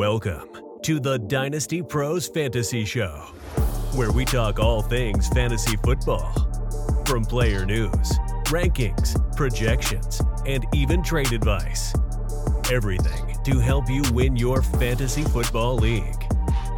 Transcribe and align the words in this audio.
Welcome 0.00 0.48
to 0.84 0.98
the 0.98 1.18
Dynasty 1.18 1.82
Pros 1.82 2.26
Fantasy 2.26 2.86
Show, 2.86 3.16
where 3.94 4.10
we 4.10 4.24
talk 4.24 4.58
all 4.58 4.80
things 4.80 5.28
fantasy 5.28 5.76
football 5.84 6.32
from 7.04 7.22
player 7.22 7.66
news, 7.66 8.18
rankings, 8.46 9.14
projections, 9.36 10.22
and 10.46 10.64
even 10.72 11.02
trade 11.02 11.32
advice. 11.32 11.92
Everything 12.72 13.36
to 13.44 13.58
help 13.58 13.90
you 13.90 14.02
win 14.14 14.36
your 14.36 14.62
fantasy 14.62 15.22
football 15.22 15.76
league. 15.76 16.24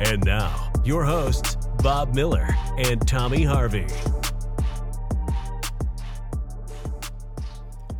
And 0.00 0.20
now, 0.24 0.72
your 0.84 1.04
hosts, 1.04 1.56
Bob 1.80 2.16
Miller 2.16 2.48
and 2.76 3.06
Tommy 3.06 3.44
Harvey. 3.44 3.86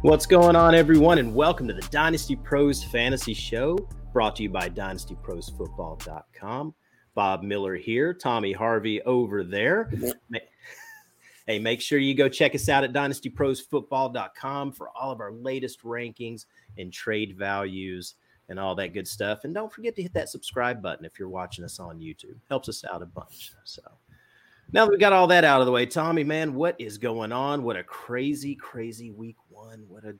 What's 0.00 0.26
going 0.26 0.56
on, 0.56 0.74
everyone, 0.74 1.18
and 1.18 1.32
welcome 1.32 1.68
to 1.68 1.74
the 1.74 1.86
Dynasty 1.92 2.34
Pros 2.34 2.82
Fantasy 2.82 3.34
Show, 3.34 3.78
brought 4.12 4.36
to 4.36 4.42
you 4.42 4.48
by 4.48 4.68
DynastyProsFootball.com. 4.68 6.74
Bob 7.14 7.42
Miller 7.42 7.76
here, 7.76 8.14
Tommy 8.14 8.52
Harvey 8.52 9.02
over 9.02 9.44
there. 9.44 9.90
Hey, 11.46 11.58
make 11.58 11.80
sure 11.80 11.98
you 11.98 12.14
go 12.14 12.28
check 12.28 12.54
us 12.54 12.68
out 12.68 12.84
at 12.84 12.92
DynastyProsFootball.com 12.92 14.72
for 14.72 14.90
all 14.90 15.10
of 15.10 15.20
our 15.20 15.32
latest 15.32 15.82
rankings 15.82 16.46
and 16.78 16.92
trade 16.92 17.36
values 17.36 18.14
and 18.48 18.60
all 18.60 18.76
that 18.76 18.92
good 18.92 19.08
stuff. 19.08 19.42
And 19.42 19.52
don't 19.52 19.72
forget 19.72 19.96
to 19.96 20.02
hit 20.02 20.14
that 20.14 20.28
subscribe 20.28 20.80
button 20.80 21.04
if 21.04 21.18
you're 21.18 21.28
watching 21.28 21.64
us 21.64 21.80
on 21.80 21.98
YouTube. 21.98 22.36
Helps 22.48 22.68
us 22.68 22.84
out 22.84 23.02
a 23.02 23.06
bunch. 23.06 23.52
So 23.64 23.82
now 24.72 24.84
that 24.84 24.92
we 24.92 24.98
got 24.98 25.12
all 25.12 25.26
that 25.26 25.44
out 25.44 25.60
of 25.60 25.66
the 25.66 25.72
way, 25.72 25.84
Tommy, 25.84 26.22
man, 26.22 26.54
what 26.54 26.76
is 26.78 26.96
going 26.96 27.32
on? 27.32 27.64
What 27.64 27.76
a 27.76 27.82
crazy, 27.82 28.54
crazy 28.54 29.10
week 29.10 29.36
one. 29.48 29.84
What 29.88 30.04
a, 30.04 30.14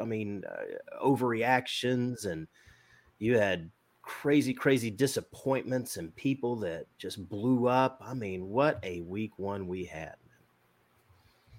I 0.00 0.04
mean, 0.04 0.42
uh, 0.50 1.04
overreactions, 1.04 2.26
and 2.26 2.48
you 3.18 3.38
had 3.38 3.70
crazy, 4.02 4.54
crazy 4.54 4.90
disappointments 4.90 5.96
and 5.96 6.14
people 6.16 6.56
that 6.56 6.86
just 6.98 7.28
blew 7.28 7.68
up. 7.68 8.00
I 8.04 8.14
mean, 8.14 8.48
what 8.48 8.78
a 8.82 9.00
week 9.02 9.32
one 9.38 9.66
we 9.66 9.84
had. 9.84 10.14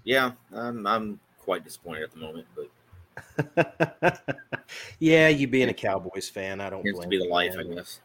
Yeah, 0.04 0.32
I'm, 0.54 0.88
I'm 0.88 1.20
quite 1.40 1.64
disappointed 1.64 2.04
at 2.04 2.12
the 2.12 2.20
moment, 2.20 2.48
but 2.56 2.70
yeah, 5.00 5.28
you 5.28 5.48
being 5.48 5.70
a 5.70 5.74
Cowboys 5.74 6.30
fan, 6.30 6.62
I 6.62 6.70
don't 6.70 6.84
seems 6.84 7.00
to 7.00 7.08
be 7.08 7.18
the 7.18 7.26
life, 7.26 7.56
I 7.60 7.64
guess. 7.64 8.00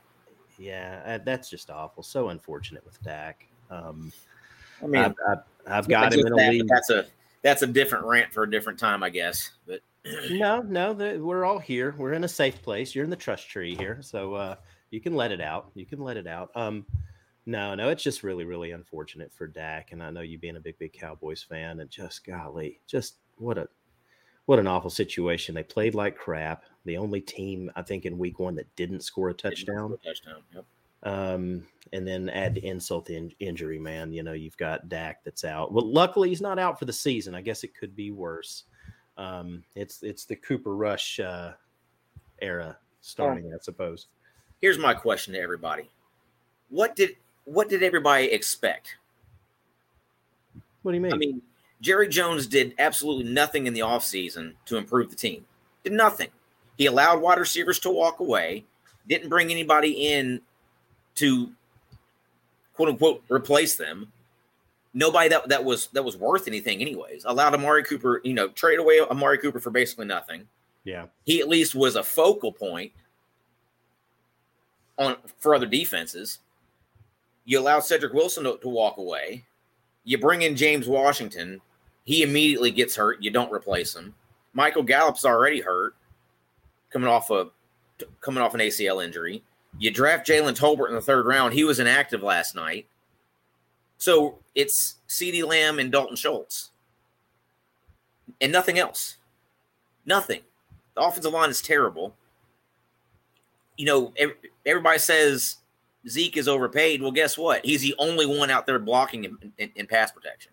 Yeah, 0.59 1.03
uh, 1.07 1.19
that's 1.25 1.49
just 1.49 1.71
awful. 1.71 2.03
So 2.03 2.29
unfortunate 2.29 2.85
with 2.85 3.03
Dak. 3.03 3.47
Um, 3.71 4.13
I 4.83 4.87
mean, 4.87 5.03
I've, 5.03 5.15
I've, 5.29 5.39
I've 5.67 5.89
got 5.89 6.13
him 6.13 6.21
in 6.21 6.33
a 6.33 6.37
that, 6.37 6.51
league. 6.51 6.69
that's 6.69 6.91
a 6.91 7.07
that's 7.43 7.63
a 7.63 7.67
different 7.67 8.05
rant 8.05 8.33
for 8.33 8.43
a 8.45 8.51
different 8.51 8.79
time, 8.79 9.03
I 9.03 9.11
guess. 9.11 9.51
But 9.67 9.81
No, 10.31 10.61
no, 10.63 10.93
the, 10.93 11.19
we're 11.19 11.45
all 11.45 11.59
here. 11.59 11.95
We're 11.97 12.15
in 12.15 12.25
a 12.25 12.29
safe 12.29 12.61
place. 12.63 12.95
You're 12.95 13.05
in 13.05 13.11
the 13.11 13.17
trust 13.17 13.49
tree 13.49 13.75
here, 13.77 13.99
so 14.01 14.35
uh, 14.35 14.57
you 14.91 15.01
can 15.01 15.15
let 15.15 15.31
it 15.31 15.41
out. 15.41 15.71
You 15.75 15.87
can 15.87 16.01
let 16.01 16.17
it 16.17 16.27
out. 16.27 16.51
Um, 16.57 16.85
no, 17.47 17.75
no, 17.75 17.89
it's 17.89 18.03
just 18.03 18.23
really, 18.23 18.45
really 18.45 18.73
unfortunate 18.73 19.33
for 19.33 19.47
Dak, 19.47 19.93
and 19.93 20.03
I 20.03 20.11
know 20.11 20.21
you 20.21 20.39
being 20.39 20.57
a 20.57 20.61
big, 20.61 20.79
big 20.79 20.93
Cowboys 20.93 21.43
fan, 21.43 21.81
and 21.81 21.91
just 21.91 22.25
golly, 22.25 22.81
just 22.87 23.17
what 23.37 23.59
a 23.59 23.69
what 24.47 24.59
an 24.59 24.67
awful 24.67 24.91
situation. 24.91 25.55
They 25.55 25.63
played 25.63 25.95
like 25.95 26.17
crap. 26.17 26.65
The 26.85 26.97
only 26.97 27.21
team 27.21 27.71
I 27.77 27.83
think 27.83 28.05
in 28.05 28.19
Week 28.19 28.39
One 28.39 28.57
that 28.57 28.75
didn't 28.75 29.01
score 29.03 29.29
a 29.29 29.35
touchdown. 29.35 29.97
touchdown. 30.05 30.43
Yep. 30.53 30.65
Um, 31.05 31.67
and 31.93 32.07
then 32.07 32.29
add 32.29 32.59
insult 32.59 33.07
to 33.07 33.17
in- 33.17 33.33
injury, 33.41 33.79
man. 33.79 34.13
You 34.13 34.23
know, 34.23 34.33
you've 34.33 34.57
got 34.57 34.89
Dak 34.89 35.25
that's 35.25 35.45
out. 35.45 35.73
Well, 35.73 35.91
luckily 35.91 36.29
he's 36.29 36.41
not 36.41 36.59
out 36.59 36.79
for 36.79 36.85
the 36.85 36.93
season. 36.93 37.35
I 37.35 37.41
guess 37.41 37.65
it 37.65 37.77
could 37.77 37.95
be 37.97 38.11
worse. 38.11 38.65
Um, 39.23 39.63
it's 39.77 40.03
it's 40.03 40.25
the 40.25 40.35
Cooper 40.35 40.75
Rush 40.75 41.21
uh, 41.21 41.53
era 42.41 42.77
starting, 43.01 43.53
I 43.55 43.59
suppose. 43.61 44.07
Here's 44.61 44.79
my 44.79 44.95
question 44.95 45.35
to 45.35 45.41
everybody: 45.41 45.89
What 46.71 46.97
did 46.97 47.17
what 47.45 47.69
did 47.69 47.85
everybody 47.85 48.27
expect? 48.27 48.97
What 50.83 50.91
do 50.93 50.97
you 50.97 51.03
mean? 51.03 51.13
I 51.13 51.17
mean, 51.17 51.43
Jerry 51.81 52.09
Jones 52.09 52.49
did 52.49 52.75
absolutely 52.81 53.33
nothing 53.33 53.69
in 53.69 53.75
the 53.75 53.81
offseason 53.81 54.55
to 54.67 54.77
improve 54.77 55.11
the 55.11 55.17
team. 55.17 55.45
Did 55.85 55.93
nothing. 55.93 56.29
He 56.77 56.87
allowed 56.87 57.21
wide 57.21 57.39
receivers 57.39 57.79
to 57.81 57.91
walk 57.91 58.19
away, 58.19 58.65
didn't 59.09 59.29
bring 59.29 59.53
anybody 59.53 60.13
in 60.13 60.41
to 61.17 61.53
quote 62.75 62.89
unquote 62.89 63.23
replace 63.29 63.77
them. 63.77 64.11
Nobody 64.95 65.29
that, 65.31 65.49
that 65.49 65.65
was 65.65 65.89
that 65.89 66.05
was 66.05 66.17
worth 66.17 66.47
anything, 66.49 66.81
anyways. 66.81 67.25
Allowed 67.25 67.55
Amari 67.55 67.83
Cooper, 67.85 68.21
you 68.25 68.35
know, 68.35 68.49
trade 68.49 68.79
away 68.79 69.01
Amari 69.01 69.39
Cooper 69.39 69.59
for 69.61 69.71
basically 69.71 70.05
nothing. 70.07 70.47
yeah, 70.85 71.07
He 71.25 71.41
at 71.41 71.49
least 71.49 71.75
was 71.75 71.97
a 71.97 72.03
focal 72.03 72.53
point 72.53 72.93
on 74.99 75.17
for 75.39 75.55
other 75.55 75.67
defenses. 75.67 76.41
You 77.45 77.59
allow 77.59 77.81
Cedric 77.81 78.13
Wilson 78.13 78.45
to, 78.45 78.59
to 78.59 78.69
walk 78.69 78.99
away. 78.99 79.45
You 80.05 80.19
bring 80.19 80.43
in 80.43 80.57
James 80.57 80.87
Washington. 80.87 81.61
He 82.05 82.23
immediately 82.23 82.71
gets 82.71 82.97
hurt. 82.97 83.23
You 83.23 83.31
don't 83.31 83.53
replace 83.53 83.95
him. 83.97 84.15
Michael 84.53 84.83
Gallup's 84.83 85.25
already 85.25 85.61
hurt, 85.61 85.95
coming 86.93 87.09
off 87.09 87.31
a 87.31 87.49
coming 88.21 88.43
off 88.43 88.55
an 88.55 88.61
ACL 88.61 89.03
injury. 89.03 89.43
You 89.79 89.91
draft 89.91 90.27
Jalen 90.27 90.59
Tolbert 90.59 90.89
in 90.89 90.95
the 90.95 91.01
third 91.01 91.25
round. 91.25 91.55
He 91.55 91.65
was 91.65 91.81
inactive 91.81 92.23
last 92.23 92.55
night. 92.55 92.87
So 94.03 94.41
it's 94.57 94.97
CeeDee 95.09 95.47
Lamb 95.47 95.79
and 95.79 95.93
Dalton 95.93 96.17
Schultz. 96.17 96.73
And 98.41 98.51
nothing 98.51 98.77
else. 98.77 99.19
Nothing. 100.05 100.41
The 100.97 101.03
offensive 101.03 101.33
line 101.33 101.51
is 101.51 101.63
terrible. 101.63 102.17
You 103.77 103.87
know, 103.87 104.13
everybody 104.67 104.99
says 104.99 105.59
Zeke 106.09 106.37
is 106.37 106.49
overpaid. 106.49 107.01
Well, 107.01 107.13
guess 107.13 107.39
what? 107.39 107.65
He's 107.65 107.81
the 107.81 107.95
only 107.97 108.27
one 108.27 108.51
out 108.51 108.67
there 108.67 108.81
blocking 108.81 109.23
in, 109.23 109.39
in, 109.59 109.71
in 109.77 109.87
pass 109.87 110.11
protection. 110.11 110.51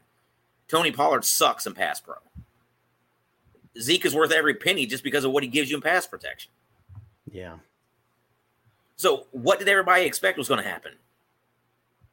Tony 0.67 0.91
Pollard 0.91 1.25
sucks 1.25 1.65
in 1.65 1.73
pass 1.73 1.99
pro. 1.99 2.17
Zeke 3.81 4.05
is 4.05 4.13
worth 4.13 4.31
every 4.31 4.53
penny 4.53 4.85
just 4.85 5.03
because 5.03 5.25
of 5.25 5.31
what 5.31 5.41
he 5.41 5.49
gives 5.49 5.71
you 5.71 5.77
in 5.77 5.81
pass 5.81 6.05
protection. 6.05 6.51
yeah. 7.31 7.55
So, 8.95 9.25
what 9.31 9.57
did 9.57 9.69
everybody 9.69 10.05
expect 10.05 10.37
was 10.37 10.47
going 10.47 10.61
to 10.61 10.69
happen? 10.69 10.91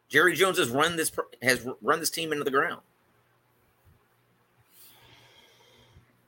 Jerry 0.09 0.34
Jones 0.34 0.59
has 0.59 0.71
run 0.71 0.97
this 0.97 1.11
has 1.43 1.67
run 1.83 2.00
this 2.00 2.11
team 2.11 2.33
into 2.33 2.44
the 2.44 2.50
ground. 2.50 2.81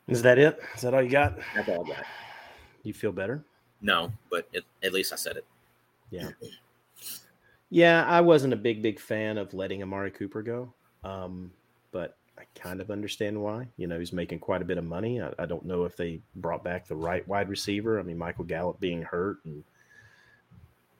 Is 0.08 0.22
that 0.22 0.38
it? 0.38 0.58
Is 0.74 0.82
that 0.82 0.94
all 0.94 1.02
you 1.02 1.10
got? 1.10 1.38
That's 1.54 1.68
all 1.68 1.84
I 1.84 1.88
got. 1.88 2.04
You 2.82 2.94
feel 2.94 3.12
better? 3.12 3.44
No, 3.82 4.10
but 4.30 4.48
it, 4.52 4.64
at 4.82 4.92
least 4.92 5.12
I 5.12 5.16
said 5.16 5.36
it. 5.36 5.44
Yeah. 6.10 6.30
Yeah, 7.70 8.06
I 8.06 8.22
wasn't 8.22 8.54
a 8.54 8.56
big, 8.56 8.82
big 8.82 8.98
fan 8.98 9.36
of 9.36 9.52
letting 9.52 9.82
Amari 9.82 10.10
Cooper 10.10 10.42
go. 10.42 10.72
Um, 11.04 11.52
but 11.92 12.16
I 12.38 12.44
kind 12.54 12.80
of 12.80 12.90
understand 12.90 13.40
why. 13.40 13.68
You 13.76 13.86
know, 13.86 13.98
he's 13.98 14.12
making 14.12 14.38
quite 14.38 14.62
a 14.62 14.64
bit 14.64 14.78
of 14.78 14.84
money. 14.84 15.20
I, 15.20 15.32
I 15.38 15.44
don't 15.44 15.66
know 15.66 15.84
if 15.84 15.94
they 15.94 16.20
brought 16.36 16.64
back 16.64 16.86
the 16.86 16.96
right 16.96 17.26
wide 17.28 17.50
receiver. 17.50 18.00
I 18.00 18.02
mean, 18.02 18.16
Michael 18.16 18.44
Gallup 18.44 18.80
being 18.80 19.02
hurt, 19.02 19.44
and 19.44 19.62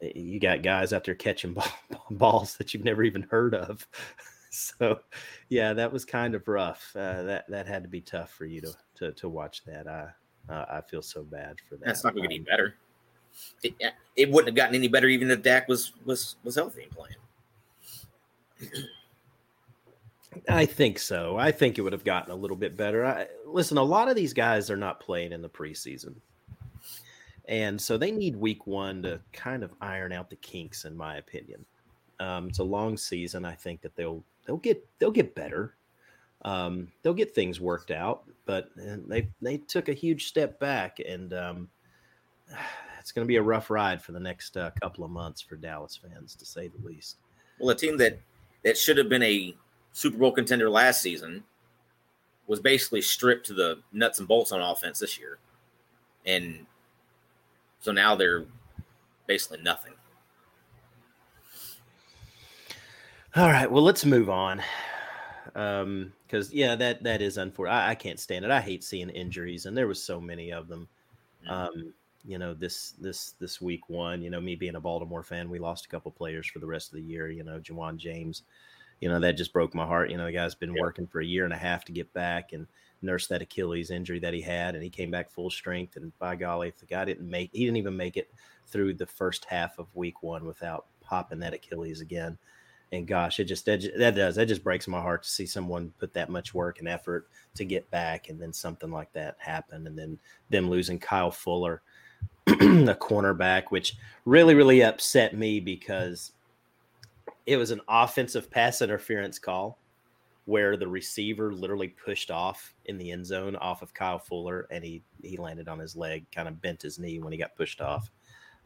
you 0.00 0.38
got 0.40 0.62
guys 0.62 0.92
out 0.92 1.04
there 1.04 1.14
catching 1.14 1.52
ball, 1.54 1.66
balls 2.10 2.56
that 2.56 2.72
you've 2.72 2.84
never 2.84 3.02
even 3.02 3.22
heard 3.22 3.54
of. 3.54 3.86
So, 4.50 5.00
yeah, 5.50 5.74
that 5.74 5.92
was 5.92 6.06
kind 6.06 6.34
of 6.34 6.48
rough. 6.48 6.90
Uh, 6.96 7.22
that 7.24 7.44
that 7.50 7.66
had 7.66 7.82
to 7.82 7.88
be 7.88 8.00
tough 8.00 8.30
for 8.30 8.46
you 8.46 8.62
to 8.62 8.72
to, 8.94 9.12
to 9.12 9.28
watch 9.28 9.62
that. 9.66 9.86
I 9.86 10.08
uh, 10.50 10.64
I 10.70 10.80
feel 10.80 11.02
so 11.02 11.22
bad 11.22 11.56
for 11.68 11.76
that. 11.76 11.84
That's 11.84 12.02
not 12.02 12.14
going 12.14 12.30
to 12.30 12.34
get 12.34 12.40
Um, 12.40 12.46
any 12.48 12.56
better. 12.56 12.74
It, 13.62 13.74
it 14.16 14.30
wouldn't 14.30 14.48
have 14.48 14.56
gotten 14.56 14.74
any 14.74 14.88
better 14.88 15.06
even 15.06 15.30
if 15.30 15.42
Dak 15.42 15.68
was 15.68 15.92
was 16.06 16.36
was 16.44 16.54
healthy 16.54 16.84
and 16.84 16.92
playing. 16.92 17.14
I 20.48 20.64
think 20.64 20.98
so. 20.98 21.36
I 21.36 21.52
think 21.52 21.78
it 21.78 21.82
would 21.82 21.92
have 21.92 22.04
gotten 22.04 22.32
a 22.32 22.36
little 22.36 22.56
bit 22.56 22.76
better. 22.76 23.04
I, 23.04 23.26
listen, 23.46 23.76
a 23.76 23.82
lot 23.82 24.08
of 24.08 24.16
these 24.16 24.32
guys 24.32 24.70
are 24.70 24.76
not 24.76 25.00
playing 25.00 25.32
in 25.32 25.42
the 25.42 25.48
preseason. 25.48 26.14
And 27.48 27.80
so 27.80 27.96
they 27.96 28.10
need 28.10 28.36
week 28.36 28.66
one 28.66 29.02
to 29.02 29.20
kind 29.32 29.64
of 29.64 29.74
iron 29.80 30.12
out 30.12 30.28
the 30.28 30.36
kinks, 30.36 30.84
in 30.84 30.94
my 30.94 31.16
opinion. 31.16 31.64
Um, 32.20 32.48
it's 32.48 32.58
a 32.58 32.64
long 32.64 32.96
season. 32.96 33.44
I 33.44 33.54
think 33.54 33.80
that 33.80 33.96
they'll 33.96 34.22
they'll 34.44 34.58
get 34.58 34.86
they'll 34.98 35.10
get 35.10 35.34
better. 35.34 35.74
Um, 36.42 36.88
they'll 37.02 37.14
get 37.14 37.34
things 37.34 37.60
worked 37.60 37.90
out, 37.90 38.24
but 38.44 38.70
uh, 38.78 38.96
they 39.06 39.28
they 39.40 39.56
took 39.56 39.88
a 39.88 39.94
huge 39.94 40.26
step 40.26 40.60
back, 40.60 40.98
and 41.00 41.32
um, 41.32 41.68
it's 43.00 43.12
going 43.12 43.24
to 43.24 43.28
be 43.28 43.36
a 43.36 43.42
rough 43.42 43.70
ride 43.70 44.02
for 44.02 44.12
the 44.12 44.20
next 44.20 44.56
uh, 44.56 44.70
couple 44.82 45.04
of 45.04 45.10
months 45.10 45.40
for 45.40 45.56
Dallas 45.56 45.96
fans, 45.96 46.34
to 46.34 46.44
say 46.44 46.68
the 46.68 46.86
least. 46.86 47.16
Well, 47.58 47.70
a 47.70 47.74
team 47.74 47.96
that 47.96 48.20
that 48.62 48.76
should 48.76 48.98
have 48.98 49.08
been 49.08 49.22
a 49.22 49.56
Super 49.92 50.18
Bowl 50.18 50.32
contender 50.32 50.68
last 50.68 51.00
season 51.00 51.44
was 52.46 52.60
basically 52.60 53.02
stripped 53.02 53.46
to 53.46 53.54
the 53.54 53.78
nuts 53.92 54.18
and 54.18 54.28
bolts 54.28 54.52
on 54.52 54.60
offense 54.60 54.98
this 54.98 55.18
year, 55.18 55.38
and 56.26 56.66
so 57.80 57.92
now 57.92 58.14
they're 58.14 58.44
basically 59.26 59.62
nothing. 59.62 59.94
All 63.36 63.48
right, 63.48 63.70
well, 63.70 63.82
let's 63.82 64.04
move 64.04 64.30
on. 64.30 64.62
Um, 65.54 66.12
because 66.26 66.52
yeah, 66.52 66.74
that 66.76 67.02
that 67.04 67.22
is 67.22 67.38
unfortunate. 67.38 67.74
I, 67.74 67.90
I 67.90 67.94
can't 67.94 68.20
stand 68.20 68.44
it. 68.44 68.50
I 68.50 68.60
hate 68.60 68.84
seeing 68.84 69.08
injuries, 69.10 69.66
and 69.66 69.76
there 69.76 69.86
was 69.86 70.02
so 70.02 70.20
many 70.20 70.52
of 70.52 70.68
them. 70.68 70.88
Um, 71.48 71.94
you 72.24 72.38
know, 72.38 72.52
this 72.52 72.94
this 73.00 73.32
this 73.40 73.60
week 73.60 73.88
one. 73.88 74.22
You 74.22 74.30
know, 74.30 74.40
me 74.40 74.56
being 74.56 74.74
a 74.74 74.80
Baltimore 74.80 75.22
fan, 75.22 75.48
we 75.48 75.58
lost 75.58 75.86
a 75.86 75.88
couple 75.88 76.10
players 76.10 76.46
for 76.46 76.58
the 76.58 76.66
rest 76.66 76.88
of 76.88 76.96
the 76.96 77.02
year. 77.02 77.30
You 77.30 77.44
know, 77.44 77.58
Ja'Wuan 77.60 77.96
James. 77.96 78.42
You 79.00 79.08
know, 79.08 79.20
that 79.20 79.36
just 79.36 79.52
broke 79.52 79.74
my 79.74 79.86
heart. 79.86 80.10
You 80.10 80.16
know, 80.16 80.26
the 80.26 80.32
guy's 80.32 80.54
been 80.54 80.74
yeah. 80.74 80.82
working 80.82 81.06
for 81.06 81.20
a 81.20 81.26
year 81.26 81.44
and 81.44 81.52
a 81.52 81.58
half 81.58 81.84
to 81.86 81.92
get 81.92 82.12
back 82.12 82.52
and 82.52 82.66
nurse 83.02 83.26
that 83.28 83.42
Achilles 83.42 83.90
injury 83.90 84.18
that 84.20 84.34
he 84.34 84.40
had, 84.40 84.74
and 84.74 84.82
he 84.82 84.90
came 84.90 85.10
back 85.10 85.30
full 85.30 85.50
strength. 85.50 85.96
And 85.96 86.16
by 86.18 86.36
golly, 86.36 86.68
if 86.68 86.78
the 86.78 86.86
guy 86.86 87.04
didn't 87.04 87.28
make, 87.28 87.50
he 87.52 87.64
didn't 87.64 87.76
even 87.76 87.96
make 87.96 88.16
it 88.16 88.30
through 88.66 88.94
the 88.94 89.06
first 89.06 89.44
half 89.44 89.78
of 89.78 89.94
week 89.94 90.22
one 90.22 90.44
without 90.44 90.86
popping 91.00 91.38
that 91.40 91.54
Achilles 91.54 92.00
again. 92.00 92.38
And 92.90 93.06
gosh, 93.06 93.38
it 93.38 93.44
just 93.44 93.66
that, 93.66 93.80
does 94.14 94.36
that 94.36 94.48
just 94.48 94.64
breaks 94.64 94.88
my 94.88 95.00
heart 95.00 95.22
to 95.22 95.28
see 95.28 95.44
someone 95.44 95.92
put 95.98 96.14
that 96.14 96.30
much 96.30 96.54
work 96.54 96.78
and 96.78 96.88
effort 96.88 97.28
to 97.54 97.64
get 97.64 97.90
back, 97.90 98.30
and 98.30 98.40
then 98.40 98.52
something 98.52 98.90
like 98.90 99.12
that 99.12 99.36
happen, 99.38 99.86
and 99.86 99.98
then 99.98 100.18
them 100.48 100.70
losing 100.70 100.98
Kyle 100.98 101.30
Fuller, 101.30 101.82
the 102.46 102.96
cornerback, 102.98 103.64
which 103.68 103.96
really 104.24 104.54
really 104.54 104.82
upset 104.82 105.36
me 105.36 105.60
because 105.60 106.32
it 107.44 107.58
was 107.58 107.70
an 107.70 107.82
offensive 107.88 108.50
pass 108.50 108.80
interference 108.80 109.38
call 109.38 109.78
where 110.48 110.78
the 110.78 110.88
receiver 110.88 111.52
literally 111.52 111.88
pushed 111.88 112.30
off 112.30 112.74
in 112.86 112.96
the 112.96 113.10
end 113.10 113.26
zone 113.26 113.54
off 113.56 113.82
of 113.82 113.92
Kyle 113.92 114.18
Fuller, 114.18 114.66
and 114.70 114.82
he 114.82 115.02
he 115.22 115.36
landed 115.36 115.68
on 115.68 115.78
his 115.78 115.94
leg, 115.94 116.24
kind 116.34 116.48
of 116.48 116.62
bent 116.62 116.80
his 116.80 116.98
knee 116.98 117.18
when 117.18 117.32
he 117.32 117.38
got 117.38 117.54
pushed 117.54 117.82
off 117.82 118.10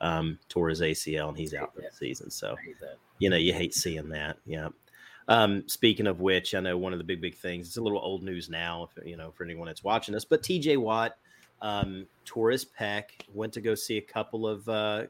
um, 0.00 0.38
tore 0.48 0.68
his 0.68 0.80
ACL 0.80 1.28
and 1.28 1.36
he's 1.36 1.54
out 1.54 1.74
for 1.74 1.80
the 1.80 1.90
season. 1.90 2.30
So, 2.30 2.56
you 3.18 3.30
know, 3.30 3.36
you 3.36 3.52
hate 3.52 3.74
seeing 3.74 4.10
that. 4.10 4.36
Yeah. 4.46 4.68
Um, 5.26 5.64
speaking 5.66 6.06
of 6.06 6.20
which, 6.20 6.54
I 6.54 6.60
know 6.60 6.78
one 6.78 6.92
of 6.92 6.98
the 6.98 7.04
big, 7.04 7.20
big 7.20 7.36
things, 7.36 7.66
it's 7.66 7.76
a 7.78 7.82
little 7.82 8.00
old 8.00 8.22
news 8.22 8.48
now, 8.48 8.88
if, 8.88 9.04
you 9.06 9.16
know, 9.16 9.32
for 9.32 9.42
anyone 9.42 9.66
that's 9.66 9.82
watching 9.82 10.14
us, 10.14 10.24
but 10.24 10.42
TJ 10.42 10.76
Watt 10.78 11.16
um, 11.62 12.06
tore 12.24 12.50
his 12.50 12.64
pec, 12.64 13.04
went 13.32 13.52
to 13.54 13.60
go 13.60 13.74
see 13.74 13.98
a 13.98 14.02
couple 14.02 14.46
of, 14.46 14.68
uh, 14.68 15.04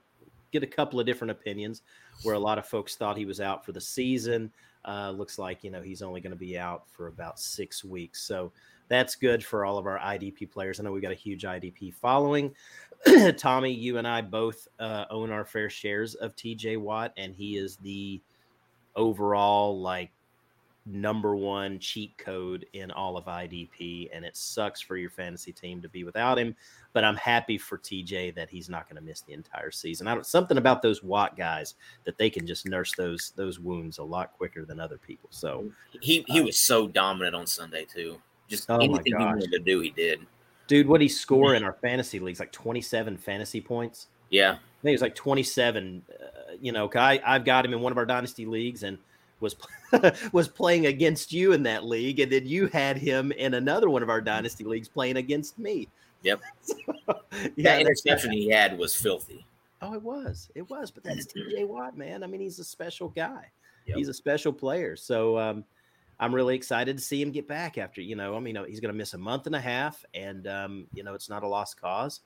get 0.53 0.63
a 0.63 0.67
couple 0.67 1.01
of 1.01 1.07
different 1.07 1.31
opinions 1.31 1.83
where 2.23 2.35
a 2.35 2.39
lot 2.39 2.59
of 2.59 2.67
folks 2.67 2.97
thought 2.97 3.17
he 3.17 3.25
was 3.25 3.41
out 3.41 3.65
for 3.65 3.73
the 3.73 3.81
season. 3.81 4.53
Uh, 4.85 5.11
looks 5.11 5.39
like, 5.39 5.63
you 5.63 5.71
know, 5.71 5.81
he's 5.81 6.03
only 6.03 6.21
going 6.21 6.33
to 6.33 6.39
be 6.39 6.59
out 6.59 6.89
for 6.89 7.07
about 7.07 7.39
six 7.39 7.85
weeks. 7.85 8.23
So, 8.23 8.53
that's 8.89 9.15
good 9.15 9.43
for 9.43 9.65
all 9.65 9.79
of 9.79 9.87
our 9.87 9.99
IDP 9.99 10.51
players. 10.51 10.79
I 10.79 10.83
know 10.83 10.93
we've 10.93 11.01
got 11.01 11.13
a 11.13 11.15
huge 11.15 11.45
IDP 11.45 11.95
following. 11.95 12.55
Tommy, 13.39 13.73
you 13.73 13.97
and 13.97 14.07
I 14.07 14.21
both 14.21 14.69
uh, 14.79 15.07
own 15.09 15.31
our 15.31 15.47
fair 15.47 15.71
shares 15.71 16.15
of 16.15 16.37
TJ 16.37 16.79
Watt, 16.79 17.15
and 17.17 17.35
he 17.35 17.57
is 17.57 17.77
the 17.77 18.21
overall 18.95 19.81
like 19.81 20.11
number 20.85 21.35
one 21.35 21.79
cheat 21.79 22.17
code 22.19 22.67
in 22.75 22.91
all 22.91 23.17
of 23.17 23.25
IDP. 23.25 24.11
And 24.13 24.25
it 24.25 24.37
sucks 24.37 24.81
for 24.81 24.97
your 24.97 25.11
fantasy 25.11 25.53
team 25.53 25.81
to 25.81 25.89
be 25.89 26.05
without 26.05 26.39
him, 26.39 26.55
but 26.93 27.05
I'm 27.05 27.17
happy 27.17 27.59
for 27.59 27.79
TJ 27.79 28.35
that 28.35 28.51
he's 28.51 28.69
not 28.69 28.89
going 28.89 28.97
to 28.97 29.03
miss 29.03 29.23
the 29.23 29.33
entire 29.33 29.71
season. 29.71 30.07
I 30.07 30.15
don't 30.15 30.27
something 30.27 30.59
about 30.59 30.83
those 30.83 31.03
Watt 31.03 31.37
guys 31.37 31.75
that 32.05 32.19
they 32.19 32.31
can 32.31 32.47
just 32.47 32.67
nurse 32.67 32.93
those 32.95 33.33
those 33.37 33.59
wounds 33.59 33.99
a 33.99 34.05
lot 34.05 34.33
quicker 34.33 34.65
than 34.65 34.81
other 34.81 34.99
people. 34.99 35.29
So 35.33 35.71
he 36.01 36.25
he 36.29 36.41
uh, 36.41 36.45
was 36.45 36.59
so 36.59 36.89
dominant 36.89 37.35
on 37.35 37.47
Sunday 37.47 37.85
too. 37.85 38.21
Just 38.49 38.71
oh 38.71 38.79
anything 38.79 39.17
he 39.19 39.25
wanted 39.25 39.51
to 39.53 39.59
do, 39.59 39.81
he 39.81 39.91
did. 39.91 40.21
Dude, 40.67 40.87
what 40.87 41.01
he 41.01 41.09
score 41.09 41.55
in 41.55 41.65
our 41.65 41.75
fantasy 41.75 42.19
leagues 42.19 42.41
like 42.41 42.53
27 42.53 43.19
fantasy 43.19 43.61
points. 43.61 44.09
Yeah. 44.31 44.53
I 44.53 44.83
think 44.83 44.93
it 44.93 44.93
was 44.93 45.03
like 45.03 45.15
27. 45.15 46.03
Uh, 46.09 46.53
you 46.61 46.73
know, 46.73 46.91
I, 46.95 47.21
I've 47.25 47.45
got 47.45 47.65
him 47.65 47.73
in 47.73 47.81
one 47.81 47.93
of 47.93 47.99
our 47.99 48.07
dynasty 48.07 48.47
leagues 48.47 48.83
and 48.83 48.99
was 49.41 49.57
was 50.33 50.49
playing 50.49 50.87
against 50.87 51.33
you 51.33 51.53
in 51.53 51.63
that 51.65 51.85
league, 51.85 52.21
and 52.21 52.33
then 52.33 52.47
you 52.47 52.69
had 52.69 52.97
him 52.97 53.33
in 53.33 53.55
another 53.55 53.91
one 53.91 54.03
of 54.03 54.09
our 54.09 54.21
dynasty 54.21 54.65
leagues 54.65 54.89
playing 54.89 55.17
against 55.17 55.59
me. 55.59 55.89
Yep. 56.23 56.41
so, 56.63 56.75
yeah, 57.57 57.77
that 57.77 57.81
interception 57.81 58.31
he 58.31 58.49
had 58.49 58.79
was 58.79 58.95
filthy. 58.95 59.47
Oh, 59.81 59.95
it 59.95 60.03
was. 60.03 60.49
It 60.55 60.69
was. 60.71 60.91
But 60.91 61.05
that's 61.05 61.27
TJ 61.27 61.67
Watt, 61.67 61.97
man. 61.97 62.23
I 62.23 62.27
mean, 62.27 62.41
he's 62.41 62.59
a 62.59 62.65
special 62.65 63.09
guy. 63.09 63.51
Yep. 63.87 63.97
He's 63.97 64.09
a 64.09 64.15
special 64.15 64.53
player. 64.53 64.95
So 64.95 65.37
um, 65.39 65.65
I'm 66.21 66.33
really 66.33 66.55
excited 66.55 66.97
to 66.97 67.03
see 67.03 67.21
him 67.21 67.33
get 67.33 67.49
back 67.49 67.79
after, 67.79 68.01
you 68.01 68.15
know, 68.15 68.37
I 68.37 68.41
mean, 68.41 68.57
he's 68.69 68.79
going 68.79 68.93
to 68.93 68.97
miss 68.97 69.15
a 69.15 69.19
month 69.19 69.47
and 69.47 69.57
a 69.57 69.61
half, 69.61 70.05
and, 70.15 70.47
um, 70.47 70.87
you 70.95 71.03
know, 71.03 71.15
it's 71.15 71.29
not 71.29 71.43
a 71.43 71.49
lost 71.49 71.81
cause. 71.81 72.21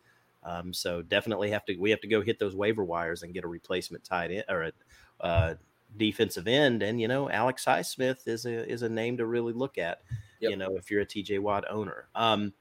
Um, 0.45 0.73
so 0.75 1.01
definitely 1.01 1.51
have 1.51 1.65
to, 1.65 1.77
we 1.77 1.91
have 1.91 2.01
to 2.03 2.07
go 2.07 2.21
hit 2.21 2.39
those 2.39 2.55
waiver 2.55 2.85
wires 2.85 3.23
and 3.23 3.33
get 3.33 3.43
a 3.43 3.49
replacement 3.49 4.05
tight 4.05 4.31
end 4.31 4.45
or 4.51 4.65
a 4.65 4.73
uh, 5.25 5.55
defensive 5.97 6.47
end. 6.47 6.83
And, 6.83 7.01
you 7.01 7.09
know, 7.09 7.31
Alex 7.31 7.65
Highsmith 7.65 8.29
is 8.29 8.45
a, 8.45 8.71
is 8.71 8.83
a 8.83 8.89
name 8.89 9.17
to 9.17 9.27
really 9.27 9.55
look 9.55 9.79
at, 9.79 10.03
yep. 10.41 10.51
you 10.51 10.57
know, 10.57 10.77
if 10.77 10.91
you're 10.91 11.01
a 11.01 11.07
TJ 11.07 11.41
Watt 11.41 11.65
owner. 11.71 12.09
Um, 12.15 12.53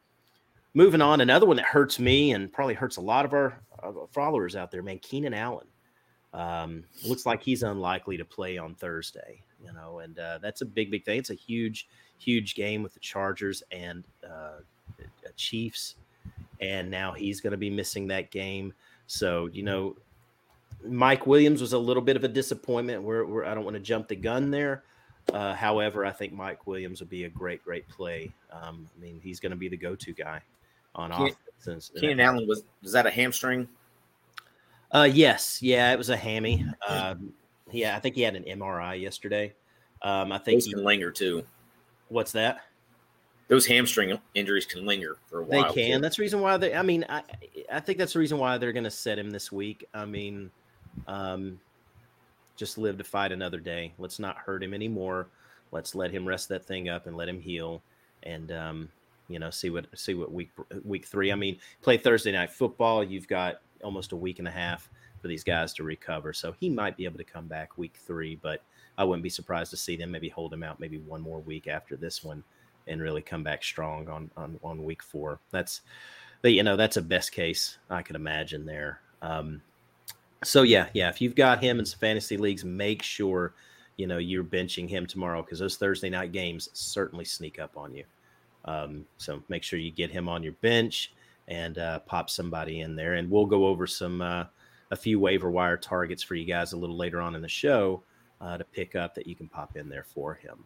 moving 0.75 1.01
on, 1.01 1.21
another 1.21 1.47
one 1.47 1.57
that 1.57 1.65
hurts 1.65 1.97
me 1.97 2.33
and 2.33 2.53
probably 2.53 2.75
hurts 2.75 2.97
a 2.97 3.01
lot 3.01 3.25
of 3.25 3.33
our, 3.33 3.59
followers 4.11 4.55
out 4.55 4.71
there, 4.71 4.81
man, 4.81 4.99
Keenan 4.99 5.33
Allen. 5.33 5.67
Um, 6.33 6.83
looks 7.05 7.25
like 7.25 7.41
he's 7.41 7.63
unlikely 7.63 8.17
to 8.17 8.25
play 8.25 8.57
on 8.57 8.75
Thursday 8.75 9.45
you 9.65 9.73
know, 9.73 9.99
and 9.99 10.17
uh, 10.19 10.39
that's 10.41 10.61
a 10.61 10.65
big, 10.65 10.91
big 10.91 11.03
thing. 11.03 11.19
It's 11.19 11.29
a 11.29 11.35
huge, 11.35 11.87
huge 12.17 12.55
game 12.55 12.83
with 12.83 12.93
the 12.93 12.99
Chargers 12.99 13.63
and 13.71 14.05
uh, 14.23 14.59
Chiefs, 15.35 15.95
and 16.61 16.89
now 16.89 17.13
he's 17.13 17.41
going 17.41 17.51
to 17.51 17.57
be 17.57 17.69
missing 17.69 18.07
that 18.07 18.31
game. 18.31 18.73
So, 19.07 19.47
you 19.47 19.63
know, 19.63 19.95
Mike 20.83 21.25
Williams 21.25 21.61
was 21.61 21.73
a 21.73 21.79
little 21.79 22.03
bit 22.03 22.15
of 22.15 22.23
a 22.23 22.27
disappointment. 22.27 23.03
Where, 23.03 23.25
where 23.25 23.45
I 23.45 23.55
don't 23.55 23.65
want 23.65 23.75
to 23.75 23.81
jump 23.81 24.07
the 24.07 24.15
gun 24.15 24.51
there. 24.51 24.83
Uh, 25.33 25.55
however, 25.55 26.05
I 26.05 26.11
think 26.11 26.33
Mike 26.33 26.67
Williams 26.67 26.99
would 26.99 27.09
be 27.09 27.23
a 27.23 27.29
great, 27.29 27.63
great 27.63 27.87
play. 27.89 28.31
Um, 28.51 28.87
I 28.95 29.01
mean, 29.01 29.19
he's 29.23 29.39
going 29.39 29.51
to 29.51 29.55
be 29.55 29.67
the 29.67 29.77
go-to 29.77 30.13
guy 30.13 30.41
on 30.95 31.11
Keenan, 31.11 31.35
offense. 31.59 31.91
Keenan 31.95 32.19
Allen 32.19 32.47
was 32.47 32.63
was 32.81 32.93
that 32.93 33.05
a 33.05 33.11
hamstring? 33.11 33.67
Uh, 34.91 35.09
yes, 35.11 35.61
yeah, 35.61 35.91
it 35.91 35.97
was 35.97 36.09
a 36.09 36.17
hammy. 36.17 36.65
Uh, 36.87 37.15
yeah, 37.71 37.95
I 37.95 37.99
think 37.99 38.15
he 38.15 38.21
had 38.21 38.35
an 38.35 38.43
MRI 38.43 39.01
yesterday. 39.01 39.53
Um, 40.01 40.31
I 40.31 40.37
think 40.37 40.63
those 40.63 40.73
can 40.73 40.83
linger 40.83 41.11
too. 41.11 41.43
What's 42.09 42.31
that? 42.33 42.59
Those 43.47 43.65
hamstring 43.65 44.17
injuries 44.33 44.65
can 44.65 44.85
linger 44.85 45.17
for 45.27 45.41
a 45.41 45.43
while. 45.43 45.73
They 45.73 45.87
can. 45.89 46.01
That's 46.01 46.17
the 46.17 46.21
reason 46.21 46.39
why 46.39 46.57
they. 46.57 46.73
I 46.73 46.81
mean, 46.81 47.05
I 47.09 47.23
I 47.71 47.79
think 47.79 47.97
that's 47.97 48.13
the 48.13 48.19
reason 48.19 48.37
why 48.37 48.57
they're 48.57 48.73
going 48.73 48.85
to 48.85 48.91
set 48.91 49.19
him 49.19 49.29
this 49.29 49.51
week. 49.51 49.85
I 49.93 50.05
mean, 50.05 50.49
um, 51.07 51.59
just 52.55 52.77
live 52.77 52.97
to 52.97 53.03
fight 53.03 53.31
another 53.31 53.59
day. 53.59 53.93
Let's 53.97 54.19
not 54.19 54.37
hurt 54.37 54.63
him 54.63 54.73
anymore. 54.73 55.27
Let's 55.71 55.93
let 55.93 56.11
him 56.11 56.27
rest 56.27 56.49
that 56.49 56.65
thing 56.65 56.89
up 56.89 57.05
and 57.05 57.17
let 57.17 57.27
him 57.27 57.41
heal. 57.41 57.81
And 58.23 58.51
um, 58.51 58.89
you 59.27 59.39
know, 59.39 59.49
see 59.49 59.69
what 59.69 59.87
see 59.97 60.13
what 60.13 60.31
week 60.31 60.51
week 60.83 61.05
three. 61.05 61.31
I 61.31 61.35
mean, 61.35 61.57
play 61.81 61.97
Thursday 61.97 62.31
night 62.31 62.51
football. 62.51 63.03
You've 63.03 63.27
got 63.27 63.61
almost 63.83 64.11
a 64.11 64.15
week 64.15 64.39
and 64.39 64.47
a 64.47 64.51
half 64.51 64.89
for 65.21 65.27
these 65.27 65.43
guys 65.43 65.73
to 65.73 65.83
recover. 65.83 66.33
So 66.33 66.53
he 66.59 66.69
might 66.69 66.97
be 66.97 67.05
able 67.05 67.17
to 67.17 67.23
come 67.23 67.47
back 67.47 67.77
week 67.77 67.97
three, 68.05 68.35
but 68.35 68.61
I 68.97 69.03
wouldn't 69.03 69.23
be 69.23 69.29
surprised 69.29 69.71
to 69.71 69.77
see 69.77 69.95
them 69.95 70.11
maybe 70.11 70.29
hold 70.29 70.53
him 70.53 70.63
out 70.63 70.79
maybe 70.79 70.99
one 70.99 71.21
more 71.21 71.39
week 71.39 71.67
after 71.67 71.95
this 71.95 72.23
one 72.23 72.43
and 72.87 73.01
really 73.01 73.21
come 73.21 73.43
back 73.43 73.63
strong 73.63 74.07
on 74.07 74.29
on, 74.37 74.59
on 74.63 74.83
week 74.83 75.01
four. 75.01 75.39
That's 75.51 75.81
the 76.41 76.51
you 76.51 76.63
know 76.63 76.75
that's 76.75 76.97
a 76.97 77.01
best 77.01 77.31
case 77.31 77.77
I 77.89 78.01
could 78.01 78.15
imagine 78.15 78.65
there. 78.65 79.01
Um, 79.21 79.61
so 80.43 80.61
yeah, 80.61 80.87
yeah. 80.93 81.09
If 81.09 81.21
you've 81.21 81.35
got 81.35 81.63
him 81.63 81.79
in 81.79 81.85
some 81.85 81.99
fantasy 81.99 82.37
leagues, 82.37 82.63
make 82.63 83.01
sure 83.01 83.53
you 83.97 84.07
know 84.07 84.17
you're 84.17 84.43
benching 84.43 84.87
him 84.87 85.05
tomorrow 85.05 85.41
because 85.41 85.59
those 85.59 85.77
Thursday 85.77 86.09
night 86.09 86.31
games 86.31 86.69
certainly 86.73 87.25
sneak 87.25 87.59
up 87.59 87.77
on 87.77 87.93
you. 87.93 88.03
Um, 88.65 89.05
so 89.17 89.41
make 89.47 89.63
sure 89.63 89.79
you 89.79 89.91
get 89.91 90.11
him 90.11 90.27
on 90.27 90.43
your 90.43 90.53
bench 90.53 91.13
and 91.47 91.77
uh, 91.77 91.99
pop 91.99 92.29
somebody 92.29 92.81
in 92.81 92.95
there, 92.95 93.13
and 93.13 93.29
we'll 93.29 93.45
go 93.45 93.67
over 93.67 93.85
some 93.85 94.21
uh, 94.21 94.45
a 94.91 94.95
few 94.95 95.19
waiver 95.19 95.51
wire 95.51 95.77
targets 95.77 96.23
for 96.23 96.35
you 96.35 96.45
guys 96.45 96.73
a 96.73 96.77
little 96.77 96.97
later 96.97 97.21
on 97.21 97.35
in 97.35 97.41
the 97.41 97.47
show 97.47 98.01
uh, 98.41 98.57
to 98.57 98.63
pick 98.63 98.95
up 98.95 99.15
that 99.15 99.27
you 99.27 99.35
can 99.35 99.47
pop 99.47 99.75
in 99.75 99.89
there 99.89 100.03
for 100.03 100.33
him. 100.33 100.65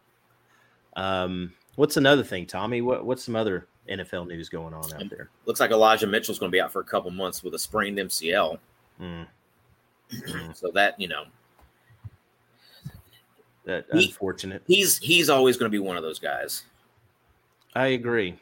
Um, 0.96 1.52
what's 1.76 1.96
another 1.96 2.24
thing, 2.24 2.46
Tommy? 2.46 2.80
What, 2.80 3.04
what's 3.04 3.24
some 3.24 3.36
other 3.36 3.66
NFL 3.88 4.26
news 4.26 4.48
going 4.48 4.74
on 4.74 4.92
out 4.94 5.10
there? 5.10 5.28
Looks 5.46 5.60
like 5.60 5.70
Elijah 5.70 6.06
Mitchell's 6.06 6.38
going 6.38 6.50
to 6.50 6.56
be 6.56 6.60
out 6.60 6.72
for 6.72 6.80
a 6.80 6.84
couple 6.84 7.10
months 7.10 7.42
with 7.42 7.54
a 7.54 7.58
sprained 7.58 7.98
MCL. 7.98 8.58
Mm. 9.00 9.26
so 10.54 10.70
that 10.74 10.98
you 10.98 11.08
know, 11.08 11.24
that 13.64 13.86
he, 13.92 14.06
unfortunate. 14.06 14.62
He's 14.66 14.98
he's 14.98 15.30
always 15.30 15.56
going 15.56 15.70
to 15.70 15.74
be 15.74 15.78
one 15.78 15.96
of 15.96 16.02
those 16.02 16.18
guys. 16.18 16.64
I 17.74 17.88
agree. 17.88 18.38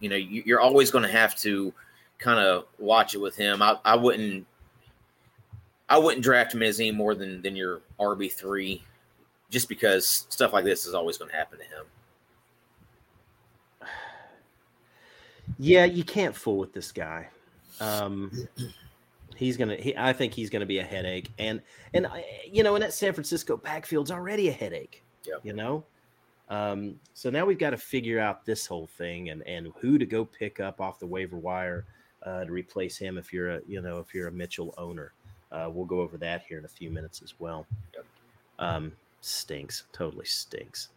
You 0.00 0.08
know, 0.08 0.16
you're 0.16 0.60
always 0.60 0.90
going 0.90 1.04
to 1.04 1.10
have 1.10 1.34
to 1.36 1.72
kind 2.18 2.40
of 2.40 2.64
watch 2.78 3.14
it 3.14 3.18
with 3.18 3.36
him. 3.36 3.62
I, 3.62 3.78
I 3.84 3.96
wouldn't 3.96 4.46
I 5.88 5.98
wouldn't 5.98 6.22
draft 6.22 6.54
him 6.54 6.62
as 6.62 6.80
any 6.80 6.92
more 6.92 7.14
than 7.14 7.40
than 7.42 7.56
your 7.56 7.80
RB 7.98 8.30
three, 8.30 8.82
just 9.50 9.68
because 9.68 10.26
stuff 10.28 10.52
like 10.52 10.64
this 10.64 10.86
is 10.86 10.94
always 10.94 11.16
going 11.16 11.30
to 11.30 11.36
happen 11.36 11.58
to 11.58 11.64
him. 11.64 11.84
Yeah, 15.58 15.84
you 15.84 16.04
can't 16.04 16.36
fool 16.36 16.58
with 16.58 16.72
this 16.72 16.92
guy. 16.92 17.28
Um, 17.80 18.30
he's 19.34 19.56
gonna. 19.56 19.76
He, 19.76 19.96
I 19.96 20.12
think 20.12 20.34
he's 20.34 20.50
gonna 20.50 20.66
be 20.66 20.78
a 20.78 20.84
headache, 20.84 21.30
and 21.38 21.62
and 21.94 22.06
you 22.50 22.62
know, 22.62 22.74
and 22.74 22.82
that 22.82 22.92
San 22.92 23.14
Francisco 23.14 23.56
backfield's 23.56 24.10
already 24.10 24.48
a 24.48 24.52
headache. 24.52 25.02
Yep. 25.26 25.40
You 25.42 25.54
know, 25.54 25.84
um, 26.48 26.98
so 27.14 27.30
now 27.30 27.44
we've 27.44 27.58
got 27.58 27.70
to 27.70 27.76
figure 27.76 28.18
out 28.18 28.44
this 28.44 28.66
whole 28.66 28.86
thing 28.86 29.30
and 29.30 29.42
and 29.46 29.72
who 29.80 29.98
to 29.98 30.06
go 30.06 30.24
pick 30.24 30.60
up 30.60 30.80
off 30.80 30.98
the 30.98 31.06
waiver 31.06 31.36
wire 31.36 31.84
uh, 32.24 32.44
to 32.44 32.50
replace 32.50 32.96
him 32.96 33.18
if 33.18 33.32
you're 33.32 33.50
a 33.50 33.60
you 33.66 33.80
know 33.82 33.98
if 33.98 34.14
you're 34.14 34.28
a 34.28 34.32
Mitchell 34.32 34.74
owner. 34.78 35.12
Uh, 35.50 35.70
we'll 35.72 35.86
go 35.86 36.00
over 36.00 36.18
that 36.18 36.42
here 36.46 36.58
in 36.58 36.64
a 36.66 36.68
few 36.68 36.90
minutes 36.90 37.22
as 37.22 37.34
well. 37.38 37.66
Yep. 37.94 38.04
Um, 38.58 38.92
stinks, 39.22 39.84
totally 39.92 40.26
stinks. 40.26 40.90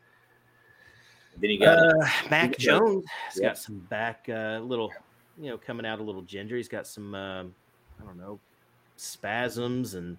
Then 1.38 1.52
you 1.52 1.60
got 1.60 1.78
Uh, 1.80 2.06
Mac 2.30 2.58
Jones 2.58 3.06
has 3.28 3.38
Yep. 3.38 3.44
got 3.52 3.58
some 3.58 3.80
back, 3.90 4.26
uh, 4.28 4.60
little, 4.62 4.92
you 5.38 5.50
know, 5.50 5.58
coming 5.58 5.86
out 5.86 6.00
a 6.00 6.04
little 6.04 6.22
ginger. 6.24 6.58
He's 6.58 6.68
got 6.68 6.86
some, 6.86 7.16
um, 7.16 7.56
I 8.02 8.04
don't 8.04 8.18
know, 8.18 8.42
spasms 8.98 9.94
and 9.94 10.18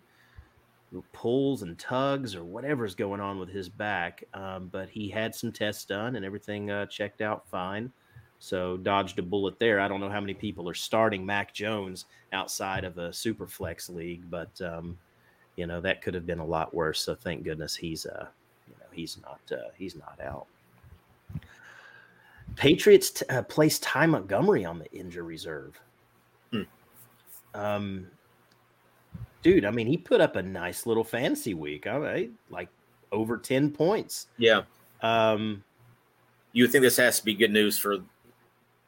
pulls 1.12 1.62
and 1.62 1.78
tugs 1.78 2.34
or 2.34 2.44
whatever's 2.44 2.94
going 2.94 3.20
on 3.20 3.38
with 3.38 3.48
his 3.48 3.68
back. 3.68 4.24
Um, 4.34 4.68
but 4.70 4.88
he 4.88 5.08
had 5.08 5.34
some 5.34 5.52
tests 5.52 5.84
done 5.84 6.16
and 6.16 6.24
everything 6.24 6.70
uh, 6.70 6.86
checked 6.86 7.20
out 7.20 7.48
fine. 7.48 7.92
So 8.38 8.76
dodged 8.76 9.18
a 9.20 9.22
bullet 9.22 9.58
there. 9.60 9.80
I 9.80 9.86
don't 9.86 10.00
know 10.00 10.10
how 10.10 10.20
many 10.20 10.34
people 10.34 10.68
are 10.68 10.74
starting 10.74 11.24
Mac 11.24 11.54
Jones 11.54 12.06
outside 12.32 12.84
of 12.84 12.98
a 12.98 13.12
super 13.12 13.46
flex 13.46 13.88
league, 13.88 14.28
but 14.28 14.60
um, 14.60 14.98
you 15.54 15.66
know 15.66 15.80
that 15.80 16.02
could 16.02 16.14
have 16.14 16.26
been 16.26 16.40
a 16.40 16.44
lot 16.44 16.74
worse. 16.74 17.04
So 17.04 17.14
thank 17.14 17.44
goodness 17.44 17.76
he's 17.76 18.04
uh, 18.04 18.26
you 18.66 18.74
know, 18.80 18.86
he's 18.90 19.16
not 19.22 19.40
uh, 19.52 19.70
he's 19.76 19.94
not 19.94 20.18
out. 20.20 20.46
Patriots 22.56 23.10
t- 23.10 23.26
uh, 23.28 23.42
placed 23.42 23.84
Ty 23.84 24.06
Montgomery 24.06 24.64
on 24.64 24.80
the 24.80 24.90
injury 24.92 25.22
reserve. 25.22 25.80
Hmm. 26.50 26.62
Um, 27.54 28.06
dude, 29.42 29.64
I 29.64 29.70
mean, 29.70 29.86
he 29.86 29.96
put 29.96 30.20
up 30.20 30.36
a 30.36 30.42
nice 30.42 30.86
little 30.86 31.04
fantasy 31.04 31.54
week. 31.54 31.86
All 31.86 32.00
right, 32.00 32.30
like 32.50 32.68
over 33.10 33.36
ten 33.36 33.70
points. 33.70 34.28
yeah. 34.38 34.62
Um, 35.02 35.64
You 36.52 36.64
would 36.64 36.70
think 36.72 36.82
this 36.82 36.96
has 36.98 37.18
to 37.18 37.24
be 37.24 37.34
good 37.34 37.50
news 37.50 37.76
for 37.78 37.98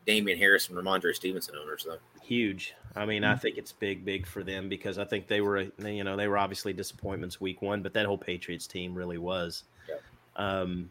Damien 0.06 0.38
Harris 0.38 0.68
and 0.68 0.78
Rhamondre 0.78 1.14
Stevenson 1.14 1.56
owners, 1.60 1.84
though. 1.88 1.98
huge. 2.22 2.74
I 2.96 3.04
mean, 3.06 3.24
I 3.24 3.34
think 3.34 3.58
it's 3.58 3.72
big, 3.72 4.04
big 4.04 4.24
for 4.24 4.44
them 4.44 4.68
because 4.68 4.98
I 4.98 5.04
think 5.04 5.26
they 5.26 5.40
were, 5.40 5.66
you 5.84 6.04
know, 6.04 6.16
they 6.16 6.28
were 6.28 6.38
obviously 6.38 6.72
disappointments 6.72 7.40
week 7.40 7.60
one, 7.60 7.82
but 7.82 7.92
that 7.94 8.06
whole 8.06 8.16
Patriots 8.16 8.68
team 8.68 8.94
really 8.94 9.18
was. 9.18 9.64
Yep. 9.88 10.02
Um, 10.36 10.90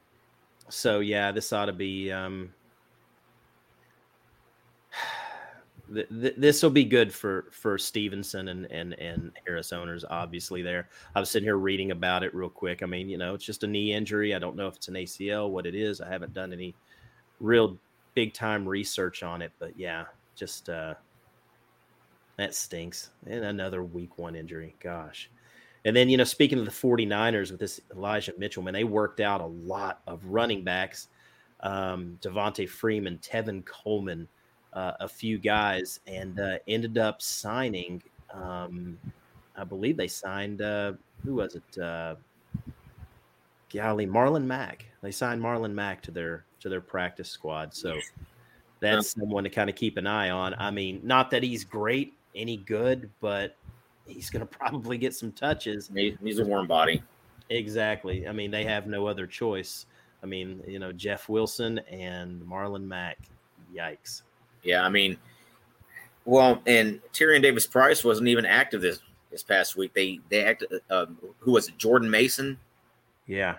so 0.68 1.00
yeah, 1.00 1.32
this 1.32 1.54
ought 1.54 1.68
to 1.68 1.74
be. 1.74 2.12
Um, 2.12 2.54
th- 5.94 6.10
th- 6.10 6.36
this 6.38 6.64
will 6.64 6.70
be 6.70 6.84
good 6.84 7.14
for 7.14 7.46
for 7.52 7.78
Stevenson 7.78 8.48
and 8.50 8.66
and 8.72 8.94
and 8.94 9.32
Harris 9.46 9.74
owners. 9.74 10.04
Obviously, 10.10 10.62
there. 10.62 10.90
I 11.16 11.20
was 11.20 11.30
sitting 11.30 11.46
here 11.46 11.58
reading 11.58 11.92
about 11.92 12.24
it 12.24 12.34
real 12.34 12.50
quick. 12.50 12.84
I 12.84 12.86
mean, 12.86 13.10
you 13.10 13.18
know, 13.18 13.34
it's 13.34 13.46
just 13.46 13.64
a 13.64 13.68
knee 13.68 13.94
injury. 13.94 14.34
I 14.34 14.40
don't 14.40 14.56
know 14.56 14.68
if 14.68 14.76
it's 14.76 14.88
an 14.88 14.96
ACL, 14.96 15.50
what 15.50 15.66
it 15.66 15.76
is. 15.76 16.02
I 16.02 16.10
haven't 16.10 16.34
done 16.34 16.54
any 16.54 16.76
real 17.40 17.78
big 18.14 18.34
time 18.34 18.68
research 18.68 19.24
on 19.24 19.42
it, 19.42 19.52
but 19.60 19.78
yeah, 19.78 20.06
just 20.36 20.70
uh, 20.70 20.94
that 22.38 22.56
stinks. 22.56 23.12
And 23.26 23.46
another 23.46 23.84
week 23.84 24.18
one 24.18 24.36
injury. 24.36 24.76
Gosh. 24.82 25.30
And 25.86 25.96
then, 25.96 26.10
you 26.10 26.18
know, 26.18 26.24
speaking 26.24 26.60
of 26.60 26.66
the 26.66 26.72
49ers 26.72 27.52
with 27.52 27.60
this 27.60 27.82
Elijah 27.94 28.34
Mitchell, 28.38 28.64
man, 28.64 28.74
they 28.74 28.86
worked 28.86 29.20
out 29.20 29.42
a 29.42 29.46
lot 29.46 30.02
of 30.08 30.26
running 30.26 30.64
backs. 30.64 31.10
Um, 31.60 32.18
Devonta 32.22 32.68
Freeman, 32.68 33.20
Tevin 33.20 33.66
Coleman, 33.66 34.28
uh, 34.74 34.94
a 35.00 35.08
few 35.08 35.38
guys, 35.38 36.00
and 36.08 36.40
uh, 36.40 36.58
ended 36.68 36.98
up 36.98 37.22
signing. 37.22 38.02
Um, 38.34 38.98
I 39.56 39.64
believe 39.64 39.98
they 39.98 40.08
signed 40.08 40.62
uh, 40.62 40.94
who 41.24 41.36
was 41.36 41.56
it? 41.56 41.78
Uh, 41.82 42.16
golly, 43.74 44.06
Marlon 44.08 44.46
Mack. 44.46 44.86
They 45.02 45.12
signed 45.12 45.42
Marlon 45.42 45.74
Mack 45.74 46.02
to 46.04 46.12
their 46.12 46.46
to 46.62 46.70
their 46.70 46.82
practice 46.82 47.30
squad. 47.30 47.74
So 47.74 48.00
that's 48.80 49.12
someone 49.12 49.44
to 49.44 49.50
kind 49.50 49.70
of 49.70 49.76
keep 49.76 49.98
an 49.98 50.08
eye 50.08 50.30
on. 50.30 50.54
I 50.58 50.72
mean, 50.72 51.02
not 51.04 51.30
that 51.32 51.44
he's 51.44 51.64
great, 51.64 52.14
any 52.36 52.58
good, 52.58 53.10
but 53.22 53.56
he's 54.06 54.30
going 54.30 54.46
to 54.48 54.58
probably 54.58 54.98
get 54.98 55.14
some 55.14 55.32
touches. 55.32 55.90
He- 55.94 56.18
He's 56.24 56.40
a 56.40 56.46
warm 56.46 56.68
body. 56.68 57.02
Exactly. 57.50 58.28
I 58.28 58.32
mean, 58.32 58.52
they 58.52 58.64
have 58.64 58.88
no 58.88 59.06
other 59.06 59.28
choice. 59.28 59.86
I 60.24 60.26
mean, 60.26 60.64
you 60.66 60.80
know, 60.80 60.92
Jeff 60.94 61.28
Wilson 61.28 61.80
and 61.80 62.42
Marlon 62.42 62.86
Mack. 62.86 63.18
Yikes. 63.76 64.22
Yeah, 64.64 64.86
I 64.86 64.90
mean, 64.90 65.18
well, 66.26 66.62
and 66.66 67.02
Tyrion 67.14 67.42
Davis 67.42 67.68
Price 67.68 68.04
wasn't 68.04 68.28
even 68.30 68.46
active 68.46 68.82
this 68.82 69.00
this 69.32 69.44
past 69.44 69.76
week. 69.76 69.94
They 69.94 70.20
they 70.30 70.44
acted. 70.46 70.82
Um, 70.90 71.18
who 71.40 71.52
was 71.52 71.68
it? 71.68 71.78
Jordan 71.78 72.10
Mason. 72.10 72.58
Yeah. 73.28 73.56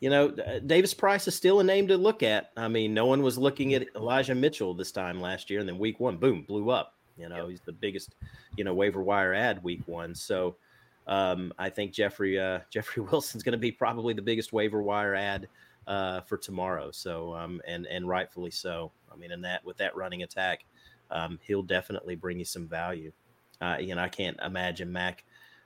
You 0.00 0.08
know, 0.08 0.28
uh, 0.30 0.60
Davis 0.60 0.94
Price 0.94 1.28
is 1.28 1.34
still 1.34 1.60
a 1.60 1.64
name 1.64 1.86
to 1.88 1.96
look 1.98 2.22
at. 2.22 2.52
I 2.56 2.68
mean, 2.68 2.94
no 2.94 3.04
one 3.04 3.22
was 3.22 3.36
looking 3.36 3.74
at 3.74 3.86
Elijah 3.94 4.34
Mitchell 4.34 4.72
this 4.72 4.92
time 4.92 5.20
last 5.20 5.50
year, 5.50 5.60
and 5.60 5.68
then 5.68 5.78
week 5.78 6.00
one, 6.00 6.16
boom, 6.16 6.42
blew 6.42 6.70
up. 6.70 6.94
You 7.18 7.28
know, 7.28 7.48
he's 7.48 7.60
the 7.60 7.72
biggest, 7.72 8.14
you 8.56 8.64
know, 8.64 8.72
waiver 8.72 9.02
wire 9.02 9.34
ad 9.34 9.62
week 9.62 9.82
one. 9.84 10.14
So 10.14 10.56
um, 11.06 11.52
I 11.58 11.68
think 11.68 11.92
Jeffrey 11.92 12.40
uh, 12.40 12.60
Jeffrey 12.70 13.02
Wilson's 13.02 13.42
going 13.42 13.52
to 13.52 13.58
be 13.58 13.70
probably 13.70 14.14
the 14.14 14.22
biggest 14.22 14.54
waiver 14.54 14.82
wire 14.82 15.14
ad 15.14 15.48
uh, 15.86 16.22
for 16.22 16.38
tomorrow. 16.38 16.90
So 16.90 17.34
um, 17.34 17.60
and 17.66 17.86
and 17.86 18.08
rightfully 18.08 18.50
so. 18.50 18.90
I 19.12 19.16
mean, 19.16 19.32
in 19.32 19.42
that 19.42 19.64
with 19.64 19.76
that 19.78 19.96
running 19.96 20.22
attack, 20.22 20.64
um, 21.10 21.38
he'll 21.42 21.62
definitely 21.62 22.14
bring 22.14 22.38
you 22.38 22.44
some 22.44 22.68
value. 22.68 23.12
Uh, 23.60 23.76
you 23.80 23.94
know, 23.94 24.02
I 24.02 24.08
can't 24.08 24.38
imagine 24.44 24.92
Mac, 24.92 25.24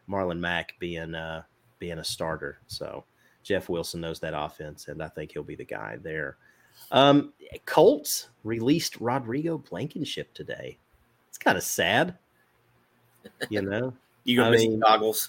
Marlon 0.08 0.38
Mack 0.38 0.74
being 0.78 1.14
uh, 1.14 1.42
being 1.78 1.98
a 1.98 2.04
starter. 2.04 2.58
So 2.66 3.04
Jeff 3.42 3.68
Wilson 3.68 4.00
knows 4.00 4.20
that 4.20 4.34
offense, 4.36 4.88
and 4.88 5.02
I 5.02 5.08
think 5.08 5.32
he'll 5.32 5.42
be 5.42 5.54
the 5.54 5.64
guy 5.64 5.98
there. 6.02 6.36
Um, 6.90 7.32
Colts 7.66 8.28
released 8.42 9.00
Rodrigo 9.00 9.58
Blankenship 9.58 10.32
today. 10.34 10.78
It's 11.28 11.38
kind 11.38 11.56
of 11.56 11.64
sad, 11.64 12.16
you 13.48 13.62
know. 13.62 13.94
You 14.26 14.38
gonna 14.38 14.52
miss 14.52 14.66
goggles? 14.80 15.28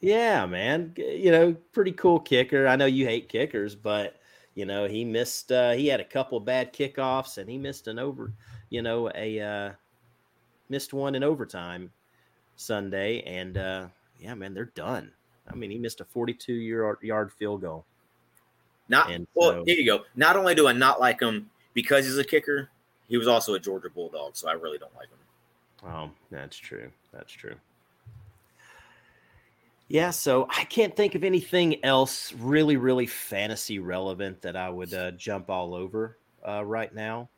Yeah, 0.00 0.44
man. 0.46 0.92
You 0.96 1.30
know, 1.30 1.56
pretty 1.70 1.92
cool 1.92 2.18
kicker. 2.18 2.66
I 2.66 2.74
know 2.74 2.86
you 2.86 3.06
hate 3.06 3.28
kickers, 3.28 3.76
but 3.76 4.16
you 4.54 4.64
know, 4.66 4.86
he 4.86 5.04
missed 5.04 5.50
uh 5.52 5.72
he 5.72 5.86
had 5.86 6.00
a 6.00 6.04
couple 6.04 6.38
of 6.38 6.44
bad 6.44 6.72
kickoffs 6.72 7.38
and 7.38 7.48
he 7.48 7.58
missed 7.58 7.88
an 7.88 7.98
over, 7.98 8.32
you 8.70 8.82
know, 8.82 9.10
a 9.14 9.40
uh 9.40 9.72
missed 10.68 10.92
one 10.92 11.14
in 11.14 11.22
overtime 11.24 11.90
Sunday 12.56 13.22
and 13.22 13.56
uh 13.58 13.86
yeah, 14.20 14.34
man, 14.34 14.54
they're 14.54 14.66
done. 14.74 15.10
I 15.50 15.54
mean, 15.54 15.70
he 15.70 15.78
missed 15.78 16.00
a 16.00 16.04
42 16.04 16.52
yard 16.54 16.98
yard 17.02 17.32
field 17.32 17.60
goal. 17.62 17.84
Not 18.88 19.10
And 19.10 19.26
well. 19.34 19.50
so- 19.52 19.64
here 19.66 19.76
you 19.76 19.86
go. 19.86 20.04
Not 20.14 20.36
only 20.36 20.54
do 20.54 20.66
I 20.68 20.72
not 20.72 21.00
like 21.00 21.20
him 21.20 21.50
because 21.74 22.04
he's 22.04 22.18
a 22.18 22.24
kicker, 22.24 22.70
he 23.08 23.16
was 23.18 23.28
also 23.28 23.54
a 23.54 23.60
Georgia 23.60 23.90
Bulldog, 23.90 24.36
so 24.36 24.48
I 24.48 24.52
really 24.52 24.78
don't 24.78 24.94
like 24.94 25.08
him. 25.08 25.18
Oh, 25.86 26.10
that's 26.30 26.56
true. 26.56 26.90
That's 27.12 27.32
true. 27.32 27.56
Yeah, 29.88 30.10
so 30.10 30.48
I 30.50 30.64
can't 30.64 30.96
think 30.96 31.14
of 31.14 31.24
anything 31.24 31.84
else 31.84 32.32
really, 32.32 32.76
really 32.76 33.06
fantasy 33.06 33.78
relevant 33.78 34.40
that 34.42 34.56
I 34.56 34.70
would 34.70 34.94
uh, 34.94 35.10
jump 35.12 35.50
all 35.50 35.74
over 35.74 36.16
uh, 36.46 36.64
right 36.64 36.92
now. 36.94 37.28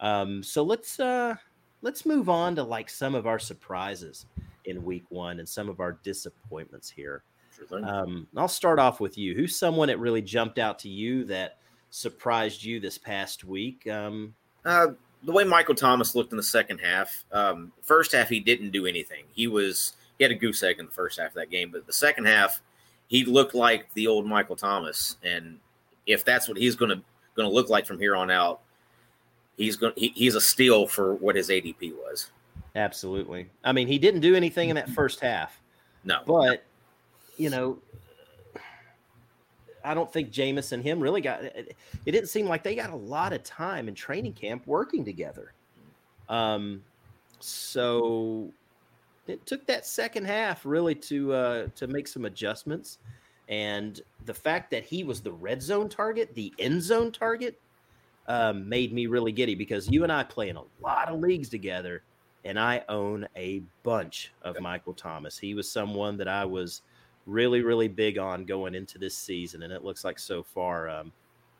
Um, 0.00 0.42
so 0.42 0.62
let's 0.62 1.00
uh, 1.00 1.34
let's 1.82 2.06
move 2.06 2.28
on 2.28 2.54
to 2.56 2.62
like 2.62 2.88
some 2.88 3.14
of 3.14 3.26
our 3.26 3.38
surprises 3.38 4.26
in 4.66 4.84
week 4.84 5.04
one 5.08 5.40
and 5.40 5.48
some 5.48 5.68
of 5.68 5.80
our 5.80 5.98
disappointments 6.04 6.88
here. 6.88 7.22
Sure. 7.68 7.84
Um, 7.84 8.26
I'll 8.36 8.48
start 8.48 8.78
off 8.78 9.00
with 9.00 9.16
you. 9.16 9.34
Who's 9.34 9.56
someone 9.56 9.88
that 9.88 9.98
really 9.98 10.22
jumped 10.22 10.58
out 10.58 10.78
to 10.80 10.88
you 10.88 11.24
that 11.24 11.58
surprised 11.90 12.62
you 12.62 12.78
this 12.80 12.98
past 12.98 13.44
week? 13.44 13.88
Um, 13.88 14.34
Uh, 14.64 14.88
the 15.22 15.32
way 15.32 15.44
Michael 15.44 15.74
Thomas 15.74 16.14
looked 16.14 16.32
in 16.32 16.36
the 16.36 16.42
second 16.42 16.78
half, 16.78 17.24
um, 17.32 17.72
first 17.82 18.12
half 18.12 18.28
he 18.28 18.40
didn't 18.40 18.70
do 18.70 18.86
anything. 18.86 19.24
He 19.32 19.46
was 19.46 19.94
he 20.18 20.24
had 20.24 20.32
a 20.32 20.36
goose 20.36 20.62
egg 20.62 20.78
in 20.78 20.86
the 20.86 20.92
first 20.92 21.18
half 21.18 21.28
of 21.28 21.34
that 21.34 21.50
game, 21.50 21.70
but 21.70 21.86
the 21.86 21.92
second 21.92 22.26
half 22.26 22.60
he 23.08 23.24
looked 23.24 23.54
like 23.54 23.92
the 23.94 24.06
old 24.06 24.26
Michael 24.26 24.56
Thomas. 24.56 25.16
And 25.22 25.58
if 26.06 26.24
that's 26.24 26.48
what 26.48 26.56
he's 26.56 26.74
going 26.74 26.90
to 26.90 27.02
going 27.34 27.48
to 27.48 27.54
look 27.54 27.68
like 27.68 27.86
from 27.86 27.98
here 27.98 28.16
on 28.16 28.30
out, 28.30 28.60
he's 29.56 29.76
going 29.76 29.92
he, 29.96 30.12
he's 30.14 30.34
a 30.34 30.40
steal 30.40 30.86
for 30.86 31.14
what 31.14 31.36
his 31.36 31.48
ADP 31.48 31.92
was. 31.94 32.30
absolutely. 32.74 33.48
I 33.64 33.72
mean, 33.72 33.86
he 33.88 33.98
didn't 33.98 34.20
do 34.20 34.34
anything 34.34 34.70
in 34.70 34.76
that 34.76 34.88
first 34.90 35.20
half. 35.20 35.60
No, 36.04 36.20
But 36.26 36.64
you 37.36 37.50
know, 37.50 37.78
I 39.84 39.94
don't 39.94 40.12
think 40.12 40.30
Jameis 40.32 40.72
and 40.72 40.82
him 40.82 41.00
really 41.00 41.20
got. 41.20 41.44
It 41.44 41.76
it 42.06 42.12
didn't 42.12 42.28
seem 42.28 42.46
like 42.46 42.62
they 42.62 42.74
got 42.74 42.90
a 42.90 42.96
lot 42.96 43.32
of 43.32 43.42
time 43.44 43.88
in 43.88 43.94
training 43.94 44.32
camp 44.32 44.66
working 44.66 45.04
together. 45.04 45.52
Um, 46.28 46.82
so 47.38 48.50
it 49.28 49.44
took 49.46 49.66
that 49.66 49.86
second 49.86 50.26
half 50.26 50.64
really 50.64 50.94
to 50.94 51.32
uh, 51.32 51.66
to 51.76 51.86
make 51.86 52.08
some 52.08 52.24
adjustments, 52.24 52.98
and 53.48 54.00
the 54.24 54.34
fact 54.34 54.70
that 54.70 54.84
he 54.84 55.04
was 55.04 55.20
the 55.20 55.32
red 55.32 55.62
zone 55.62 55.88
target, 55.88 56.34
the 56.34 56.52
end 56.58 56.82
zone 56.82 57.12
target, 57.12 57.60
um, 58.28 58.68
made 58.68 58.92
me 58.92 59.06
really 59.06 59.32
giddy 59.32 59.54
because 59.54 59.88
you 59.88 60.02
and 60.02 60.12
I 60.12 60.24
play 60.24 60.48
in 60.48 60.56
a 60.56 60.62
lot 60.80 61.08
of 61.08 61.20
leagues 61.20 61.48
together, 61.48 62.02
and 62.44 62.58
I 62.58 62.82
own 62.88 63.26
a 63.36 63.62
bunch 63.82 64.32
of 64.42 64.60
Michael 64.60 64.94
Thomas. 64.94 65.38
He 65.38 65.54
was 65.54 65.70
someone 65.70 66.16
that 66.18 66.28
I 66.28 66.44
was 66.44 66.82
really, 67.26 67.60
really 67.62 67.88
big 67.88 68.18
on 68.18 68.44
going 68.44 68.74
into 68.74 68.98
this 68.98 69.16
season, 69.16 69.62
and 69.64 69.72
it 69.72 69.84
looks 69.84 70.04
like 70.04 70.18
so 70.18 70.42
far 70.42 70.88
um, 70.88 71.12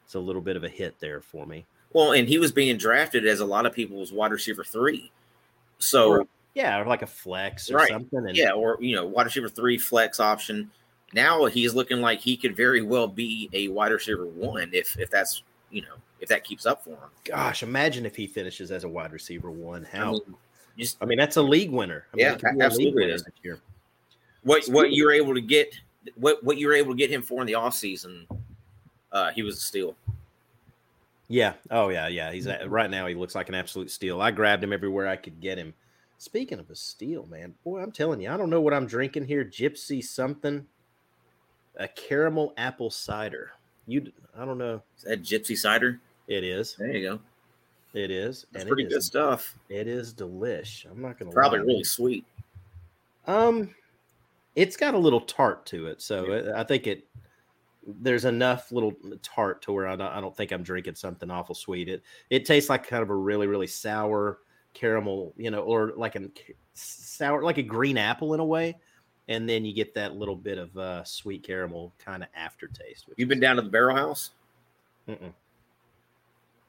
it's 0.05 0.15
a 0.15 0.21
little 0.21 0.43
bit 0.43 0.57
of 0.57 0.63
a 0.65 0.69
hit 0.69 0.95
there 1.01 1.21
for 1.21 1.47
me. 1.47 1.67
well, 1.93 2.13
and 2.13 2.29
he 2.29 2.39
was 2.39 2.53
being 2.53 2.77
drafted 2.77 3.27
as 3.27 3.41
a 3.41 3.45
lot 3.47 3.67
of 3.67 3.73
people's 3.73 4.13
wide 4.13 4.31
receiver 4.31 4.63
three. 4.65 5.11
So 5.79 6.11
Or- 6.11 6.27
Yeah, 6.57 6.81
or 6.81 6.87
like 6.87 7.03
a 7.03 7.07
flex 7.07 7.71
or 7.71 7.77
Right. 7.77 7.89
something. 7.89 8.19
And 8.27 8.35
yeah, 8.35 8.53
or 8.53 8.79
you 8.81 8.97
know, 8.97 9.05
wide 9.05 9.27
receiver 9.27 9.49
three 9.51 9.77
flex 9.77 10.19
option. 10.19 10.71
Now 11.13 11.45
he's 11.45 11.75
looking 11.75 12.01
like 12.01 12.19
he 12.19 12.35
could 12.35 12.57
very 12.57 12.81
well 12.81 13.07
be 13.07 13.51
a 13.53 13.69
wide 13.69 13.93
receiver 13.93 14.27
one 14.27 14.71
if 14.73 14.99
if 14.99 15.11
that's 15.11 15.43
you 15.71 15.83
know 15.83 15.97
if 16.21 16.31
that 16.31 16.45
keeps 16.45 16.65
up 16.65 16.83
for 16.83 16.93
him. 16.93 17.11
gosh, 17.25 17.63
imagine 17.63 18.07
if 18.07 18.17
he 18.17 18.27
finishes 18.27 18.71
as 18.73 18.85
a 18.85 18.89
wide 18.89 19.13
receiver 19.13 19.51
one. 19.51 19.87
I 19.93 19.97
How 19.99 20.13
mean, 20.13 20.23
just 20.79 20.97
I 21.03 21.05
mean, 21.05 21.19
that's 21.19 21.37
a 21.37 21.43
league 21.43 21.71
winner. 21.71 22.07
I 22.15 22.17
Yeah, 22.17 22.33
it 22.33 22.41
could 22.41 22.43
be 22.43 22.49
a 22.49 22.53
league 22.53 22.63
absolutely 22.63 23.03
winner 23.03 23.15
is. 23.15 23.23
this 23.25 23.35
year. 23.43 23.61
what 24.43 24.65
what 24.69 24.93
you're 24.95 25.13
able 25.13 25.35
to 25.35 25.43
get 25.43 25.75
what 26.15 26.43
what 26.43 26.57
you're 26.57 26.73
able 26.75 26.93
to 26.93 26.97
get 26.97 27.11
him 27.11 27.21
for 27.21 27.43
in 27.43 27.47
the 27.47 27.53
offseason, 27.53 28.27
uh 29.13 29.31
he 29.33 29.43
was 29.43 29.59
a 29.59 29.61
steal. 29.61 29.95
Yeah. 31.29 31.53
Oh 31.71 31.89
yeah, 31.91 32.09
yeah. 32.09 32.33
He's 32.33 32.47
at, 32.47 32.71
right 32.71 32.91
now. 32.91 33.07
He 33.07 33.15
looks 33.15 33.35
like 33.35 33.49
an 33.51 33.55
absolute 33.55 33.91
steal. 33.91 34.23
I 34.23 34.31
grabbed 34.31 34.65
him 34.65 34.73
everywhere 34.73 35.07
I 35.07 35.17
could 35.17 35.39
get 35.41 35.59
him. 35.59 35.75
Speaking 36.19 36.59
of 36.59 36.71
a 36.71 36.77
steal, 36.77 37.27
man, 37.27 37.55
boy, 37.63 37.81
I'm 37.83 37.93
telling 37.93 38.21
you, 38.21 38.31
I 38.31 38.37
don't 38.37 38.51
know 38.51 38.61
what 38.61 38.73
I'm 38.73 38.87
drinking 38.87 39.27
here. 39.27 39.45
Gypsy 39.45 40.03
something, 40.03 40.67
a 41.77 41.89
caramel 41.89 42.55
apple 42.57 42.91
cider. 42.91 43.51
You, 43.87 44.11
I 44.37 44.45
don't 44.45 44.59
know. 44.59 44.83
Is 44.97 45.05
that 45.05 45.23
gypsy 45.23 45.57
cider? 45.57 46.01
It 46.27 46.43
is. 46.43 46.75
There 46.77 46.97
you 46.97 47.09
go. 47.09 47.21
It 47.93 48.11
is. 48.11 48.47
That's 48.51 48.63
and 48.63 48.69
pretty 48.69 48.85
it 48.85 48.91
good 48.91 48.99
is, 48.99 49.07
stuff. 49.07 49.59
It 49.69 49.87
is 49.87 50.15
delish. 50.15 50.91
I'm 50.91 51.01
not 51.01 51.19
gonna 51.19 51.31
Probably 51.31 51.61
lie. 51.61 51.65
really 51.67 51.85
sweet. 51.85 52.25
Um, 53.27 53.75
it's 54.55 54.77
got 54.77 54.95
a 54.95 54.99
little 54.99 55.21
tart 55.21 55.67
to 55.67 55.87
it, 55.87 56.01
so 56.01 56.33
it, 56.33 56.49
I 56.49 56.65
think 56.65 56.87
it. 56.87 57.07
There's 57.87 58.25
enough 58.25 58.73
little 58.73 58.95
tart 59.23 59.63
to 59.63 59.73
where 59.73 59.87
I 59.87 59.95
don't, 59.95 60.13
I 60.13 60.21
don't 60.21 60.37
think 60.37 60.51
I'm 60.51 60.65
drinking 60.65 60.97
something 60.97 61.31
awful 61.31 61.55
sweet. 61.55 61.89
It 61.89 62.03
it 62.31 62.45
tastes 62.45 62.69
like 62.69 62.87
kind 62.87 63.03
of 63.03 63.11
a 63.11 63.15
really 63.15 63.47
really 63.47 63.69
sour 63.69 64.39
caramel, 64.77 65.33
you 65.37 65.51
know, 65.51 65.61
or 65.61 65.93
like 65.97 66.15
a 66.15 66.23
sour 66.75 67.43
like 67.43 67.59
a 67.59 67.63
green 67.63 67.97
apple 67.97 68.35
in 68.35 68.41
a 68.41 68.45
way, 68.45 68.77
and 69.29 69.49
then 69.49 69.65
you 69.65 69.75
get 69.75 69.95
that 69.95 70.15
little 70.15 70.37
bit 70.37 70.59
of 70.59 70.77
uh, 70.77 71.03
sweet 71.05 71.43
caramel 71.43 71.93
kind 71.99 72.23
of 72.23 72.29
aftertaste. 72.37 73.07
You've 73.17 73.29
been 73.29 73.41
down 73.41 73.57
to 73.57 73.63
the 73.63 73.71
Barrel 73.71 73.97
House? 73.97 74.33
Mm-mm. 75.09 75.33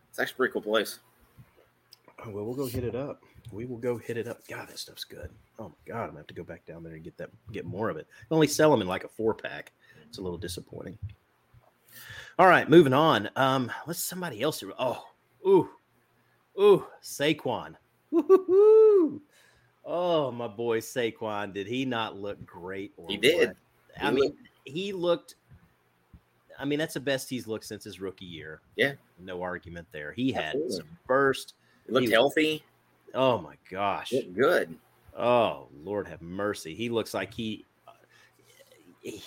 It's 0.09 0.19
actually 0.19 0.33
a 0.33 0.37
pretty 0.37 0.53
cool 0.53 0.61
place. 0.61 0.99
Oh, 2.25 2.31
well, 2.31 2.45
we'll 2.45 2.55
go 2.55 2.65
hit 2.65 2.83
it 2.83 2.95
up. 2.95 3.21
We 3.51 3.65
will 3.65 3.77
go 3.77 3.97
hit 3.97 4.17
it 4.17 4.27
up. 4.27 4.39
God, 4.47 4.67
that 4.69 4.79
stuff's 4.79 5.03
good. 5.03 5.29
Oh 5.59 5.69
my 5.69 5.75
god, 5.85 6.01
I'm 6.01 6.07
gonna 6.07 6.19
have 6.19 6.27
to 6.27 6.33
go 6.33 6.43
back 6.43 6.65
down 6.65 6.83
there 6.83 6.93
and 6.93 7.03
get 7.03 7.17
that, 7.17 7.29
get 7.51 7.65
more 7.65 7.89
of 7.89 7.97
it. 7.97 8.07
They 8.29 8.33
only 8.33 8.47
sell 8.47 8.71
them 8.71 8.81
in 8.81 8.87
like 8.87 9.03
a 9.03 9.09
four 9.09 9.33
pack. 9.33 9.71
It's 10.07 10.17
a 10.17 10.21
little 10.21 10.37
disappointing. 10.37 10.97
All 12.39 12.47
right, 12.47 12.69
moving 12.69 12.93
on. 12.93 13.29
Um, 13.35 13.71
let's 13.87 14.03
somebody 14.03 14.41
else. 14.41 14.63
Oh, 14.77 15.03
ooh, 15.45 15.69
ooh, 16.59 16.85
Saquon. 17.01 17.75
Woo-hoo-hoo. 18.11 19.21
Oh, 19.85 20.31
my 20.31 20.47
boy 20.47 20.79
Saquon. 20.79 21.53
Did 21.53 21.67
he 21.67 21.85
not 21.85 22.17
look 22.17 22.45
great? 22.45 22.91
or 22.97 23.07
He 23.09 23.17
did. 23.17 23.55
I 23.99 24.09
He 24.09 24.11
mean, 24.15 24.23
looked- 24.25 24.39
he 24.65 24.93
looked. 24.93 25.35
I 26.59 26.65
mean, 26.65 26.79
that's 26.79 26.95
the 26.95 26.99
best 26.99 27.29
he's 27.29 27.47
looked 27.47 27.65
since 27.65 27.83
his 27.83 27.99
rookie 28.01 28.25
year. 28.25 28.61
Yeah. 28.75 28.93
no 29.19 29.41
argument 29.41 29.87
there. 29.91 30.11
He 30.11 30.31
had 30.31 30.47
Absolutely. 30.55 30.75
some 30.77 30.97
burst. 31.07 31.53
He 31.85 31.91
looked 31.93 32.05
He- 32.07 32.11
healthy. 32.11 32.63
Oh 33.13 33.37
my 33.39 33.55
gosh. 33.71 34.11
Looked 34.11 34.35
good. 34.35 34.75
Oh 35.15 35.67
Lord 35.83 36.07
have 36.07 36.21
mercy. 36.21 36.75
He 36.75 36.89
looks 36.89 37.13
like 37.13 37.33
he, 37.33 37.65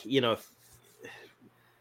you 0.05 0.21
know, 0.21 0.37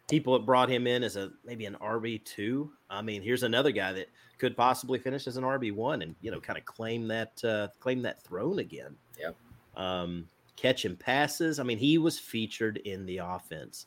people 0.10 0.36
have 0.38 0.46
brought 0.46 0.70
him 0.70 0.88
in 0.88 1.04
as 1.04 1.16
a 1.18 1.32
maybe 1.46 1.66
an 1.66 1.76
RB 1.82 2.24
two. 2.24 2.72
I 2.90 3.02
mean, 3.02 3.22
here's 3.22 3.44
another 3.44 3.72
guy 3.72 3.94
that 3.94 4.08
could 4.40 4.58
possibly 4.58 4.98
finish 4.98 5.28
as 5.28 5.38
an 5.38 5.44
RB 5.44 5.74
one 5.74 6.02
and 6.02 6.16
you 6.22 6.32
know 6.32 6.40
kind 6.40 6.58
of 6.58 6.66
claim 6.66 7.08
that 7.08 7.44
uh, 7.44 7.68
claim 7.80 8.02
that 8.02 8.24
throne 8.24 8.60
again. 8.60 8.96
Yep. 9.20 9.36
Um, 9.76 10.28
catching 10.56 10.96
passes. 10.96 11.60
I 11.60 11.64
mean, 11.64 11.78
he 11.78 11.98
was 11.98 12.18
featured 12.20 12.78
in 12.78 13.06
the 13.06 13.20
offense. 13.20 13.86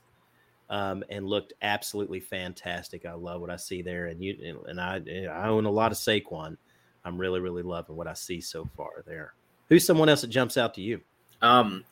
Um, 0.71 1.05
and 1.11 1.27
looked 1.27 1.53
absolutely 1.61 2.21
fantastic. 2.21 3.05
I 3.05 3.12
love 3.12 3.43
what 3.43 3.51
I 3.51 3.57
see 3.57 3.83
there, 3.83 4.07
and 4.07 4.25
you 4.25 4.65
and 4.67 4.81
I. 4.81 5.03
I 5.31 5.49
own 5.49 5.67
a 5.67 5.71
lot 5.71 5.93
of 5.93 5.99
Saquon. 5.99 6.57
I'm 7.05 7.19
really, 7.19 7.41
really 7.41 7.62
loving 7.62 7.95
what 7.95 8.07
I 8.07 8.15
see 8.15 8.41
so 8.41 8.67
far 8.75 9.03
there. 9.07 9.35
Who's 9.69 9.85
someone 9.85 10.09
else 10.09 10.23
that 10.23 10.29
jumps 10.29 10.57
out 10.57 10.73
to 10.75 10.81
you? 10.81 11.03
Um, 11.43 11.85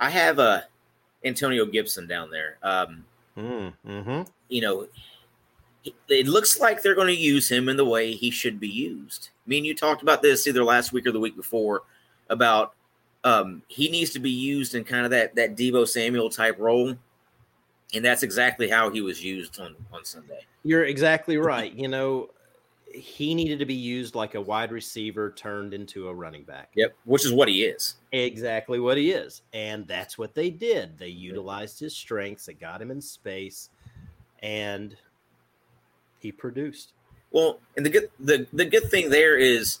I 0.00 0.10
have 0.10 0.40
uh, 0.40 0.62
Antonio 1.24 1.66
Gibson 1.66 2.08
down 2.08 2.32
there. 2.32 2.58
Um, 2.64 3.04
Mm, 3.36 3.72
hmm 3.86 4.22
you 4.48 4.60
know, 4.60 4.86
it- 6.08 6.28
looks 6.28 6.60
like 6.60 6.82
they're 6.82 6.94
going 6.94 7.06
to 7.06 7.14
use 7.14 7.50
him 7.50 7.68
in 7.68 7.76
the 7.76 7.84
way 7.84 8.12
he 8.12 8.30
should 8.30 8.60
be 8.60 8.68
used. 8.68 9.30
Me 9.46 9.58
and 9.58 9.66
you 9.66 9.74
talked 9.74 10.02
about 10.02 10.22
this 10.22 10.46
either 10.46 10.64
last 10.64 10.92
week 10.92 11.06
or 11.06 11.12
the 11.12 11.20
week 11.20 11.36
before 11.36 11.82
about 12.28 12.74
um, 13.24 13.62
he 13.68 13.90
needs 13.90 14.10
to 14.10 14.18
be 14.18 14.30
used 14.30 14.74
in 14.74 14.84
kind 14.84 15.04
of 15.04 15.10
that 15.10 15.34
that 15.34 15.56
Deebo 15.56 15.86
Samuel 15.86 16.30
type 16.30 16.58
role, 16.58 16.94
and 17.94 18.04
that's 18.04 18.22
exactly 18.22 18.68
how 18.68 18.90
he 18.90 19.00
was 19.00 19.22
used 19.22 19.60
on 19.60 19.76
on 19.92 20.04
Sunday. 20.04 20.40
You're 20.62 20.84
exactly 20.84 21.36
right. 21.36 21.72
You 21.72 21.88
know, 21.88 22.30
he 22.92 23.34
needed 23.34 23.58
to 23.58 23.66
be 23.66 23.74
used 23.74 24.14
like 24.14 24.34
a 24.34 24.40
wide 24.40 24.72
receiver 24.72 25.32
turned 25.32 25.74
into 25.74 26.08
a 26.08 26.14
running 26.14 26.44
back. 26.44 26.70
Yep, 26.74 26.94
which 27.04 27.24
is 27.24 27.32
what 27.32 27.48
he 27.48 27.64
is. 27.64 27.96
Exactly 28.12 28.80
what 28.80 28.96
he 28.96 29.12
is. 29.12 29.42
And 29.52 29.86
that's 29.86 30.18
what 30.18 30.34
they 30.34 30.50
did. 30.50 30.98
They 30.98 31.08
utilized 31.08 31.78
his 31.78 31.94
strengths, 31.94 32.46
they 32.46 32.54
got 32.54 32.82
him 32.82 32.90
in 32.90 33.00
space, 33.00 33.70
and 34.42 34.96
he 36.20 36.30
produced. 36.32 36.92
Well, 37.30 37.58
and 37.76 37.84
the 37.84 37.90
good 37.90 38.10
the, 38.18 38.46
the 38.52 38.64
good 38.64 38.90
thing 38.90 39.10
there 39.10 39.36
is 39.36 39.78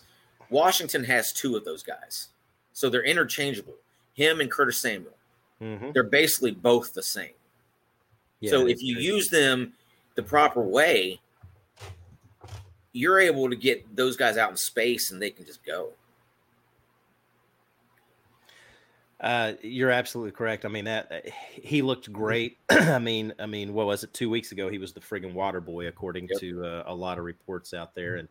Washington 0.50 1.04
has 1.04 1.32
two 1.32 1.56
of 1.56 1.64
those 1.64 1.82
guys. 1.82 2.28
So 2.72 2.88
they're 2.88 3.04
interchangeable. 3.04 3.74
Him 4.14 4.40
and 4.40 4.50
Curtis 4.50 4.80
Samuel. 4.80 5.12
Mm-hmm. 5.60 5.90
They're 5.92 6.02
basically 6.04 6.52
both 6.52 6.94
the 6.94 7.02
same. 7.02 7.34
so 8.50 8.66
if 8.66 8.82
you 8.82 8.96
use 8.96 9.28
them 9.28 9.74
the 10.14 10.22
proper 10.22 10.62
way, 10.62 11.20
you're 12.92 13.20
able 13.20 13.50
to 13.50 13.56
get 13.56 13.94
those 13.94 14.16
guys 14.16 14.36
out 14.36 14.50
in 14.50 14.56
space 14.56 15.10
and 15.10 15.20
they 15.20 15.30
can 15.30 15.44
just 15.44 15.64
go. 15.64 15.90
Uh, 19.20 19.52
you're 19.62 19.90
absolutely 19.90 20.32
correct. 20.32 20.64
I 20.64 20.68
mean 20.68 20.86
that 20.86 21.12
uh, 21.12 21.30
he 21.52 21.82
looked 21.82 22.10
great. 22.10 22.58
I 22.70 22.98
mean, 22.98 23.34
I 23.38 23.46
mean, 23.46 23.74
what 23.74 23.86
was 23.86 24.02
it? 24.02 24.14
Two 24.14 24.30
weeks 24.30 24.52
ago, 24.52 24.70
he 24.70 24.78
was 24.78 24.92
the 24.94 25.00
friggin' 25.00 25.34
water 25.34 25.60
boy, 25.60 25.88
according 25.88 26.28
Yep. 26.30 26.40
to 26.40 26.64
uh, 26.64 26.82
a 26.86 26.94
lot 26.94 27.18
of 27.18 27.24
reports 27.24 27.74
out 27.74 27.94
there, 27.94 28.16
and 28.16 28.28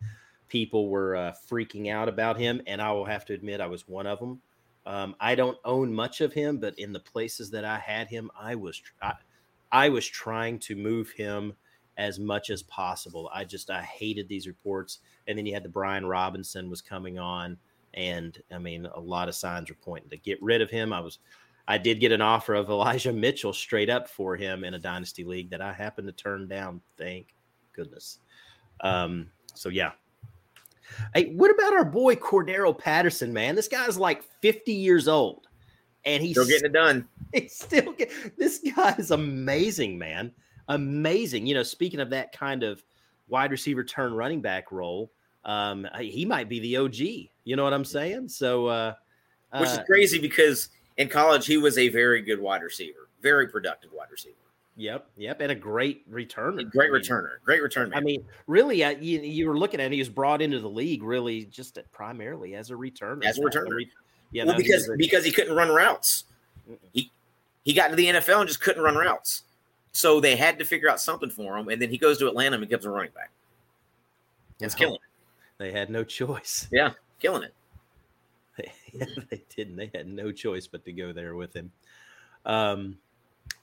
people 0.47 0.89
were 0.89 1.15
uh, 1.15 1.33
freaking 1.49 1.91
out 1.91 2.09
about 2.09 2.39
him. 2.39 2.61
And 2.65 2.81
I 2.81 2.91
will 2.91 3.05
have 3.05 3.23
to 3.25 3.33
admit, 3.33 3.61
I 3.61 3.67
was 3.67 3.87
one 3.87 4.07
of 4.07 4.19
them. 4.19 4.41
Um, 4.87 5.15
I 5.19 5.35
don't 5.35 5.57
own 5.63 5.93
much 5.93 6.21
of 6.21 6.33
him, 6.33 6.57
but 6.57 6.79
in 6.79 6.91
the 6.91 6.99
places 6.99 7.51
that 7.51 7.65
I 7.65 7.77
had 7.77 8.07
him, 8.07 8.31
I 8.39 8.55
was 8.55 8.81
I, 9.01 9.13
I 9.71 9.89
was 9.89 10.07
trying 10.07 10.57
to 10.59 10.75
move 10.75 11.11
him 11.11 11.53
as 11.97 12.17
much 12.17 12.49
as 12.49 12.63
possible. 12.63 13.29
I 13.31 13.43
just 13.43 13.69
I 13.69 13.83
hated 13.83 14.27
these 14.27 14.47
reports. 14.47 14.99
And 15.27 15.37
then 15.37 15.45
you 15.45 15.53
had 15.53 15.63
the 15.63 15.69
Brian 15.69 16.05
Robinson 16.07 16.69
was 16.69 16.81
coming 16.81 17.19
on 17.19 17.57
and 17.93 18.37
I 18.51 18.57
mean, 18.57 18.85
a 18.85 18.99
lot 18.99 19.29
of 19.29 19.35
signs 19.35 19.69
were 19.69 19.77
pointing 19.81 20.09
to 20.09 20.17
get 20.17 20.41
rid 20.41 20.61
of 20.61 20.69
him. 20.69 20.93
I 20.93 20.99
was, 20.99 21.19
I 21.67 21.77
did 21.77 21.99
get 21.99 22.11
an 22.11 22.21
offer 22.21 22.53
of 22.53 22.69
Elijah 22.69 23.13
Mitchell 23.13 23.53
straight 23.53 23.89
up 23.89 24.07
for 24.09 24.35
him 24.35 24.63
in 24.63 24.73
a 24.73 24.79
dynasty 24.79 25.23
league 25.23 25.49
that 25.49 25.61
I 25.61 25.73
happened 25.73 26.07
to 26.07 26.13
turn 26.13 26.47
down. 26.47 26.81
Thank 26.97 27.33
goodness. 27.73 28.19
Um, 28.81 29.29
so 29.53 29.69
yeah. 29.69 29.91
Hey, 31.13 31.33
what 31.33 31.51
about 31.51 31.73
our 31.73 31.85
boy 31.85 32.15
Cordarrelle 32.15 32.77
Patterson, 32.77 33.31
man? 33.31 33.55
This 33.55 33.67
guy's 33.67 33.97
like 33.97 34.23
50 34.41 34.73
years 34.73 35.07
old, 35.07 35.47
and 36.03 36.23
he's 36.23 36.31
Still 36.31 36.47
getting 36.47 36.65
it 36.65 36.73
done. 36.73 37.07
He's 37.33 37.55
still 37.55 37.93
get, 37.93 38.11
this 38.39 38.59
guy 38.75 38.95
is 38.97 39.11
amazing, 39.11 39.99
man. 39.99 40.31
Amazing. 40.67 41.45
You 41.45 41.53
know, 41.53 41.61
speaking 41.61 41.99
of 41.99 42.09
that 42.09 42.31
kind 42.31 42.63
of 42.63 42.83
wide 43.27 43.51
receiver 43.51 43.83
turn 43.83 44.15
running 44.15 44.41
back 44.41 44.71
role, 44.71 45.11
um, 45.49 45.87
he 45.99 46.25
might 46.25 46.47
be 46.47 46.59
the 46.59 46.77
OG. 46.77 46.95
You 46.95 47.55
know 47.55 47.63
what 47.63 47.73
I'm 47.73 47.83
saying? 47.83 48.29
So, 48.29 48.67
uh, 48.67 48.93
Which 49.57 49.69
is 49.69 49.77
uh, 49.79 49.83
crazy 49.83 50.19
because 50.19 50.69
in 50.97 51.09
college 51.09 51.47
he 51.47 51.57
was 51.57 51.79
a 51.79 51.89
very 51.89 52.21
good 52.21 52.39
wide 52.39 52.61
receiver, 52.61 53.09
very 53.23 53.47
productive 53.47 53.91
wide 53.91 54.11
receiver. 54.11 54.35
Yep, 54.75 55.09
yep, 55.17 55.41
and 55.41 55.51
a 55.51 55.55
great 55.55 56.09
returner. 56.09 56.59
A 56.61 56.63
great 56.63 56.91
returner, 56.91 57.41
great 57.43 57.63
return 57.63 57.89
man. 57.89 57.97
I 57.97 58.01
mean, 58.01 58.23
really, 58.45 58.83
uh, 58.83 58.91
you, 58.91 59.19
you 59.21 59.49
were 59.49 59.57
looking 59.57 59.79
at 59.81 59.87
him, 59.87 59.91
he 59.91 59.99
was 59.99 60.07
brought 60.07 60.41
into 60.41 60.59
the 60.59 60.69
league 60.69 61.01
really 61.01 61.45
just 61.45 61.79
primarily 61.91 62.53
as 62.55 62.69
a 62.69 62.75
returner. 62.75 63.25
As 63.25 63.39
a 63.39 63.41
returner. 63.41 63.73
re- 63.73 63.91
yeah, 64.31 64.43
well, 64.43 64.53
no, 64.53 64.57
because 64.57 64.87
was 64.87 64.95
a- 64.95 64.97
because 64.97 65.25
he 65.25 65.31
couldn't 65.31 65.55
run 65.55 65.69
routes. 65.69 66.25
He 66.93 67.11
he 67.63 67.73
got 67.73 67.87
to 67.89 67.95
the 67.95 68.05
NFL 68.05 68.41
and 68.41 68.47
just 68.47 68.61
couldn't 68.61 68.83
run 68.83 68.95
routes. 68.95 69.43
So 69.93 70.19
they 70.19 70.35
had 70.35 70.59
to 70.59 70.65
figure 70.65 70.89
out 70.89 71.01
something 71.01 71.31
for 71.31 71.57
him, 71.57 71.69
and 71.69 71.81
then 71.81 71.89
he 71.89 71.97
goes 71.97 72.19
to 72.19 72.27
Atlanta 72.27 72.55
and 72.55 72.61
becomes 72.65 72.85
a 72.85 72.91
running 72.91 73.11
back. 73.13 73.31
It's 74.61 74.75
Well, 74.75 74.89
killing. 74.89 74.99
They 75.59 75.71
had 75.71 75.89
no 75.89 76.03
choice. 76.03 76.67
Yeah, 76.71 76.91
killing 77.19 77.43
it. 77.43 77.53
yeah, 78.93 79.05
they 79.29 79.43
didn't. 79.55 79.75
They 79.75 79.91
had 79.93 80.07
no 80.07 80.31
choice 80.31 80.65
but 80.65 80.83
to 80.85 80.91
go 80.91 81.13
there 81.13 81.35
with 81.35 81.53
him. 81.53 81.71
Um, 82.45 82.97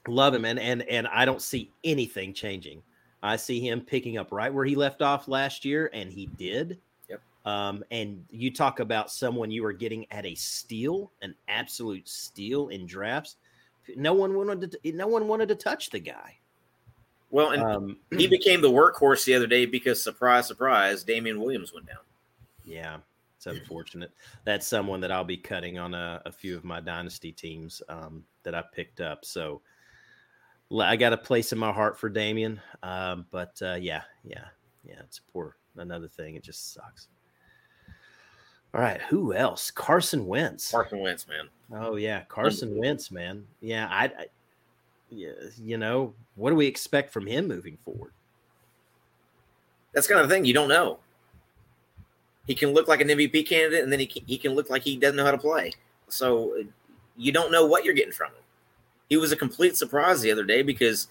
love 0.07 0.33
him, 0.33 0.45
and 0.45 0.59
and 0.59 0.83
and 0.83 1.07
I 1.07 1.25
don't 1.25 1.41
see 1.41 1.71
anything 1.83 2.33
changing. 2.33 2.81
I 3.21 3.35
see 3.35 3.59
him 3.59 3.81
picking 3.81 4.17
up 4.17 4.31
right 4.31 4.53
where 4.53 4.65
he 4.65 4.75
left 4.75 5.01
off 5.01 5.27
last 5.27 5.65
year, 5.65 5.89
and 5.91 6.11
he 6.11 6.27
did. 6.37 6.79
Yep. 7.09 7.21
Um, 7.45 7.83
and 7.91 8.23
you 8.29 8.51
talk 8.51 8.79
about 8.79 9.11
someone 9.11 9.49
you 9.49 9.63
were 9.63 9.73
getting 9.73 10.05
at 10.11 10.25
a 10.25 10.35
steal, 10.35 11.11
an 11.21 11.33
absolute 11.47 12.07
steal 12.07 12.67
in 12.69 12.85
drafts. 12.85 13.37
No 13.95 14.13
one 14.13 14.35
wanted 14.35 14.71
to. 14.71 14.91
No 14.91 15.07
one 15.07 15.27
wanted 15.27 15.49
to 15.49 15.55
touch 15.55 15.89
the 15.89 15.99
guy. 15.99 16.36
Well, 17.29 17.51
and 17.51 17.63
um, 17.63 17.97
he 18.11 18.27
became 18.27 18.61
the 18.61 18.71
workhorse 18.71 19.25
the 19.25 19.35
other 19.35 19.47
day 19.47 19.65
because 19.65 20.01
surprise, 20.01 20.47
surprise, 20.47 21.03
Damien 21.03 21.41
Williams 21.41 21.73
went 21.73 21.87
down. 21.87 21.97
Yeah, 22.63 22.97
it's 23.35 23.47
unfortunate. 23.47 24.11
That's 24.45 24.67
someone 24.67 24.99
that 25.01 25.11
I'll 25.11 25.23
be 25.23 25.37
cutting 25.37 25.77
on 25.77 25.93
a, 25.93 26.21
a 26.25 26.31
few 26.31 26.55
of 26.55 26.63
my 26.63 26.79
dynasty 26.79 27.31
teams 27.31 27.81
um, 27.89 28.23
that 28.43 28.55
I 28.55 28.63
picked 28.73 29.01
up. 29.01 29.25
So 29.25 29.61
I 30.79 30.95
got 30.95 31.13
a 31.13 31.17
place 31.17 31.51
in 31.51 31.57
my 31.57 31.71
heart 31.71 31.97
for 31.97 32.09
Damien. 32.09 32.61
Um, 32.83 33.25
but 33.31 33.59
uh, 33.61 33.75
yeah, 33.75 34.03
yeah, 34.23 34.45
yeah, 34.83 34.99
it's 34.99 35.21
poor. 35.31 35.57
Another 35.75 36.07
thing, 36.07 36.35
it 36.35 36.43
just 36.43 36.73
sucks. 36.73 37.07
All 38.73 38.81
right, 38.81 39.01
who 39.03 39.33
else? 39.33 39.71
Carson 39.71 40.25
Wentz. 40.25 40.71
Carson 40.71 40.99
Wentz, 40.99 41.25
man. 41.27 41.49
Oh 41.71 41.95
yeah, 41.95 42.21
Carson 42.27 42.77
Wentz, 42.77 43.11
man. 43.11 43.45
Yeah, 43.61 43.87
I, 43.89 44.05
I 44.05 44.25
you 45.09 45.77
know, 45.77 46.13
what 46.35 46.49
do 46.49 46.55
we 46.55 46.67
expect 46.67 47.11
from 47.13 47.25
him 47.25 47.47
moving 47.47 47.77
forward? 47.83 48.11
That's 49.93 50.07
kind 50.07 50.19
of 50.19 50.27
the 50.27 50.35
thing 50.35 50.45
you 50.45 50.53
don't 50.53 50.67
know. 50.67 50.99
He 52.45 52.55
can 52.55 52.73
look 52.73 52.87
like 52.87 53.01
an 53.01 53.07
MVP 53.07 53.47
candidate, 53.47 53.83
and 53.83 53.91
then 53.91 53.99
he 53.99 54.05
can, 54.05 54.23
he 54.25 54.37
can 54.37 54.53
look 54.53 54.69
like 54.69 54.83
he 54.83 54.95
doesn't 54.95 55.17
know 55.17 55.25
how 55.25 55.31
to 55.31 55.37
play. 55.37 55.73
So 56.07 56.59
uh, 56.59 56.63
you 57.17 57.31
don't 57.31 57.51
know 57.51 57.65
what 57.65 57.83
you're 57.83 57.93
getting 57.93 58.13
from 58.13 58.27
him. 58.27 58.43
He 59.09 59.17
was 59.17 59.31
a 59.31 59.35
complete 59.35 59.75
surprise 59.75 60.21
the 60.21 60.31
other 60.31 60.43
day 60.43 60.61
because 60.61 61.07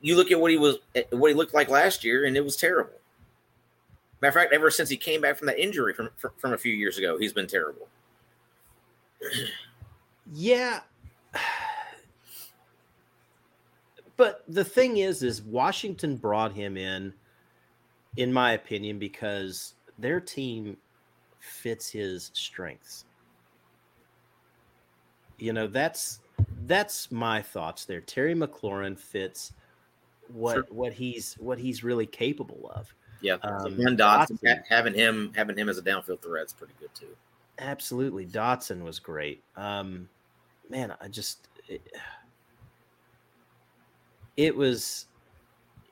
you 0.00 0.16
look 0.16 0.30
at 0.30 0.40
what 0.40 0.50
he 0.50 0.56
was, 0.56 0.76
eh, 0.94 1.02
what 1.10 1.28
he 1.28 1.34
looked 1.34 1.54
like 1.54 1.68
last 1.68 2.04
year, 2.04 2.24
and 2.24 2.36
it 2.36 2.44
was 2.44 2.56
terrible. 2.56 2.92
Matter 4.20 4.28
of 4.28 4.34
fact, 4.34 4.52
ever 4.52 4.70
since 4.70 4.88
he 4.88 4.96
came 4.96 5.20
back 5.20 5.36
from 5.36 5.46
that 5.46 5.58
injury 5.58 5.92
from 5.94 6.10
from 6.36 6.52
a 6.52 6.58
few 6.58 6.72
years 6.72 6.98
ago, 6.98 7.18
he's 7.18 7.32
been 7.32 7.46
terrible. 7.46 7.88
yeah. 10.32 10.80
But 14.16 14.44
the 14.48 14.64
thing 14.64 14.98
is, 14.98 15.22
is 15.22 15.42
Washington 15.42 16.16
brought 16.16 16.52
him 16.52 16.76
in, 16.76 17.12
in 18.16 18.32
my 18.32 18.52
opinion, 18.52 18.98
because 18.98 19.74
their 19.98 20.20
team 20.20 20.76
fits 21.40 21.88
his 21.88 22.30
strengths. 22.34 23.04
You 25.38 25.52
know, 25.52 25.66
that's 25.66 26.20
that's 26.66 27.10
my 27.12 27.42
thoughts 27.42 27.84
there. 27.84 28.00
Terry 28.00 28.34
McLaurin 28.34 28.98
fits 28.98 29.52
what 30.32 30.54
sure. 30.54 30.64
what 30.70 30.92
he's 30.92 31.34
what 31.34 31.58
he's 31.58 31.84
really 31.84 32.06
capable 32.06 32.70
of. 32.74 32.92
Yeah, 33.20 33.34
um, 33.42 33.66
and 33.66 33.98
Dotson, 33.98 34.38
Dotson, 34.42 34.62
having 34.68 34.94
him 34.94 35.32
having 35.34 35.56
him 35.56 35.68
as 35.68 35.78
a 35.78 35.82
downfield 35.82 36.22
threat 36.22 36.46
is 36.46 36.52
pretty 36.52 36.74
good 36.80 36.94
too. 36.94 37.14
Absolutely, 37.58 38.26
Dotson 38.26 38.82
was 38.82 38.98
great. 38.98 39.42
Um, 39.56 40.08
man, 40.68 40.94
I 41.00 41.08
just 41.08 41.48
it, 41.68 41.82
it 44.36 44.54
was 44.54 45.06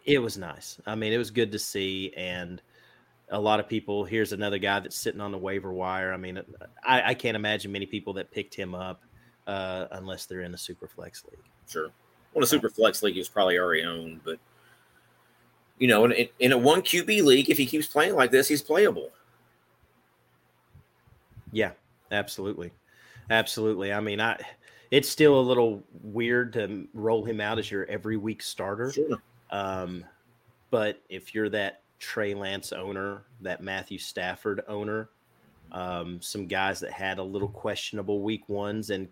it 0.05 0.19
was 0.19 0.37
nice. 0.37 0.79
I 0.87 0.95
mean, 0.95 1.13
it 1.13 1.19
was 1.19 1.31
good 1.31 1.53
to 1.53 1.59
see, 1.59 2.13
and 2.17 2.61
a 3.31 3.41
lot 3.41 3.61
of 3.61 3.69
people. 3.69 4.05
Here's 4.05 4.33
another 4.33 4.59
guy 4.59 4.81
that's 4.81 4.97
sitting 4.97 5.21
on 5.21 5.33
the 5.33 5.39
waiver 5.39 5.73
wire. 5.73 6.13
I 6.13 6.17
mean, 6.17 6.41
I, 6.85 7.11
I 7.11 7.15
can't 7.15 7.37
imagine 7.37 7.73
many 7.73 7.87
people 7.87 8.13
that 8.15 8.31
picked 8.31 8.55
him 8.55 8.75
up 8.75 9.03
uh, 9.47 9.87
unless 9.93 10.27
they're 10.27 10.43
in 10.43 10.53
the 10.53 10.59
super 10.59 10.87
flex 10.87 11.25
league. 11.25 11.43
Sure. 11.69 11.89
Well, 12.33 12.45
a 12.45 12.47
super 12.47 12.69
flex 12.69 13.03
league 13.03 13.17
is 13.17 13.29
probably 13.29 13.59
already 13.59 13.85
owned, 13.85 14.21
but 14.25 14.39
you 15.79 15.89
know, 15.89 16.05
in, 16.05 16.29
in 16.39 16.53
a 16.53 16.59
one 16.59 16.83
QB 16.83 17.25
league, 17.25 17.51
if 17.51 17.57
he 17.57 17.67
keeps 17.67 17.87
playing 17.87 18.15
like 18.15 18.31
this, 18.31 18.49
he's 18.49 18.63
playable. 18.63 19.11
Yeah, 21.53 21.71
absolutely, 22.11 22.73
absolutely. 23.31 23.93
I 23.93 24.01
mean, 24.01 24.21
I 24.21 24.41
it's 24.95 25.09
still 25.09 25.41
a 25.41 25.43
little 25.43 25.83
weird 26.05 26.53
to 26.53 26.87
roll 26.95 27.25
him 27.25 27.41
out 27.41 27.59
as 27.59 27.69
your 27.69 27.85
every 27.87 28.17
week 28.17 28.41
starter. 28.41 28.93
Sure. 28.93 29.21
Um, 29.51 30.05
but 30.71 31.03
if 31.09 31.35
you're 31.35 31.49
that 31.49 31.83
Trey 31.99 32.33
Lance 32.33 32.73
owner, 32.73 33.25
that 33.41 33.61
Matthew 33.61 33.99
Stafford 33.99 34.63
owner, 34.69 35.09
um, 35.73 36.23
some 36.23 36.47
guys 36.47 36.79
that 36.79 36.93
had 36.93 37.19
a 37.19 37.23
little 37.25 37.49
questionable 37.49 38.23
week 38.23 38.49
ones 38.49 38.91
and 38.91 39.09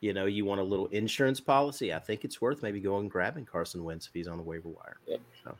you 0.00 0.12
know, 0.12 0.26
you 0.26 0.44
want 0.44 0.60
a 0.60 0.64
little 0.64 0.86
insurance 0.88 1.38
policy, 1.38 1.94
I 1.94 2.00
think 2.00 2.24
it's 2.24 2.40
worth 2.40 2.62
maybe 2.64 2.80
going 2.80 3.02
and 3.02 3.10
grabbing 3.10 3.44
Carson 3.44 3.84
Wentz 3.84 4.08
if 4.08 4.14
he's 4.14 4.26
on 4.26 4.36
the 4.36 4.42
waiver 4.42 4.68
wire. 4.68 4.96
Yep. 5.06 5.20
So, 5.44 5.56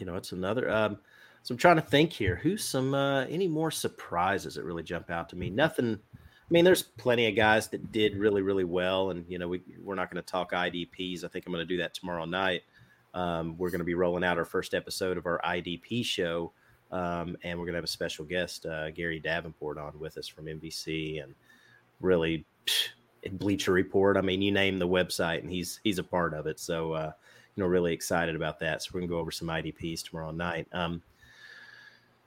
you 0.00 0.04
know, 0.06 0.16
it's 0.16 0.32
another. 0.32 0.70
Um, 0.70 0.98
so 1.42 1.54
I'm 1.54 1.58
trying 1.58 1.76
to 1.76 1.82
think 1.82 2.12
here. 2.12 2.36
Who's 2.36 2.62
some 2.62 2.92
uh, 2.92 3.24
any 3.24 3.48
more 3.48 3.70
surprises 3.70 4.54
that 4.54 4.64
really 4.64 4.82
jump 4.82 5.10
out 5.10 5.30
to 5.30 5.36
me? 5.36 5.48
Nothing. 5.48 5.98
I 6.44 6.52
mean, 6.52 6.64
there's 6.64 6.82
plenty 6.82 7.26
of 7.26 7.34
guys 7.34 7.68
that 7.68 7.90
did 7.90 8.16
really, 8.16 8.42
really 8.42 8.64
well, 8.64 9.10
and 9.10 9.24
you 9.28 9.38
know, 9.38 9.48
we 9.48 9.62
we're 9.82 9.94
not 9.94 10.10
going 10.10 10.22
to 10.22 10.30
talk 10.30 10.52
IDPs. 10.52 11.24
I 11.24 11.28
think 11.28 11.46
I'm 11.46 11.52
going 11.52 11.66
to 11.66 11.74
do 11.74 11.78
that 11.78 11.94
tomorrow 11.94 12.26
night. 12.26 12.62
Um, 13.14 13.56
we're 13.56 13.70
going 13.70 13.78
to 13.78 13.84
be 13.84 13.94
rolling 13.94 14.24
out 14.24 14.36
our 14.36 14.44
first 14.44 14.74
episode 14.74 15.16
of 15.16 15.24
our 15.24 15.40
IDP 15.44 16.04
show, 16.04 16.52
um, 16.92 17.36
and 17.44 17.58
we're 17.58 17.64
going 17.64 17.74
to 17.74 17.78
have 17.78 17.84
a 17.84 17.88
special 17.88 18.26
guest, 18.26 18.66
uh, 18.66 18.90
Gary 18.90 19.20
Davenport, 19.20 19.78
on 19.78 19.98
with 19.98 20.18
us 20.18 20.28
from 20.28 20.44
NBC, 20.46 21.22
and 21.22 21.34
really 22.00 22.44
Bleacher 23.32 23.72
Report. 23.72 24.18
I 24.18 24.20
mean, 24.20 24.42
you 24.42 24.52
name 24.52 24.78
the 24.78 24.88
website, 24.88 25.40
and 25.40 25.50
he's 25.50 25.80
he's 25.82 25.98
a 25.98 26.04
part 26.04 26.34
of 26.34 26.46
it. 26.46 26.60
So, 26.60 26.92
uh, 26.92 27.12
you 27.56 27.62
know, 27.62 27.68
really 27.68 27.94
excited 27.94 28.36
about 28.36 28.60
that. 28.60 28.82
So 28.82 28.90
we're 28.92 29.00
gonna 29.00 29.10
go 29.10 29.18
over 29.18 29.30
some 29.30 29.48
IDPs 29.48 30.02
tomorrow 30.02 30.30
night. 30.30 30.66
Um, 30.72 31.02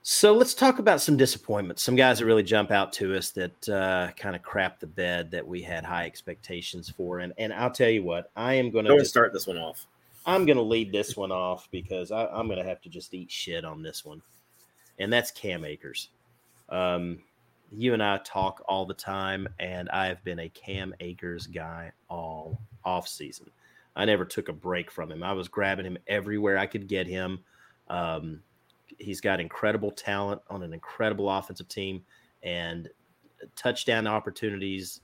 so 0.01 0.33
let's 0.33 0.53
talk 0.53 0.79
about 0.79 1.01
some 1.01 1.17
disappointments. 1.17 1.83
Some 1.83 1.95
guys 1.95 2.19
that 2.19 2.25
really 2.25 2.43
jump 2.43 2.71
out 2.71 2.93
to 2.93 3.15
us 3.15 3.31
that 3.31 3.69
uh, 3.69 4.11
kind 4.15 4.35
of 4.35 4.41
crap 4.41 4.79
the 4.79 4.87
bed 4.87 5.31
that 5.31 5.45
we 5.45 5.61
had 5.61 5.83
high 5.83 6.05
expectations 6.05 6.89
for. 6.89 7.19
And 7.19 7.33
and 7.37 7.53
I'll 7.53 7.71
tell 7.71 7.89
you 7.89 8.03
what, 8.03 8.31
I 8.35 8.53
am 8.53 8.71
going 8.71 8.85
to 8.85 9.05
start 9.05 9.33
this 9.33 9.47
one 9.47 9.57
off. 9.57 9.85
I'm 10.25 10.45
going 10.45 10.57
to 10.57 10.63
lead 10.63 10.91
this 10.91 11.15
one 11.15 11.31
off 11.31 11.69
because 11.71 12.11
I, 12.11 12.39
am 12.39 12.47
going 12.47 12.59
to 12.59 12.67
have 12.67 12.81
to 12.81 12.89
just 12.89 13.13
eat 13.13 13.31
shit 13.31 13.63
on 13.63 13.81
this 13.81 14.03
one, 14.03 14.21
and 14.99 15.11
that's 15.11 15.31
Cam 15.31 15.63
Akers. 15.63 16.09
Um, 16.69 17.19
you 17.71 17.93
and 17.93 18.03
I 18.03 18.17
talk 18.19 18.63
all 18.67 18.85
the 18.85 18.93
time, 18.93 19.47
and 19.59 19.89
I 19.89 20.07
have 20.07 20.23
been 20.23 20.39
a 20.39 20.49
Cam 20.49 20.93
Akers 20.99 21.47
guy 21.47 21.91
all 22.09 22.59
off 22.83 23.07
season. 23.07 23.49
I 23.95 24.05
never 24.05 24.25
took 24.25 24.47
a 24.47 24.53
break 24.53 24.91
from 24.91 25.11
him. 25.11 25.23
I 25.23 25.33
was 25.33 25.47
grabbing 25.47 25.85
him 25.85 25.97
everywhere 26.07 26.57
I 26.57 26.67
could 26.67 26.87
get 26.87 27.07
him. 27.07 27.39
Um, 27.89 28.41
he's 28.97 29.21
got 29.21 29.39
incredible 29.39 29.91
talent 29.91 30.41
on 30.49 30.63
an 30.63 30.73
incredible 30.73 31.29
offensive 31.29 31.67
team 31.67 32.03
and 32.43 32.89
touchdown 33.55 34.07
opportunities 34.07 35.01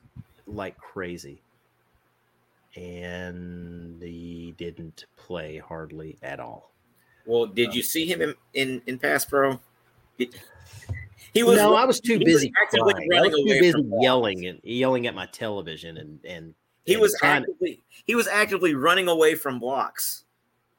like 0.48 0.78
crazy. 0.78 1.42
And 2.76 4.02
he 4.02 4.56
didn't 4.58 5.06
play 5.16 5.58
hardly 5.58 6.18
at 6.24 6.40
all. 6.40 6.72
Well, 7.26 7.46
did 7.46 7.70
um, 7.70 7.76
you 7.76 7.84
see 7.84 8.06
him 8.06 8.22
in, 8.22 8.36
in, 8.54 8.82
in 8.88 9.00
pass 9.00 9.26
pro? 9.26 9.60
He 10.18 11.44
was 11.44 11.58
no, 11.58 11.76
I 11.76 11.86
was 11.86 12.00
too 12.00 12.20
busy. 12.20 12.52
Was 12.72 12.96
I 13.16 13.22
was 13.22 13.34
too 13.34 13.60
busy 13.60 13.84
yelling 14.02 14.46
and 14.46 14.60
yelling 14.64 15.08
at 15.08 15.16
my 15.16 15.26
television 15.28 15.98
and 15.98 16.20
and 16.26 16.54
he 16.86 16.94
and 16.94 17.02
was 17.02 17.18
actively 17.24 17.76
to... 17.76 17.82
he 18.06 18.14
was 18.14 18.28
actively 18.28 18.76
running 18.76 19.08
away 19.08 19.34
from 19.36 19.58
blocks. 19.60 20.26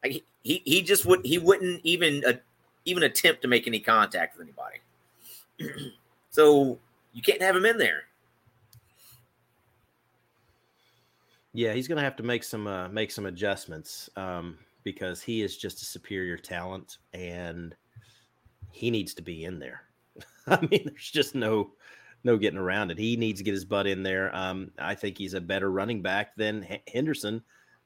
Like 0.03 0.23
he 0.43 0.63
he 0.65 0.83
just 0.83 1.07
would 1.07 1.25
he 1.25 1.39
wouldn't 1.39 1.81
even 1.83 2.23
uh, 2.25 2.35
even 2.85 3.03
attempt 3.03 3.43
to 3.43 3.49
make 3.49 3.67
any 3.67 3.81
contact 3.81 4.37
with 4.37 4.47
anybody. 4.47 5.93
so 6.31 6.79
you 7.13 7.23
can't 7.23 7.43
have 7.43 7.57
him 7.57 7.67
in 7.67 7.79
there. 7.79 8.05
Yeah, 11.53 11.73
he's 11.73 11.87
going 11.87 11.99
to 11.99 12.05
have 12.05 12.17
to 12.17 12.25
make 12.25 12.43
some 12.43 12.67
uh, 12.67 12.89
make 12.89 13.13
some 13.13 13.27
adjustments 13.27 14.11
um, 14.17 14.59
because 14.83 15.23
he 15.23 15.41
is 15.43 15.57
just 15.57 15.83
a 15.83 15.85
superior 15.85 16.37
talent 16.37 16.99
and 17.13 17.77
he 18.73 18.91
needs 18.91 19.15
to 19.15 19.23
be 19.23 19.45
in 19.45 19.61
there. 19.61 19.83
I 20.49 20.61
mean, 20.61 20.83
there's 20.85 21.11
just 21.11 21.35
no 21.35 21.71
no 22.25 22.37
getting 22.37 22.59
around 22.59 22.91
it. 22.91 22.99
He 22.99 23.17
needs 23.17 23.39
to 23.39 23.45
get 23.45 23.53
his 23.53 23.65
butt 23.65 23.87
in 23.87 24.03
there. 24.03 24.35
Um, 24.35 24.73
I 24.79 24.95
think 24.95 25.17
he's 25.17 25.35
a 25.35 25.41
better 25.41 25.71
running 25.71 26.03
back 26.03 26.35
than 26.37 26.67
H- 26.69 26.83
Henderson, 26.93 27.43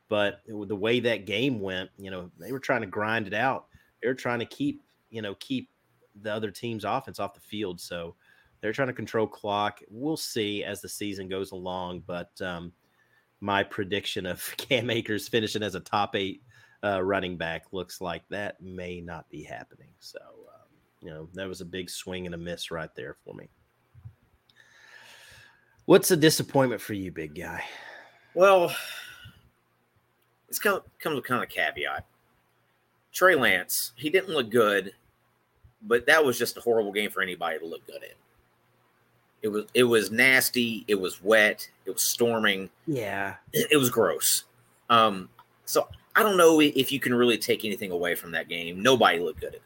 but 0.08 0.40
the 0.46 0.76
way 0.76 1.00
that 1.00 1.26
game 1.26 1.60
went, 1.60 1.90
you 1.98 2.10
know, 2.10 2.30
they 2.38 2.52
were 2.52 2.60
trying 2.60 2.80
to 2.82 2.86
grind 2.86 3.26
it 3.26 3.34
out. 3.34 3.66
They 4.00 4.08
were 4.08 4.14
trying 4.14 4.38
to 4.38 4.46
keep, 4.46 4.82
you 5.10 5.22
know, 5.22 5.34
keep 5.40 5.70
the 6.22 6.32
other 6.32 6.50
team's 6.50 6.84
offense 6.84 7.20
off 7.20 7.34
the 7.34 7.40
field. 7.40 7.80
So 7.80 8.14
they're 8.60 8.72
trying 8.72 8.88
to 8.88 8.94
control 8.94 9.26
clock. 9.26 9.80
We'll 9.88 10.16
see 10.16 10.64
as 10.64 10.80
the 10.80 10.88
season 10.88 11.28
goes 11.28 11.52
along, 11.52 12.02
but 12.06 12.30
um, 12.40 12.72
my 13.40 13.62
prediction 13.62 14.26
of 14.26 14.42
Cam 14.56 14.90
Akers 14.90 15.28
finishing 15.28 15.62
as 15.62 15.74
a 15.74 15.80
top 15.80 16.16
eight 16.16 16.42
uh, 16.84 17.02
running 17.02 17.36
back 17.36 17.66
looks 17.72 18.00
like 18.00 18.22
that 18.28 18.60
may 18.60 19.00
not 19.00 19.28
be 19.30 19.42
happening. 19.42 19.90
So 19.98 20.18
um, 20.20 20.68
you 21.02 21.10
know, 21.10 21.28
that 21.34 21.48
was 21.48 21.60
a 21.60 21.64
big 21.64 21.90
swing 21.90 22.26
and 22.26 22.34
a 22.34 22.38
miss 22.38 22.70
right 22.70 22.90
there 22.94 23.16
for 23.24 23.34
me. 23.34 23.48
What's 25.86 26.10
a 26.10 26.16
disappointment 26.16 26.82
for 26.82 26.92
you, 26.92 27.10
big 27.10 27.34
guy? 27.34 27.64
Well, 28.34 28.74
it's 30.48 30.58
come 30.58 30.80
comes 30.98 31.16
with 31.16 31.24
kind 31.24 31.42
of 31.42 31.48
caveat. 31.48 32.06
Trey 33.18 33.34
Lance, 33.34 33.92
he 33.96 34.10
didn't 34.10 34.30
look 34.30 34.50
good 34.50 34.92
but 35.82 36.06
that 36.06 36.24
was 36.24 36.38
just 36.38 36.56
a 36.56 36.60
horrible 36.60 36.92
game 36.92 37.10
for 37.10 37.22
anybody 37.22 37.58
to 37.58 37.66
look 37.66 37.86
good 37.86 38.02
in. 38.02 38.14
It 39.40 39.48
was 39.48 39.64
it 39.72 39.84
was 39.84 40.10
nasty. 40.10 40.84
It 40.88 40.96
was 40.96 41.22
wet. 41.22 41.68
It 41.86 41.90
was 41.90 42.02
storming. 42.02 42.70
Yeah, 42.86 43.36
It 43.52 43.78
was 43.78 43.88
gross. 43.88 44.44
Um, 44.90 45.28
so 45.64 45.88
I 46.16 46.22
don't 46.22 46.36
know 46.36 46.60
if 46.60 46.90
you 46.90 46.98
can 46.98 47.14
really 47.14 47.38
take 47.38 47.64
anything 47.64 47.92
away 47.92 48.16
from 48.16 48.32
that 48.32 48.48
game. 48.48 48.82
Nobody 48.82 49.20
looked 49.20 49.40
good 49.40 49.50
in 49.50 49.56
it. 49.56 49.62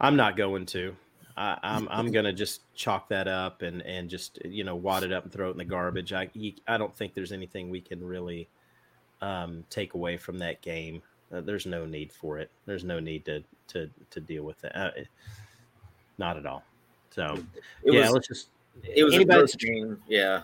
I'm 0.00 0.14
not 0.14 0.36
going 0.36 0.66
to. 0.66 0.94
I, 1.36 1.58
I'm 1.64 1.88
I'm 1.90 2.12
gonna 2.12 2.32
just 2.32 2.60
chalk 2.76 3.08
that 3.08 3.26
up 3.26 3.62
and 3.62 3.82
and 3.82 4.08
just 4.08 4.38
you 4.44 4.62
know 4.62 4.76
wad 4.76 5.02
it 5.02 5.12
up 5.12 5.24
and 5.24 5.32
throw 5.32 5.48
it 5.48 5.52
in 5.52 5.58
the 5.58 5.64
garbage. 5.64 6.12
I 6.12 6.30
I 6.68 6.78
don't 6.78 6.94
think 6.94 7.14
there's 7.14 7.32
anything 7.32 7.70
we 7.70 7.80
can 7.80 8.04
really 8.04 8.48
um, 9.20 9.64
take 9.70 9.94
away 9.94 10.16
from 10.16 10.38
that 10.38 10.62
game. 10.62 11.02
Uh, 11.34 11.40
there's 11.40 11.66
no 11.66 11.84
need 11.84 12.12
for 12.12 12.38
it. 12.38 12.50
There's 12.66 12.84
no 12.84 13.00
need 13.00 13.24
to 13.24 13.42
to 13.68 13.90
to 14.10 14.20
deal 14.20 14.44
with 14.44 14.60
that. 14.60 14.76
Uh, 14.76 14.90
not 16.18 16.36
at 16.36 16.46
all. 16.46 16.62
So 17.10 17.38
It 17.82 17.92
yeah, 17.94 18.02
was 18.02 18.10
let's 18.12 18.28
just 18.28 18.48
it 18.82 19.02
was 19.04 19.14
a 19.14 19.16
anybody 19.16 19.40
that's- 19.40 19.56
game. 19.56 20.00
Yeah. 20.08 20.42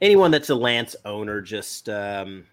anyone 0.00 0.30
that's 0.30 0.50
a 0.50 0.54
Lance 0.54 0.94
owner, 1.04 1.40
just 1.40 1.88
um, 1.88 2.44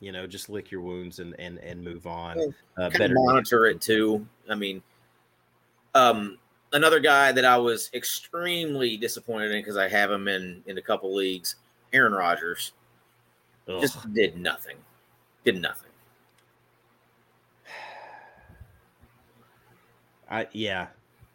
you 0.00 0.12
know, 0.12 0.26
just 0.26 0.48
lick 0.48 0.70
your 0.70 0.80
wounds 0.82 1.18
and 1.18 1.34
and 1.40 1.58
and 1.58 1.82
move 1.82 2.06
on. 2.06 2.54
Uh, 2.78 2.90
better 2.90 3.14
monitor 3.14 3.66
it 3.66 3.80
too. 3.80 4.26
I 4.48 4.54
mean, 4.54 4.82
um, 5.94 6.38
another 6.72 7.00
guy 7.00 7.32
that 7.32 7.44
I 7.44 7.58
was 7.58 7.90
extremely 7.94 8.96
disappointed 8.96 9.50
in 9.52 9.60
because 9.60 9.76
I 9.76 9.88
have 9.88 10.10
him 10.10 10.28
in 10.28 10.62
in 10.66 10.78
a 10.78 10.82
couple 10.82 11.14
leagues, 11.14 11.56
Aaron 11.92 12.12
Rodgers, 12.12 12.72
Ugh. 13.68 13.80
just 13.80 14.12
did 14.14 14.36
nothing. 14.38 14.76
Did 15.44 15.60
nothing. 15.60 15.89
I 20.30 20.46
yeah, 20.52 20.88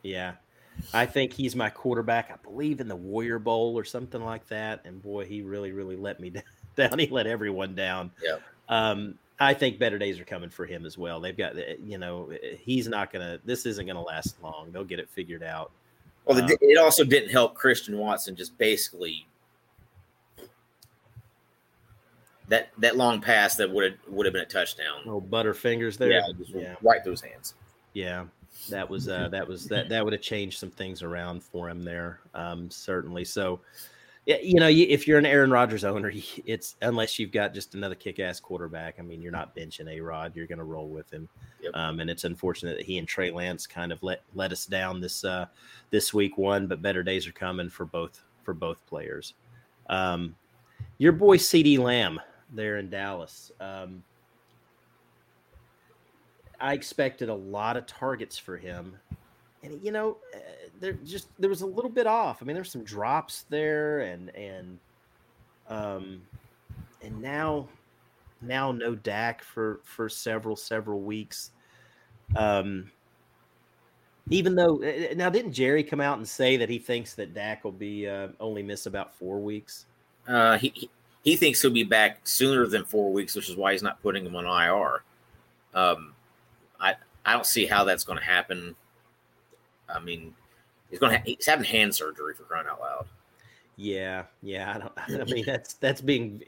yeah. 0.03 0.34
I 0.93 1.05
think 1.05 1.34
he's 1.34 1.55
my 1.55 1.69
quarterback. 1.69 2.31
I 2.31 2.36
believe 2.43 2.79
in 2.81 2.88
the 2.88 2.95
Warrior 2.95 3.39
Bowl 3.39 3.77
or 3.77 3.84
something 3.86 4.21
like 4.23 4.45
that. 4.49 4.81
And 4.86 5.01
boy, 5.01 5.25
he 5.25 5.41
really, 5.41 5.71
really 5.71 5.95
let 5.95 6.19
me 6.19 6.34
down. 6.75 6.99
He 6.99 7.08
let 7.08 7.27
everyone 7.27 7.75
down. 7.75 8.12
Yep. 8.21 8.41
Um, 8.67 9.15
I 9.39 9.53
think 9.53 9.79
better 9.79 9.97
days 9.97 10.19
are 10.19 10.25
coming 10.25 10.49
for 10.49 10.65
him 10.65 10.86
as 10.86 10.97
well. 10.97 11.19
They've 11.19 11.36
got, 11.36 11.55
you 11.81 11.97
know, 11.97 12.31
he's 12.60 12.88
not 12.88 13.12
gonna. 13.12 13.39
This 13.45 13.65
isn't 13.65 13.86
gonna 13.86 14.01
last 14.01 14.41
long. 14.41 14.71
They'll 14.71 14.84
get 14.84 14.99
it 14.99 15.10
figured 15.10 15.43
out. 15.43 15.71
Well, 16.25 16.41
Um, 16.41 16.49
it 16.49 16.77
also 16.77 17.03
didn't 17.03 17.29
help 17.29 17.53
Christian 17.53 17.97
Watson 17.97 18.36
just 18.36 18.58
basically 18.58 19.27
that 22.47 22.69
that 22.77 22.95
long 22.95 23.21
pass 23.21 23.55
that 23.55 23.69
would 23.69 23.84
have 23.84 23.99
would 24.08 24.25
have 24.25 24.34
been 24.34 24.43
a 24.43 24.47
touchdown. 24.47 25.01
Oh, 25.05 25.21
Butterfingers 25.21 25.97
there. 25.97 26.12
yeah, 26.12 26.23
just 26.38 26.51
yeah. 26.51 26.75
right 26.81 27.03
through 27.03 27.13
his 27.13 27.21
hands. 27.21 27.55
Yeah, 27.93 28.25
that 28.70 28.89
was 28.89 29.08
uh, 29.08 29.28
that 29.30 29.48
was 29.48 29.65
that 29.68 29.89
that 29.89 30.04
would 30.04 30.13
have 30.13 30.22
changed 30.22 30.60
some 30.60 30.72
things 30.72 31.04
around 31.04 31.44
for 31.44 31.70
him 31.70 31.84
there, 31.84 32.20
um, 32.34 32.70
certainly. 32.70 33.24
So, 33.26 33.60
yeah, 34.26 34.38
you 34.41 34.60
know, 34.60 34.68
if 34.68 35.08
you're 35.08 35.20
an 35.20 35.26
Aaron 35.26 35.52
Rodgers 35.52 35.84
owner, 35.84 36.12
it's 36.46 36.76
unless 36.82 37.20
you've 37.20 37.32
got 37.32 37.54
just 37.54 37.76
another 37.76 37.96
kick-ass 37.96 38.39
quarterback. 38.39 38.96
I 39.00 39.02
mean, 39.02 39.22
you're 39.22 39.32
not 39.32 39.56
benching 39.56 39.89
a 39.89 40.00
Rod. 40.00 40.36
You're 40.36 40.48
going 40.48 40.60
to 40.60 40.63
roll 40.65 40.88
with 40.88 41.12
him, 41.12 41.30
Yep. 41.62 41.76
um, 41.76 42.00
and 42.00 42.10
it's 42.10 42.24
unfortunate 42.24 42.78
that 42.78 42.86
he 42.86 42.98
and 42.98 43.08
Trey 43.08 43.32
Lance 43.32 43.68
kind 43.68 43.91
of 43.91 44.02
let 44.04 44.22
let 44.34 44.52
us 44.52 44.65
down 44.65 45.00
this 45.02 45.24
uh, 45.24 45.46
this 45.91 46.13
week 46.13 46.38
one. 46.38 46.68
But 46.68 46.82
better 46.82 47.04
days 47.04 47.28
are 47.28 47.34
coming 47.34 47.70
for 47.70 47.86
both 47.86 48.24
for 48.44 48.54
both 48.54 48.86
players. 48.88 49.34
Um, 49.89 50.36
your 50.98 51.12
boy 51.12 51.38
CeeDee 51.38 51.78
Lamb 51.80 52.20
there 52.54 52.78
in 52.78 52.89
Dallas. 52.89 53.52
Um, 53.60 54.04
I 56.60 56.74
expected 56.74 57.30
a 57.30 57.34
lot 57.34 57.78
of 57.78 57.86
targets 57.86 58.38
for 58.38 58.58
him, 58.58 58.96
and 59.63 59.80
you 59.84 59.91
know, 59.91 60.18
uh, 60.34 60.39
there 60.80 60.94
just 60.94 61.28
there 61.39 61.50
was 61.50 61.62
a 61.62 61.68
little 61.68 61.89
bit 61.89 62.08
off. 62.08 62.41
I 62.41 62.46
mean, 62.46 62.56
there's 62.56 62.72
some 62.72 62.84
drops 62.84 63.46
there, 63.50 64.02
and 64.02 64.36
and 64.36 64.80
um, 65.70 66.22
and 67.02 67.22
now 67.22 67.68
now 68.41 68.72
no 68.72 68.96
Dak 68.96 69.44
for 69.44 69.80
for 69.84 70.10
several 70.10 70.56
several 70.56 71.02
weeks. 71.02 71.52
Um, 72.36 72.91
even 74.30 74.56
though 74.56 74.82
uh, 74.84 75.13
now 75.15 75.30
didn't 75.30 75.54
Jerry 75.54 75.84
come 75.84 76.02
out 76.02 76.18
and 76.18 76.28
say 76.28 76.58
that 76.58 76.70
he 76.70 76.80
thinks 76.80 77.13
that 77.15 77.34
Dak 77.34 77.63
will 77.63 77.72
be 77.72 78.08
uh, 78.08 78.30
only 78.39 78.63
miss 78.63 78.88
about 78.88 79.15
four 79.15 79.39
weeks? 79.39 79.86
Uh, 80.28 80.58
he, 80.58 80.72
he 80.74 80.89
he 81.24 81.36
thinks 81.36 81.62
he'll 81.62 81.72
be 81.72 81.84
back 81.84 82.20
sooner 82.24 82.68
than 82.68 82.86
four 82.86 83.12
weeks, 83.12 83.36
which 83.36 83.50
is 83.50 83.56
why 83.56 83.72
he's 83.72 83.84
not 83.84 84.02
putting 84.02 84.26
him 84.26 84.36
on 84.36 84.46
IR. 84.46 85.04
Um, 85.74 86.13
I 87.25 87.33
don't 87.33 87.45
see 87.45 87.65
how 87.65 87.83
that's 87.83 88.03
going 88.03 88.19
to 88.19 88.25
happen. 88.25 88.75
I 89.89 89.99
mean, 89.99 90.33
he's 90.89 90.99
going 90.99 91.13
to 91.13 91.17
ha- 91.17 91.23
he's 91.25 91.45
having 91.45 91.65
hand 91.65 91.93
surgery 91.93 92.33
for 92.33 92.43
crying 92.43 92.67
out 92.69 92.79
loud. 92.79 93.07
Yeah, 93.77 94.23
yeah. 94.41 94.73
I 94.73 95.09
don't. 95.09 95.21
I 95.21 95.31
mean, 95.31 95.45
that's 95.45 95.73
that's 95.75 96.01
being 96.01 96.41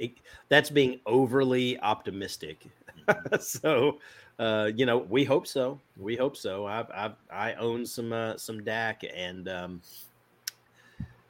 that's 0.50 0.70
being 0.70 1.00
overly 1.06 1.80
optimistic. 1.80 2.66
so, 3.40 4.00
uh, 4.40 4.72
you 4.76 4.86
know, 4.86 4.98
we 4.98 5.24
hope 5.24 5.48
so. 5.48 5.80
We 5.98 6.16
hope 6.16 6.38
so. 6.38 6.66
I 6.66 6.86
I 6.94 7.12
I 7.32 7.54
own 7.56 7.86
some 7.86 8.14
uh, 8.14 8.38
some 8.38 8.64
Dak, 8.64 9.04
and 9.14 9.50
um, 9.50 9.82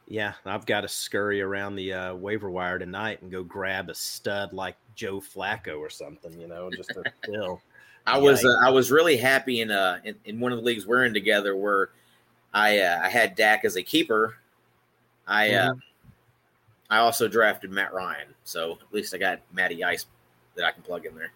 yeah, 0.07 0.33
I've 0.45 0.65
got 0.65 0.81
to 0.81 0.87
scurry 0.87 1.41
around 1.41 1.75
the 1.75 1.93
uh, 1.93 2.15
waiver 2.15 2.49
wire 2.49 2.79
tonight 2.79 3.21
and 3.21 3.31
go 3.31 3.43
grab 3.43 3.89
a 3.89 3.95
stud 3.95 4.53
like 4.53 4.75
Joe 4.95 5.19
Flacco 5.19 5.79
or 5.79 5.89
something. 5.89 6.39
You 6.39 6.47
know, 6.47 6.69
just 6.69 6.89
to 6.89 7.03
fill. 7.25 7.61
I 8.07 8.17
was 8.17 8.43
uh, 8.43 8.55
I 8.63 8.69
was 8.69 8.89
really 8.89 9.17
happy 9.17 9.61
in 9.61 9.69
uh 9.69 9.99
in, 10.03 10.15
in 10.25 10.39
one 10.39 10.51
of 10.51 10.59
the 10.59 10.63
leagues 10.63 10.87
we're 10.87 11.05
in 11.05 11.13
together 11.13 11.55
where 11.55 11.89
I 12.53 12.79
uh, 12.79 13.01
I 13.03 13.09
had 13.09 13.35
Dak 13.35 13.65
as 13.65 13.75
a 13.75 13.83
keeper. 13.83 14.37
I 15.27 15.53
uh, 15.53 15.73
I 16.89 16.99
also 16.99 17.27
drafted 17.27 17.69
Matt 17.69 17.93
Ryan, 17.93 18.27
so 18.45 18.73
at 18.81 18.93
least 18.93 19.13
I 19.13 19.17
got 19.17 19.41
Matty 19.53 19.83
Ice 19.83 20.05
that 20.55 20.65
I 20.65 20.71
can 20.71 20.83
plug 20.83 21.05
in 21.05 21.15
there. 21.15 21.31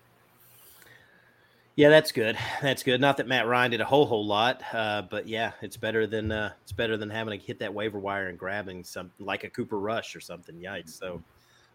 Yeah, 1.75 1.89
that's 1.89 2.11
good. 2.11 2.37
That's 2.61 2.83
good. 2.83 3.01
Not 3.01 3.17
that 3.17 3.27
Matt 3.27 3.47
Ryan 3.47 3.71
did 3.71 3.81
a 3.81 3.85
whole 3.85 4.05
whole 4.05 4.25
lot, 4.25 4.61
uh, 4.73 5.03
but 5.03 5.27
yeah, 5.27 5.51
it's 5.61 5.77
better 5.77 6.07
than 6.07 6.31
uh, 6.31 6.53
it's 6.63 6.71
better 6.71 6.95
than 6.95 7.09
having 7.09 7.37
to 7.37 7.45
hit 7.45 7.59
that 7.59 7.73
waiver 7.73 7.99
wire 7.99 8.27
and 8.27 8.37
grabbing 8.37 8.83
something 8.83 9.25
like 9.25 9.43
a 9.43 9.49
Cooper 9.49 9.79
Rush 9.79 10.15
or 10.15 10.21
something. 10.21 10.55
Yikes! 10.55 10.89
So, 10.89 11.21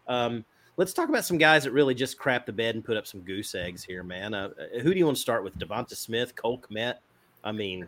um, 0.07 0.43
let's 0.77 0.93
talk 0.93 1.09
about 1.09 1.25
some 1.25 1.37
guys 1.37 1.63
that 1.63 1.71
really 1.71 1.95
just 1.95 2.17
crap 2.17 2.45
the 2.45 2.53
bed 2.53 2.75
and 2.75 2.85
put 2.85 2.97
up 2.97 3.05
some 3.05 3.21
goose 3.21 3.53
eggs 3.55 3.83
here, 3.83 4.03
man. 4.03 4.33
Uh, 4.33 4.49
who 4.81 4.93
do 4.93 4.97
you 4.97 5.05
want 5.05 5.17
to 5.17 5.21
start 5.21 5.43
with? 5.43 5.57
Devonta 5.57 5.95
Smith, 5.95 6.35
Cole 6.35 6.59
Kmet. 6.59 6.95
I 7.43 7.51
mean, 7.51 7.87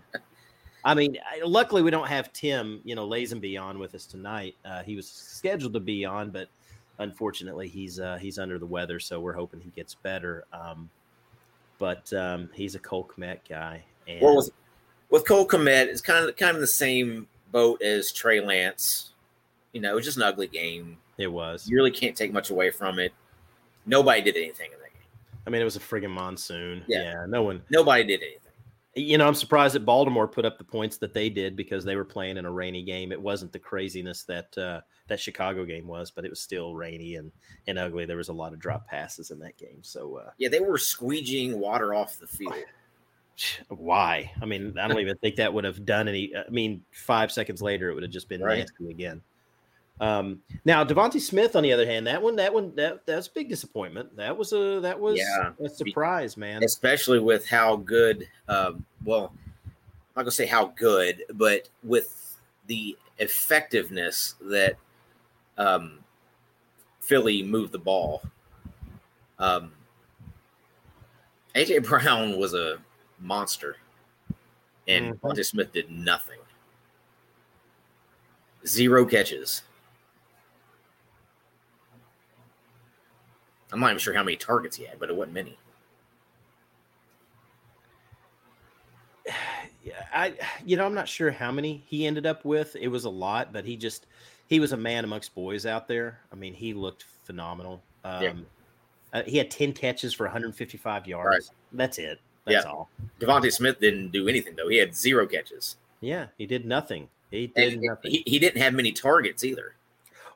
I 0.83 0.93
mean, 0.95 1.17
luckily 1.43 1.81
we 1.81 1.91
don't 1.91 2.07
have 2.07 2.33
Tim, 2.33 2.81
you 2.83 2.95
know, 2.95 3.07
Lazenby 3.07 3.61
on 3.61 3.79
with 3.79 3.93
us 3.95 4.05
tonight. 4.05 4.55
Uh, 4.65 4.83
he 4.83 4.95
was 4.95 5.07
scheduled 5.07 5.73
to 5.73 5.79
be 5.79 6.03
on, 6.05 6.31
but 6.31 6.49
unfortunately 6.97 7.67
he's 7.67 7.99
uh, 7.99 8.17
he's 8.17 8.39
under 8.39 8.57
the 8.57 8.65
weather, 8.65 8.99
so 8.99 9.19
we're 9.19 9.33
hoping 9.33 9.59
he 9.59 9.71
gets 9.71 9.95
better. 9.95 10.45
Um, 10.51 10.89
but 11.77 12.11
um, 12.13 12.49
he's 12.53 12.75
a 12.75 12.79
Cole 12.79 13.09
Kmet 13.15 13.39
guy. 13.47 13.83
And 14.07 14.21
Well, 14.21 14.37
with, 14.37 14.51
with 15.09 15.27
Cole 15.27 15.47
Kmet, 15.47 15.87
it's 15.87 16.01
kind 16.01 16.27
of 16.27 16.35
kind 16.35 16.55
of 16.55 16.61
the 16.61 16.67
same 16.67 17.27
boat 17.51 17.81
as 17.81 18.11
Trey 18.11 18.41
Lance. 18.41 19.11
You 19.73 19.81
know, 19.81 19.91
it 19.91 19.95
was 19.95 20.05
just 20.05 20.17
an 20.17 20.23
ugly 20.23 20.47
game. 20.47 20.97
It 21.19 21.27
was. 21.27 21.67
You 21.69 21.75
really 21.75 21.91
can't 21.91 22.15
take 22.15 22.33
much 22.33 22.49
away 22.49 22.71
from 22.71 22.97
it. 22.97 23.13
Nobody 23.85 24.21
did 24.21 24.35
anything 24.37 24.71
in 24.71 24.79
that 24.79 24.93
game. 24.93 25.07
I 25.45 25.49
mean, 25.49 25.61
it 25.61 25.65
was 25.65 25.75
a 25.75 25.79
friggin' 25.79 26.09
monsoon. 26.09 26.83
Yeah. 26.87 27.03
yeah 27.03 27.25
no 27.27 27.43
one. 27.43 27.61
Nobody 27.69 28.03
did 28.03 28.21
anything. 28.21 28.39
You 28.95 29.17
know, 29.17 29.27
I'm 29.27 29.35
surprised 29.35 29.75
that 29.75 29.85
Baltimore 29.85 30.27
put 30.27 30.45
up 30.45 30.57
the 30.57 30.63
points 30.63 30.97
that 30.97 31.13
they 31.13 31.29
did 31.29 31.55
because 31.55 31.85
they 31.85 31.95
were 31.95 32.05
playing 32.05 32.37
in 32.37 32.45
a 32.45 32.51
rainy 32.51 32.83
game. 32.83 33.11
It 33.11 33.21
wasn't 33.21 33.51
the 33.51 33.59
craziness 33.59 34.23
that 34.23 34.57
uh, 34.57 34.81
that 35.07 35.19
Chicago 35.19 35.63
game 35.63 35.87
was, 35.87 36.09
but 36.09 36.25
it 36.25 36.29
was 36.29 36.39
still 36.39 36.73
rainy 36.75 37.15
and 37.15 37.31
and 37.67 37.77
ugly. 37.77 38.05
There 38.05 38.17
was 38.17 38.29
a 38.29 38.33
lot 38.33 38.51
of 38.51 38.59
drop 38.59 38.87
passes 38.87 39.31
in 39.31 39.39
that 39.39 39.57
game. 39.57 39.79
So 39.81 40.15
uh, 40.17 40.31
Yeah, 40.37 40.49
they 40.49 40.59
were 40.59 40.77
squeegeeing 40.77 41.55
water 41.55 41.93
off 41.93 42.19
the 42.19 42.27
field. 42.27 42.55
why? 43.69 44.31
I 44.41 44.45
mean, 44.45 44.77
I 44.77 44.87
don't 44.87 44.99
even 44.99 45.17
think 45.17 45.35
that 45.35 45.53
would 45.53 45.63
have 45.63 45.85
done 45.85 46.07
any. 46.07 46.33
I 46.35 46.49
mean, 46.49 46.83
five 46.91 47.31
seconds 47.31 47.61
later, 47.61 47.89
it 47.89 47.93
would 47.93 48.03
have 48.03 48.11
just 48.11 48.27
been 48.27 48.41
Right. 48.41 48.59
nasty 48.59 48.89
again. 48.89 49.21
Um, 50.01 50.41
now 50.63 50.83
DeVonta 50.85 51.19
Smith, 51.19 51.55
on 51.57 51.63
the 51.63 51.73
other 51.73 51.85
hand, 51.85 52.07
that 52.07 52.21
one, 52.21 52.35
that 52.37 52.53
one, 52.53 52.73
that 52.75 53.05
that's 53.05 53.27
a 53.27 53.31
big 53.31 53.49
disappointment. 53.49 54.15
That 54.15 54.37
was 54.37 54.53
a 54.53 54.79
that 54.81 54.97
was 54.99 55.17
Yeah. 55.19 55.51
a 55.63 55.69
surprise, 55.69 56.37
man. 56.37 56.63
especially 56.63 57.19
with 57.19 57.45
how 57.45 57.75
good. 57.75 58.27
Um, 58.47 58.85
well, 59.03 59.33
I'm 59.65 59.71
not 60.15 60.21
gonna 60.23 60.31
say 60.31 60.45
how 60.45 60.67
good, 60.77 61.23
but 61.33 61.67
with 61.83 62.37
the 62.67 62.97
effectiveness 63.17 64.35
that 64.41 64.77
um, 65.57 65.99
Philly 67.01 67.43
moved 67.43 67.73
the 67.73 67.79
ball. 67.79 68.21
Um, 69.37 69.73
AJ 71.55 71.79
Brown 71.85 72.37
was 72.39 72.53
a 72.53 72.77
monster, 73.19 73.75
and 74.87 75.13
Mhm. 75.15 75.19
DeVonta 75.19 75.45
Smith 75.45 75.73
did 75.73 75.91
nothing. 75.91 76.39
Zero 78.65 79.05
catches. 79.05 79.63
I'm 83.71 83.79
not 83.79 83.87
even 83.87 83.99
sure 83.99 84.13
how 84.13 84.23
many 84.23 84.37
targets 84.37 84.75
he 84.75 84.85
had, 84.85 84.99
but 84.99 85.09
it 85.09 85.15
wasn't 85.15 85.33
many. 85.33 85.57
Yeah, 89.81 90.05
I, 90.13 90.33
you 90.65 90.75
know, 90.75 90.85
I'm 90.85 90.93
not 90.93 91.07
sure 91.07 91.31
how 91.31 91.53
many 91.53 91.81
he 91.87 92.05
ended 92.05 92.25
up 92.25 92.43
with. 92.43 92.75
It 92.75 92.89
was 92.89 93.05
a 93.05 93.09
lot, 93.09 93.53
but 93.53 93.63
he 93.63 93.77
just 93.77 94.07
he 94.47 94.59
was 94.59 94.73
a 94.73 94.77
man 94.77 95.05
amongst 95.05 95.33
boys 95.33 95.65
out 95.65 95.87
there. 95.87 96.19
I 96.33 96.35
mean, 96.35 96.53
he 96.53 96.73
looked 96.73 97.05
phenomenal. 97.23 97.81
Um, 98.03 98.23
yeah. 98.23 98.33
uh, 99.13 99.23
he 99.23 99.37
had 99.37 99.49
10 99.49 99.71
catches 99.71 100.13
for 100.13 100.25
155 100.25 101.07
yards. 101.07 101.29
Right. 101.47 101.55
That's 101.71 101.97
it. 101.97 102.19
That's 102.45 102.65
yeah. 102.65 102.71
all. 102.71 102.89
DeVonta 103.21 103.51
Smith 103.53 103.79
didn't 103.79 104.11
do 104.11 104.27
anything 104.27 104.55
though. 104.57 104.67
He 104.67 104.77
had 104.77 104.93
zero 104.93 105.25
catches. 105.25 105.77
Yeah, 106.01 106.27
he 106.37 106.45
did 106.45 106.65
nothing. 106.65 107.07
He 107.31 107.47
did 107.47 107.73
and 107.73 107.81
nothing. 107.81 108.11
He, 108.11 108.23
he 108.25 108.37
didn't 108.37 108.61
have 108.61 108.73
many 108.73 108.91
targets 108.91 109.43
either. 109.43 109.75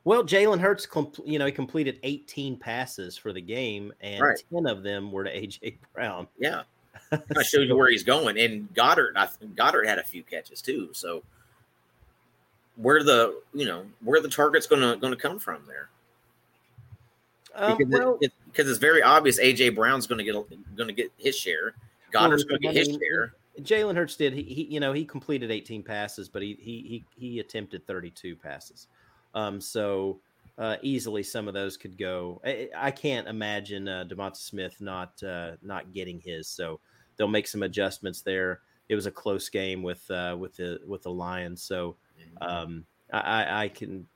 Well, 0.05 0.23
Jalen 0.23 0.59
Hurts, 0.59 0.85
you 1.25 1.39
know, 1.39 1.45
he 1.45 1.51
completed 1.51 1.99
18 2.03 2.57
passes 2.57 3.17
for 3.17 3.31
the 3.31 3.39
game, 3.39 3.93
and 4.01 4.21
right. 4.21 4.43
10 4.53 4.65
of 4.65 4.83
them 4.83 5.11
were 5.11 5.23
to 5.23 5.33
AJ 5.33 5.77
Brown. 5.93 6.27
Yeah, 6.37 6.63
I 7.11 7.43
showed 7.43 7.67
you 7.67 7.77
where 7.77 7.89
he's 7.89 8.03
going, 8.03 8.37
and 8.37 8.73
Goddard, 8.73 9.15
I 9.15 9.27
Goedert 9.55 9.87
had 9.87 9.99
a 9.99 10.03
few 10.03 10.23
catches 10.23 10.61
too. 10.61 10.89
So, 10.91 11.23
where 12.75 13.01
the 13.03 13.41
you 13.53 13.65
know 13.65 13.85
where 14.03 14.19
the 14.19 14.27
target's 14.27 14.67
gonna 14.67 14.97
gonna 14.97 15.15
come 15.15 15.39
from 15.39 15.61
there? 15.67 15.89
Um, 17.55 17.77
because, 17.77 17.93
well, 17.93 18.17
it, 18.19 18.25
it, 18.25 18.33
because 18.51 18.69
it's 18.69 18.79
very 18.79 19.01
obvious 19.01 19.39
AJ 19.39 19.75
Brown's 19.75 20.05
gonna 20.05 20.23
get 20.23 20.35
gonna 20.75 20.91
get 20.91 21.11
his 21.17 21.37
share. 21.37 21.75
Goedert's 22.11 22.45
well, 22.49 22.57
gonna 22.59 22.73
get 22.73 22.87
his 22.87 22.97
share. 22.97 23.35
Jalen 23.61 23.95
Hurts 23.95 24.15
did. 24.15 24.33
He, 24.33 24.41
he, 24.41 24.63
you 24.63 24.79
know, 24.79 24.93
he 24.93 25.05
completed 25.05 25.51
18 25.51 25.83
passes, 25.83 26.27
but 26.27 26.41
he 26.41 26.57
he 26.59 26.81
he, 26.81 27.05
he 27.17 27.39
attempted 27.39 27.85
32 27.87 28.35
passes. 28.35 28.87
Um, 29.33 29.59
so 29.59 30.19
uh, 30.57 30.77
easily 30.81 31.23
some 31.23 31.47
of 31.47 31.53
those 31.53 31.77
could 31.77 31.97
go. 31.97 32.41
I, 32.45 32.69
I 32.75 32.91
can't 32.91 33.27
imagine 33.27 33.87
uh, 33.87 34.05
DeVonta 34.07 34.37
Smith 34.37 34.79
not 34.79 35.21
uh, 35.23 35.51
not 35.61 35.93
getting 35.93 36.19
his. 36.19 36.47
So 36.47 36.79
they'll 37.17 37.27
make 37.27 37.47
some 37.47 37.63
adjustments 37.63 38.21
there. 38.21 38.61
It 38.89 38.95
was 38.95 39.05
a 39.05 39.11
close 39.11 39.49
game 39.49 39.81
with 39.81 40.09
uh, 40.11 40.35
with 40.37 40.55
the 40.55 40.79
with 40.85 41.01
the 41.03 41.11
Lions. 41.11 41.63
So 41.63 41.95
mm-hmm. 42.19 42.49
um, 42.49 42.85
I, 43.11 43.63
I 43.63 43.67
can. 43.69 44.07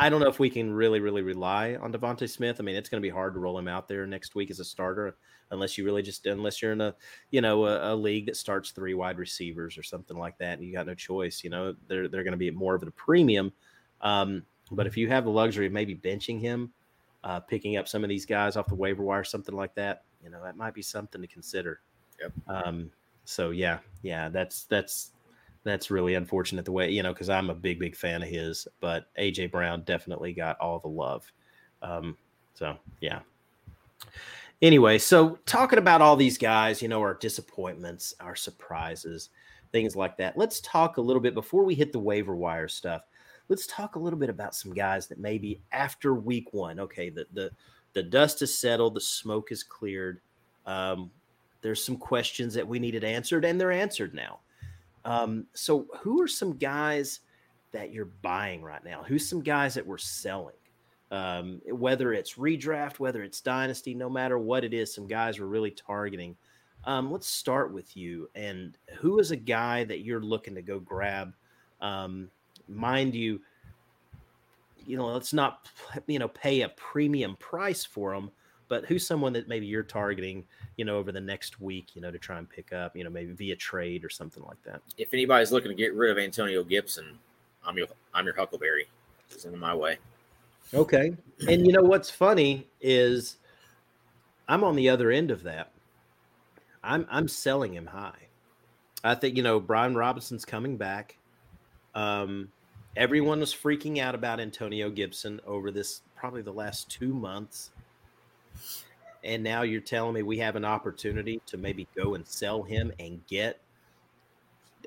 I 0.00 0.08
don't 0.08 0.20
know 0.20 0.28
if 0.28 0.38
we 0.38 0.48
can 0.48 0.72
really, 0.72 1.00
really 1.00 1.22
rely 1.22 1.74
on 1.74 1.92
DeVonta 1.92 2.30
Smith. 2.30 2.58
I 2.60 2.62
mean, 2.62 2.76
it's 2.76 2.88
going 2.88 3.02
to 3.02 3.06
be 3.06 3.12
hard 3.12 3.34
to 3.34 3.40
roll 3.40 3.58
him 3.58 3.66
out 3.66 3.88
there 3.88 4.06
next 4.06 4.36
week 4.36 4.48
as 4.48 4.60
a 4.60 4.64
starter, 4.64 5.16
unless 5.50 5.76
you 5.76 5.84
really 5.84 6.02
just 6.02 6.24
unless 6.26 6.62
you're 6.62 6.70
in 6.70 6.80
a 6.80 6.94
you 7.30 7.40
know 7.40 7.66
a, 7.66 7.94
a 7.94 7.96
league 7.96 8.26
that 8.26 8.36
starts 8.36 8.70
three 8.70 8.94
wide 8.94 9.18
receivers 9.18 9.78
or 9.78 9.82
something 9.82 10.16
like 10.16 10.38
that, 10.38 10.58
and 10.58 10.66
you 10.66 10.72
got 10.72 10.86
no 10.86 10.94
choice. 10.94 11.42
You 11.42 11.50
know, 11.50 11.74
they're 11.88 12.08
they're 12.08 12.24
going 12.24 12.32
to 12.32 12.38
be 12.38 12.50
more 12.50 12.74
of 12.74 12.82
a 12.82 12.90
premium 12.92 13.52
um, 14.00 14.44
but 14.70 14.86
if 14.86 14.96
you 14.96 15.08
have 15.08 15.24
the 15.24 15.30
luxury 15.30 15.66
of 15.66 15.72
maybe 15.72 15.94
benching 15.94 16.40
him, 16.40 16.72
uh, 17.24 17.40
picking 17.40 17.76
up 17.76 17.88
some 17.88 18.04
of 18.04 18.08
these 18.08 18.26
guys 18.26 18.56
off 18.56 18.66
the 18.66 18.74
waiver 18.74 19.02
wire, 19.02 19.24
something 19.24 19.54
like 19.54 19.74
that, 19.74 20.04
you 20.22 20.30
know, 20.30 20.42
that 20.42 20.56
might 20.56 20.74
be 20.74 20.82
something 20.82 21.20
to 21.20 21.26
consider. 21.26 21.80
Yep. 22.20 22.32
Um, 22.48 22.90
so 23.24 23.50
yeah, 23.50 23.78
yeah, 24.02 24.28
that's 24.28 24.64
that's 24.64 25.12
that's 25.64 25.90
really 25.90 26.14
unfortunate 26.14 26.64
the 26.64 26.72
way 26.72 26.90
you 26.90 27.02
know 27.02 27.12
because 27.12 27.28
I'm 27.28 27.50
a 27.50 27.54
big 27.54 27.78
big 27.78 27.94
fan 27.94 28.22
of 28.22 28.28
his, 28.28 28.66
but 28.80 29.06
AJ 29.18 29.50
Brown 29.50 29.82
definitely 29.82 30.32
got 30.32 30.58
all 30.60 30.78
the 30.78 30.88
love. 30.88 31.30
Um, 31.82 32.16
so 32.54 32.76
yeah. 33.00 33.20
Anyway, 34.60 34.98
so 34.98 35.38
talking 35.46 35.78
about 35.78 36.02
all 36.02 36.16
these 36.16 36.36
guys, 36.36 36.82
you 36.82 36.88
know, 36.88 37.00
our 37.00 37.14
disappointments, 37.14 38.12
our 38.18 38.34
surprises, 38.34 39.28
things 39.70 39.94
like 39.94 40.16
that. 40.16 40.36
Let's 40.36 40.60
talk 40.60 40.96
a 40.96 41.00
little 41.00 41.22
bit 41.22 41.34
before 41.34 41.64
we 41.64 41.76
hit 41.76 41.92
the 41.92 42.00
waiver 42.00 42.34
wire 42.34 42.66
stuff 42.66 43.02
let's 43.48 43.66
talk 43.66 43.96
a 43.96 43.98
little 43.98 44.18
bit 44.18 44.30
about 44.30 44.54
some 44.54 44.72
guys 44.72 45.06
that 45.08 45.18
maybe 45.18 45.60
after 45.72 46.14
week 46.14 46.52
one, 46.52 46.80
okay, 46.80 47.10
the 47.10 47.26
the 47.32 47.50
the 47.94 48.02
dust 48.02 48.42
is 48.42 48.56
settled, 48.56 48.94
the 48.94 49.00
smoke 49.00 49.50
is 49.50 49.62
cleared. 49.62 50.20
Um, 50.66 51.10
there's 51.62 51.82
some 51.82 51.96
questions 51.96 52.54
that 52.54 52.66
we 52.66 52.78
needed 52.78 53.04
answered, 53.04 53.44
and 53.44 53.60
they're 53.60 53.72
answered 53.72 54.14
now. 54.14 54.40
Um, 55.04 55.46
so, 55.54 55.86
who 56.00 56.22
are 56.22 56.28
some 56.28 56.56
guys 56.56 57.20
that 57.72 57.92
you're 57.92 58.10
buying 58.22 58.62
right 58.62 58.84
now? 58.84 59.02
Who's 59.02 59.28
some 59.28 59.42
guys 59.42 59.74
that 59.74 59.86
we're 59.86 59.98
selling? 59.98 60.54
Um, 61.10 61.62
whether 61.66 62.12
it's 62.12 62.34
redraft, 62.34 62.98
whether 62.98 63.22
it's 63.22 63.40
dynasty, 63.40 63.94
no 63.94 64.10
matter 64.10 64.38
what 64.38 64.64
it 64.64 64.74
is, 64.74 64.94
some 64.94 65.06
guys 65.06 65.40
we're 65.40 65.46
really 65.46 65.70
targeting. 65.70 66.36
Um, 66.84 67.10
let's 67.10 67.26
start 67.26 67.72
with 67.72 67.96
you. 67.96 68.28
And 68.34 68.76
who 68.98 69.18
is 69.18 69.30
a 69.30 69.36
guy 69.36 69.84
that 69.84 70.00
you're 70.00 70.22
looking 70.22 70.54
to 70.54 70.62
go 70.62 70.78
grab? 70.78 71.32
Um, 71.80 72.30
mind 72.68 73.14
you, 73.14 73.40
you 74.86 74.96
know, 74.96 75.06
let's 75.06 75.32
not 75.32 75.68
you 76.06 76.18
know 76.18 76.28
pay 76.28 76.62
a 76.62 76.68
premium 76.70 77.36
price 77.36 77.84
for 77.84 78.14
them. 78.14 78.30
But 78.68 78.84
who's 78.84 79.06
someone 79.06 79.32
that 79.32 79.48
maybe 79.48 79.64
you're 79.64 79.82
targeting, 79.82 80.44
you 80.76 80.84
know, 80.84 80.98
over 80.98 81.10
the 81.10 81.20
next 81.20 81.58
week, 81.58 81.96
you 81.96 82.02
know, 82.02 82.10
to 82.10 82.18
try 82.18 82.36
and 82.36 82.48
pick 82.48 82.74
up, 82.74 82.94
you 82.94 83.02
know, 83.02 83.08
maybe 83.08 83.32
via 83.32 83.56
trade 83.56 84.04
or 84.04 84.10
something 84.10 84.42
like 84.44 84.62
that. 84.64 84.82
If 84.98 85.14
anybody's 85.14 85.50
looking 85.50 85.70
to 85.70 85.74
get 85.74 85.94
rid 85.94 86.10
of 86.10 86.18
Antonio 86.18 86.62
Gibson, 86.62 87.18
I'm 87.64 87.78
your 87.78 87.86
I'm 88.12 88.26
your 88.26 88.36
Huckleberry. 88.36 88.86
It's 89.30 89.44
in 89.44 89.58
my 89.58 89.74
way. 89.74 89.98
Okay, 90.74 91.16
and 91.48 91.66
you 91.66 91.72
know 91.72 91.82
what's 91.82 92.10
funny 92.10 92.66
is 92.80 93.38
I'm 94.48 94.64
on 94.64 94.76
the 94.76 94.88
other 94.88 95.10
end 95.10 95.30
of 95.30 95.42
that. 95.44 95.72
I'm 96.82 97.06
I'm 97.10 97.28
selling 97.28 97.74
him 97.74 97.86
high. 97.86 98.28
I 99.04 99.14
think 99.14 99.36
you 99.36 99.42
know 99.42 99.60
Brian 99.60 99.94
Robinson's 99.94 100.44
coming 100.44 100.76
back. 100.76 101.16
Um, 101.94 102.50
everyone 102.96 103.40
was 103.40 103.54
freaking 103.54 103.98
out 103.98 104.14
about 104.14 104.40
Antonio 104.40 104.90
Gibson 104.90 105.40
over 105.46 105.70
this 105.70 106.02
probably 106.16 106.42
the 106.42 106.52
last 106.52 106.90
two 106.90 107.14
months. 107.14 107.70
And 109.24 109.42
now 109.42 109.62
you're 109.62 109.80
telling 109.80 110.14
me 110.14 110.22
we 110.22 110.38
have 110.38 110.56
an 110.56 110.64
opportunity 110.64 111.40
to 111.46 111.56
maybe 111.56 111.86
go 111.96 112.14
and 112.14 112.26
sell 112.26 112.62
him 112.62 112.92
and 112.98 113.24
get, 113.26 113.60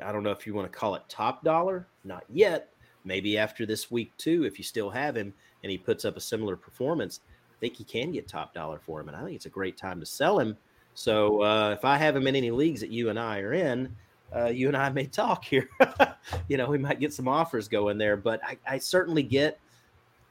I 0.03 0.11
don't 0.11 0.23
know 0.23 0.31
if 0.31 0.47
you 0.47 0.53
want 0.53 0.71
to 0.71 0.77
call 0.77 0.95
it 0.95 1.03
top 1.09 1.43
dollar, 1.43 1.87
not 2.03 2.23
yet. 2.29 2.69
Maybe 3.03 3.37
after 3.37 3.65
this 3.65 3.89
week, 3.89 4.15
too, 4.17 4.45
if 4.45 4.57
you 4.57 4.63
still 4.63 4.89
have 4.89 5.15
him 5.15 5.33
and 5.63 5.71
he 5.71 5.77
puts 5.77 6.05
up 6.05 6.17
a 6.17 6.21
similar 6.21 6.55
performance, 6.55 7.21
I 7.51 7.59
think 7.59 7.75
he 7.75 7.83
can 7.83 8.11
get 8.11 8.27
top 8.27 8.53
dollar 8.53 8.79
for 8.79 9.01
him. 9.01 9.07
And 9.07 9.17
I 9.17 9.23
think 9.23 9.35
it's 9.35 9.47
a 9.47 9.49
great 9.49 9.77
time 9.77 9.99
to 9.99 10.05
sell 10.05 10.39
him. 10.39 10.57
So 10.93 11.41
uh, 11.41 11.71
if 11.77 11.85
I 11.85 11.97
have 11.97 12.15
him 12.15 12.27
in 12.27 12.35
any 12.35 12.51
leagues 12.51 12.81
that 12.81 12.91
you 12.91 13.09
and 13.09 13.19
I 13.19 13.39
are 13.39 13.53
in, 13.53 13.95
uh, 14.36 14.46
you 14.46 14.67
and 14.67 14.78
I 14.78 14.89
may 14.89 15.06
talk 15.06 15.44
here. 15.44 15.70
you 16.48 16.58
know, 16.58 16.67
we 16.67 16.78
might 16.78 17.00
get 17.00 17.13
some 17.13 17.28
offers 17.28 17.67
going 17.67 17.98
there, 17.98 18.17
but 18.17 18.41
I, 18.44 18.58
I 18.67 18.78
certainly 18.78 19.24
get. 19.24 19.60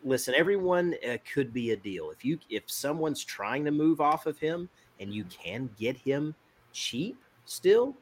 Listen, 0.02 0.34
everyone 0.34 0.94
uh, 1.06 1.18
could 1.30 1.52
be 1.52 1.72
a 1.72 1.76
deal. 1.76 2.10
If 2.10 2.24
you 2.24 2.38
if 2.48 2.62
someone's 2.66 3.22
trying 3.22 3.66
to 3.66 3.70
move 3.70 4.00
off 4.00 4.24
of 4.24 4.38
him 4.38 4.68
and 4.98 5.12
you 5.12 5.24
can 5.24 5.68
get 5.78 5.94
him 5.96 6.34
cheap 6.72 7.18
still, 7.44 7.94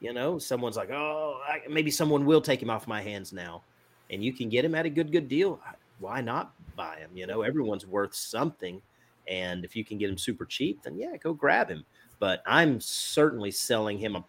you 0.00 0.12
know, 0.12 0.38
someone's 0.38 0.76
like, 0.76 0.90
oh, 0.90 1.40
I, 1.48 1.60
maybe 1.68 1.90
someone 1.90 2.26
will 2.26 2.42
take 2.42 2.60
him 2.60 2.68
off 2.68 2.86
my 2.86 3.00
hands 3.00 3.32
now, 3.32 3.62
and 4.10 4.22
you 4.22 4.34
can 4.34 4.50
get 4.50 4.64
him 4.66 4.74
at 4.74 4.84
a 4.84 4.90
good 4.90 5.10
good 5.10 5.28
deal. 5.28 5.58
Why 5.98 6.20
not 6.20 6.52
buy 6.76 6.96
him? 6.96 7.10
You 7.14 7.26
know, 7.26 7.40
everyone's 7.40 7.86
worth 7.86 8.14
something, 8.14 8.82
and 9.26 9.64
if 9.64 9.74
you 9.74 9.82
can 9.82 9.96
get 9.96 10.10
him 10.10 10.18
super 10.18 10.44
cheap, 10.44 10.82
then 10.82 10.98
yeah, 10.98 11.16
go 11.16 11.32
grab 11.32 11.70
him. 11.70 11.86
But 12.18 12.42
I'm 12.46 12.80
certainly 12.80 13.50
selling 13.50 13.98
him 13.98 14.16
a 14.16 14.24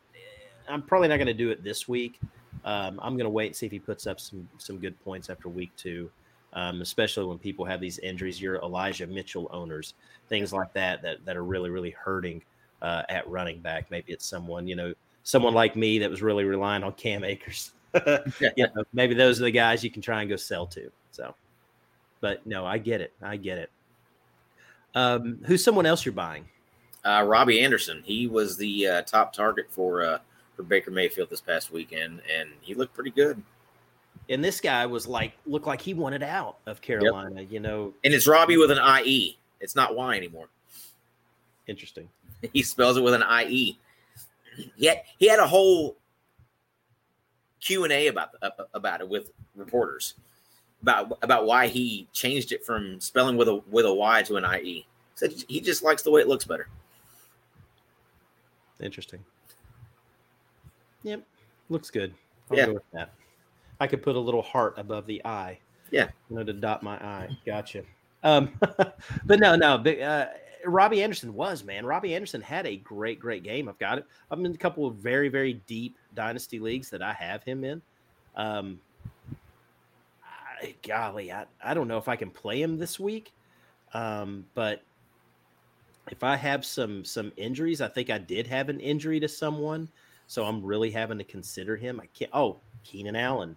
I'm 0.67 0.81
probably 0.81 1.07
not 1.07 1.17
going 1.17 1.27
to 1.27 1.33
do 1.33 1.49
it 1.49 1.63
this 1.63 1.87
week. 1.87 2.19
Um, 2.65 2.99
I'm 3.01 3.13
going 3.13 3.25
to 3.25 3.29
wait 3.29 3.47
and 3.47 3.55
see 3.55 3.65
if 3.65 3.71
he 3.71 3.79
puts 3.79 4.07
up 4.07 4.19
some 4.19 4.47
some 4.57 4.77
good 4.77 4.99
points 5.03 5.29
after 5.29 5.49
week 5.49 5.71
two, 5.77 6.09
um, 6.53 6.81
especially 6.81 7.25
when 7.25 7.37
people 7.37 7.65
have 7.65 7.79
these 7.79 7.99
injuries. 7.99 8.41
Your 8.41 8.57
Elijah 8.57 9.07
Mitchell 9.07 9.49
owners, 9.51 9.93
things 10.29 10.51
like 10.51 10.73
that, 10.73 11.01
that 11.01 11.23
that 11.25 11.37
are 11.37 11.43
really 11.43 11.69
really 11.69 11.91
hurting 11.91 12.41
uh, 12.81 13.03
at 13.09 13.27
running 13.29 13.59
back. 13.59 13.89
Maybe 13.89 14.11
it's 14.11 14.25
someone 14.25 14.67
you 14.67 14.75
know, 14.75 14.93
someone 15.23 15.53
like 15.53 15.75
me 15.75 15.99
that 15.99 16.09
was 16.09 16.21
really 16.21 16.43
relying 16.43 16.83
on 16.83 16.93
Cam 16.93 17.23
Akers. 17.23 17.71
you 18.05 18.67
know, 18.75 18.83
maybe 18.93 19.13
those 19.13 19.39
are 19.39 19.45
the 19.45 19.51
guys 19.51 19.83
you 19.83 19.91
can 19.91 20.01
try 20.01 20.21
and 20.21 20.29
go 20.29 20.35
sell 20.35 20.67
to. 20.67 20.91
So, 21.11 21.33
but 22.21 22.45
no, 22.45 22.65
I 22.65 22.77
get 22.77 23.01
it. 23.01 23.13
I 23.21 23.37
get 23.37 23.57
it. 23.57 23.71
Um, 24.93 25.39
who's 25.45 25.63
someone 25.63 25.85
else 25.85 26.05
you're 26.05 26.13
buying? 26.13 26.47
Uh, 27.05 27.23
Robbie 27.25 27.61
Anderson. 27.61 28.01
He 28.03 28.27
was 28.27 28.57
the 28.57 28.87
uh, 28.87 29.01
top 29.03 29.31
target 29.31 29.67
for 29.69 30.03
uh, 30.03 30.19
for 30.57 30.63
Baker 30.63 30.91
Mayfield 30.91 31.29
this 31.29 31.39
past 31.39 31.71
weekend, 31.71 32.19
and 32.37 32.49
he 32.59 32.73
looked 32.73 32.93
pretty 32.93 33.11
good. 33.11 33.41
And 34.29 34.43
this 34.43 34.59
guy 34.59 34.85
was 34.85 35.07
like, 35.07 35.33
looked 35.45 35.67
like 35.67 35.79
he 35.79 35.93
wanted 35.93 36.23
out 36.23 36.57
of 36.65 36.81
Carolina, 36.81 37.41
yep. 37.41 37.51
you 37.51 37.59
know. 37.61 37.93
And 38.03 38.13
it's 38.13 38.27
Robbie 38.27 38.57
with 38.57 38.71
an 38.71 38.79
IE. 39.05 39.37
It's 39.61 39.75
not 39.75 39.95
Y 39.95 40.17
anymore. 40.17 40.49
Interesting. 41.67 42.09
He 42.53 42.61
spells 42.61 42.97
it 42.97 43.01
with 43.01 43.15
an 43.15 43.23
IE. 43.47 43.79
He 44.75 44.85
had, 44.85 45.01
he 45.17 45.27
had 45.27 45.39
a 45.39 45.47
whole 45.47 45.95
Q 47.59 47.83
and 47.83 47.91
A 47.91 48.07
about 48.07 48.29
about 48.75 49.01
it 49.01 49.09
with 49.09 49.31
reporters 49.55 50.13
about 50.81 51.17
about 51.21 51.45
why 51.45 51.67
he 51.67 52.07
changed 52.13 52.51
it 52.51 52.63
from 52.63 52.99
spelling 52.99 53.37
with 53.37 53.47
a 53.47 53.55
with 53.69 53.85
a 53.85 53.93
Y 53.93 54.21
to 54.23 54.35
an 54.35 54.45
IE. 54.45 54.85
Said 55.15 55.33
he 55.47 55.59
just 55.59 55.83
likes 55.83 56.03
the 56.03 56.11
way 56.11 56.21
it 56.21 56.27
looks 56.27 56.45
better. 56.45 56.67
Interesting. 58.79 59.23
Yep, 61.03 61.23
looks 61.69 61.89
good. 61.89 62.13
I'll 62.51 62.57
yeah. 62.57 62.65
go 62.67 62.73
with 62.73 62.91
that. 62.93 63.13
I 63.79 63.87
could 63.87 64.01
put 64.01 64.15
a 64.15 64.19
little 64.19 64.41
heart 64.41 64.75
above 64.77 65.05
the 65.05 65.23
eye. 65.25 65.59
Yeah, 65.91 66.09
you 66.29 66.35
know, 66.35 66.43
to 66.43 66.53
dot 66.53 66.83
my 66.83 66.95
eye. 66.95 67.29
Gotcha. 67.45 67.83
Um, 68.23 68.51
but 69.25 69.39
no, 69.39 69.55
no. 69.55 69.77
But, 69.77 69.99
uh, 69.99 70.27
Robbie 70.65 71.03
Anderson 71.03 71.33
was 71.33 71.63
man. 71.63 71.85
Robbie 71.85 72.15
Anderson 72.15 72.41
had 72.41 72.65
a 72.65 72.77
great, 72.77 73.19
great 73.19 73.43
game. 73.43 73.69
I've 73.69 73.79
got 73.79 73.99
it. 73.99 74.05
I'm 74.31 74.45
in 74.45 74.53
a 74.53 74.57
couple 74.57 74.85
of 74.85 74.95
very, 74.95 75.29
very 75.29 75.53
deep 75.67 75.97
dynasty 76.13 76.59
leagues 76.59 76.89
that 76.89 77.01
I 77.01 77.13
have 77.13 77.43
him 77.43 77.63
in. 77.63 77.81
Um, 78.35 78.79
I, 80.61 80.75
golly, 80.85 81.31
I, 81.31 81.45
I 81.63 81.73
don't 81.73 81.87
know 81.87 81.97
if 81.97 82.07
I 82.07 82.15
can 82.15 82.31
play 82.31 82.61
him 82.61 82.77
this 82.77 82.99
week, 82.99 83.31
um, 83.93 84.45
but 84.55 84.81
if 86.09 86.23
I 86.23 86.35
have 86.35 86.65
some 86.65 87.03
some 87.05 87.31
injuries, 87.37 87.81
I 87.81 87.87
think 87.87 88.09
I 88.09 88.17
did 88.17 88.47
have 88.47 88.69
an 88.69 88.79
injury 88.79 89.19
to 89.19 89.27
someone, 89.27 89.89
so 90.27 90.45
I'm 90.45 90.63
really 90.63 90.91
having 90.91 91.17
to 91.17 91.23
consider 91.23 91.75
him. 91.75 91.99
I 91.99 92.07
can't. 92.07 92.31
Oh, 92.33 92.59
Keenan 92.83 93.15
Allen. 93.15 93.55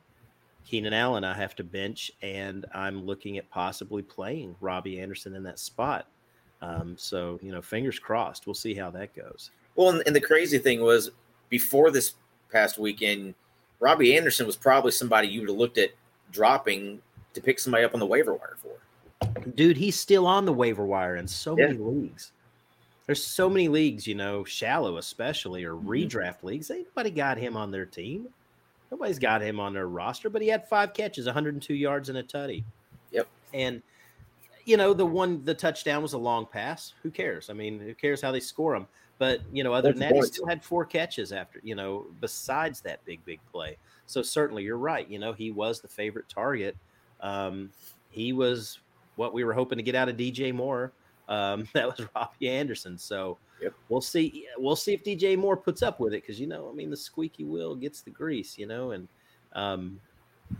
Keenan 0.64 0.92
Allen, 0.92 1.24
I 1.24 1.34
have 1.34 1.56
to 1.56 1.64
bench, 1.64 2.12
and 2.22 2.66
I'm 2.72 3.04
looking 3.04 3.38
at 3.38 3.50
possibly 3.50 4.02
playing 4.02 4.54
Robbie 4.60 5.00
Anderson 5.00 5.34
in 5.34 5.42
that 5.42 5.58
spot. 5.58 6.06
Um, 6.62 6.96
so 6.96 7.38
you 7.42 7.50
know, 7.52 7.62
fingers 7.62 7.98
crossed. 7.98 8.46
We'll 8.46 8.54
see 8.54 8.74
how 8.74 8.90
that 8.90 9.14
goes. 9.14 9.50
Well, 9.74 10.00
and 10.06 10.14
the 10.14 10.20
crazy 10.20 10.58
thing 10.58 10.82
was 10.82 11.10
before 11.48 11.90
this 11.90 12.14
past 12.52 12.78
weekend, 12.78 13.34
Robbie 13.80 14.16
Anderson 14.16 14.46
was 14.46 14.56
probably 14.56 14.92
somebody 14.92 15.28
you 15.28 15.40
would 15.40 15.48
have 15.48 15.58
looked 15.58 15.78
at 15.78 15.90
dropping 16.30 17.00
to 17.32 17.40
pick 17.40 17.58
somebody 17.58 17.84
up 17.84 17.94
on 17.94 18.00
the 18.00 18.06
waiver 18.06 18.34
wire 18.34 18.56
for. 18.60 19.50
Dude, 19.54 19.76
he's 19.76 19.98
still 19.98 20.26
on 20.26 20.44
the 20.44 20.52
waiver 20.52 20.84
wire 20.84 21.16
in 21.16 21.26
so 21.26 21.56
yeah. 21.58 21.66
many 21.66 21.78
leagues. 21.78 22.32
There's 23.10 23.24
so 23.24 23.50
many 23.50 23.66
leagues, 23.66 24.06
you 24.06 24.14
know, 24.14 24.44
shallow 24.44 24.98
especially 24.98 25.64
or 25.64 25.74
mm-hmm. 25.74 25.88
redraft 25.88 26.44
leagues. 26.44 26.70
Ain't 26.70 26.86
nobody 26.86 27.10
got 27.10 27.38
him 27.38 27.56
on 27.56 27.72
their 27.72 27.84
team. 27.84 28.28
Nobody's 28.88 29.18
got 29.18 29.42
him 29.42 29.58
on 29.58 29.72
their 29.72 29.88
roster, 29.88 30.30
but 30.30 30.40
he 30.40 30.46
had 30.46 30.68
five 30.68 30.94
catches, 30.94 31.26
102 31.26 31.74
yards, 31.74 32.08
and 32.08 32.18
a 32.18 32.22
tutty. 32.22 32.62
Yep. 33.10 33.26
And 33.52 33.82
you 34.64 34.76
know, 34.76 34.94
the 34.94 35.04
one 35.04 35.44
the 35.44 35.54
touchdown 35.54 36.02
was 36.02 36.12
a 36.12 36.18
long 36.18 36.46
pass. 36.46 36.94
Who 37.02 37.10
cares? 37.10 37.50
I 37.50 37.52
mean, 37.52 37.80
who 37.80 37.94
cares 37.94 38.22
how 38.22 38.30
they 38.30 38.38
score 38.38 38.74
them? 38.74 38.86
But 39.18 39.40
you 39.52 39.64
know, 39.64 39.72
other 39.72 39.88
That's 39.88 39.98
than 39.98 40.08
that, 40.10 40.14
he 40.14 40.22
still 40.22 40.46
had 40.46 40.62
four 40.62 40.84
catches 40.84 41.32
after. 41.32 41.58
You 41.64 41.74
know, 41.74 42.06
besides 42.20 42.80
that 42.82 43.04
big 43.04 43.24
big 43.24 43.40
play. 43.50 43.76
So 44.06 44.22
certainly, 44.22 44.62
you're 44.62 44.78
right. 44.78 45.10
You 45.10 45.18
know, 45.18 45.32
he 45.32 45.50
was 45.50 45.80
the 45.80 45.88
favorite 45.88 46.28
target. 46.28 46.76
Um, 47.18 47.70
he 48.08 48.32
was 48.32 48.78
what 49.16 49.34
we 49.34 49.42
were 49.42 49.52
hoping 49.52 49.78
to 49.78 49.82
get 49.82 49.96
out 49.96 50.08
of 50.08 50.16
DJ 50.16 50.54
Moore. 50.54 50.92
Um, 51.30 51.66
that 51.74 51.86
was 51.86 52.06
Robbie 52.14 52.50
Anderson. 52.50 52.98
So 52.98 53.38
yep. 53.62 53.72
we'll 53.88 54.02
see. 54.02 54.46
We'll 54.58 54.76
see 54.76 54.92
if 54.92 55.02
DJ 55.02 55.38
Moore 55.38 55.56
puts 55.56 55.82
up 55.82 56.00
with 56.00 56.12
it 56.12 56.22
because 56.22 56.38
you 56.38 56.46
know, 56.46 56.68
I 56.70 56.74
mean, 56.74 56.90
the 56.90 56.96
squeaky 56.96 57.44
wheel 57.44 57.74
gets 57.74 58.02
the 58.02 58.10
grease. 58.10 58.58
You 58.58 58.66
know, 58.66 58.90
and 58.90 59.08
um, 59.54 59.98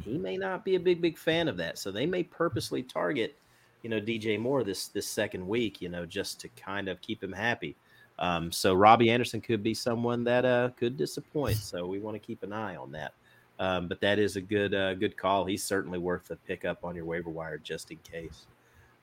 he 0.03 0.17
may 0.17 0.39
not 0.39 0.65
be 0.65 0.77
a 0.77 0.81
big 0.81 1.03
big 1.03 1.19
fan 1.19 1.49
of 1.49 1.59
that. 1.59 1.79
So 1.79 1.91
they 1.91 2.07
may 2.07 2.23
purposely 2.23 2.83
target 2.83 3.37
you 3.83 3.91
know 3.91 4.01
DJ 4.01 4.39
Moore 4.39 4.65
this 4.65 4.89
this 4.89 5.07
second 5.07 5.47
week, 5.47 5.83
you 5.83 5.89
know, 5.89 6.07
just 6.07 6.41
to 6.41 6.49
kind 6.51 6.89
of 6.89 7.01
keep 7.03 7.23
him 7.23 7.33
happy. 7.33 7.77
Um, 8.19 8.53
so 8.53 8.75
Robbie 8.75 9.11
Anderson 9.11 9.41
could 9.41 9.63
be 9.63 9.73
someone 9.73 10.25
that 10.25 10.45
uh, 10.45 10.71
could 10.77 10.97
disappoint. 10.97 11.57
So 11.57 11.87
we 11.87 11.99
want 11.99 12.15
to 12.15 12.19
keep 12.19 12.43
an 12.43 12.53
eye 12.53 12.77
on 12.77 12.93
that. 12.93 13.15
Um, 13.59 13.89
but 13.89 14.01
that 14.01 14.19
is 14.19 14.37
a 14.37 14.41
good 14.41 14.75
uh, 14.75 14.95
good 14.95 15.17
call. 15.17 15.45
He's 15.45 15.65
certainly 15.65 15.99
worth 15.99 16.29
the 16.29 16.37
pickup 16.37 16.85
on 16.85 16.95
your 16.95 17.05
waiver 17.05 17.31
wire 17.31 17.59
just 17.59 17.91
in 17.91 17.99
case. 17.99 18.47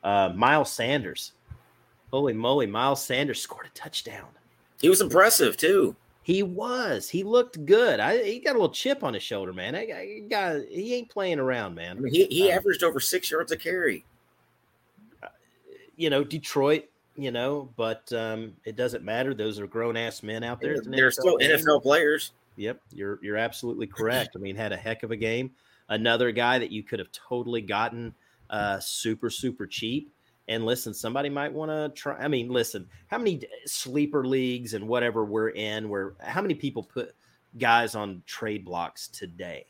Uh, 0.04 0.32
Miles 0.36 0.72
Sanders, 0.72 1.34
holy 2.12 2.34
moly, 2.34 2.68
Miles 2.68 3.04
Sanders 3.04 3.42
scored 3.42 3.68
a 3.68 3.70
touchdown. 3.70 4.28
He 4.82 4.90
was 4.90 5.02
impressive 5.02 5.58
too. 5.58 5.96
He 6.24 6.44
was. 6.44 7.10
He 7.10 7.24
looked 7.24 7.66
good. 7.66 8.00
I, 8.00 8.22
he 8.22 8.40
got 8.40 8.52
a 8.52 8.60
little 8.60 8.70
chip 8.70 9.04
on 9.04 9.14
his 9.14 9.24
shoulder, 9.24 9.54
man. 9.54 9.76
I, 9.76 9.80
I 9.80 10.24
got. 10.30 10.62
He 10.70 10.94
ain't 10.94 11.10
playing 11.10 11.40
around, 11.40 11.76
man. 11.76 11.98
I 11.98 12.00
mean, 12.02 12.14
he 12.14 12.26
he 12.26 12.52
um, 12.52 12.58
averaged 12.58 12.84
over 12.84 13.00
six 13.00 13.32
yards 13.32 13.52
a 13.52 13.58
carry 13.58 14.04
you 15.98 16.10
know, 16.10 16.24
Detroit, 16.24 16.86
you 17.18 17.32
know, 17.32 17.70
but 17.76 18.12
um, 18.14 18.54
it 18.64 18.78
doesn't 18.78 19.04
matter. 19.04 19.34
Those 19.34 19.60
are 19.60 19.68
grown 19.68 19.98
ass 19.98 20.24
men 20.24 20.44
out 20.44 20.62
there. 20.62 20.78
They're 20.82 21.12
still 21.12 21.38
game. 21.38 21.52
NFL 21.52 21.82
players. 21.82 22.32
Yep, 22.56 22.80
you're 22.94 23.20
you're 23.22 23.38
absolutely 23.38 23.88
correct. 23.88 24.32
I 24.36 24.40
mean, 24.40 24.56
had 24.56 24.72
a 24.72 24.78
heck 24.78 25.04
of 25.04 25.12
a 25.12 25.16
game. 25.16 25.52
Another 25.90 26.32
guy 26.32 26.60
that 26.60 26.72
you 26.72 26.84
could 26.84 27.00
have 27.00 27.12
totally 27.12 27.62
gotten 27.62 28.14
uh, 28.50 28.80
super 28.80 29.30
super 29.30 29.68
cheap. 29.68 30.12
And 30.48 30.66
listen, 30.66 30.94
somebody 30.94 31.30
might 31.30 31.52
want 31.52 31.72
to 31.72 31.90
try. 32.00 32.18
I 32.18 32.28
mean, 32.28 32.50
listen, 32.50 32.88
how 33.08 33.18
many 33.18 33.42
sleeper 33.66 34.26
leagues 34.26 34.74
and 34.74 34.88
whatever 34.88 35.26
we're 35.26 35.50
in, 35.50 35.90
where 35.90 36.16
how 36.20 36.42
many 36.42 36.54
people 36.54 36.84
put 36.84 37.14
guys 37.58 37.96
on 37.96 38.24
trade 38.26 38.64
blocks 38.64 39.08
today? 39.08 39.66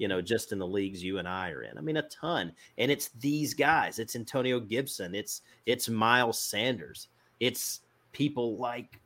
you 0.00 0.08
know, 0.08 0.22
just 0.22 0.50
in 0.50 0.58
the 0.58 0.66
leagues 0.66 1.04
you 1.04 1.18
and 1.18 1.28
I 1.28 1.50
are 1.50 1.62
in. 1.62 1.76
I 1.76 1.82
mean, 1.82 1.98
a 1.98 2.08
ton. 2.08 2.54
And 2.78 2.90
it's 2.90 3.08
these 3.20 3.52
guys. 3.52 3.98
It's 3.98 4.16
Antonio 4.16 4.58
Gibson. 4.58 5.14
It's 5.14 5.42
it's 5.66 5.90
Miles 5.90 6.38
Sanders. 6.38 7.08
It's 7.38 7.80
people 8.12 8.56
like 8.56 8.98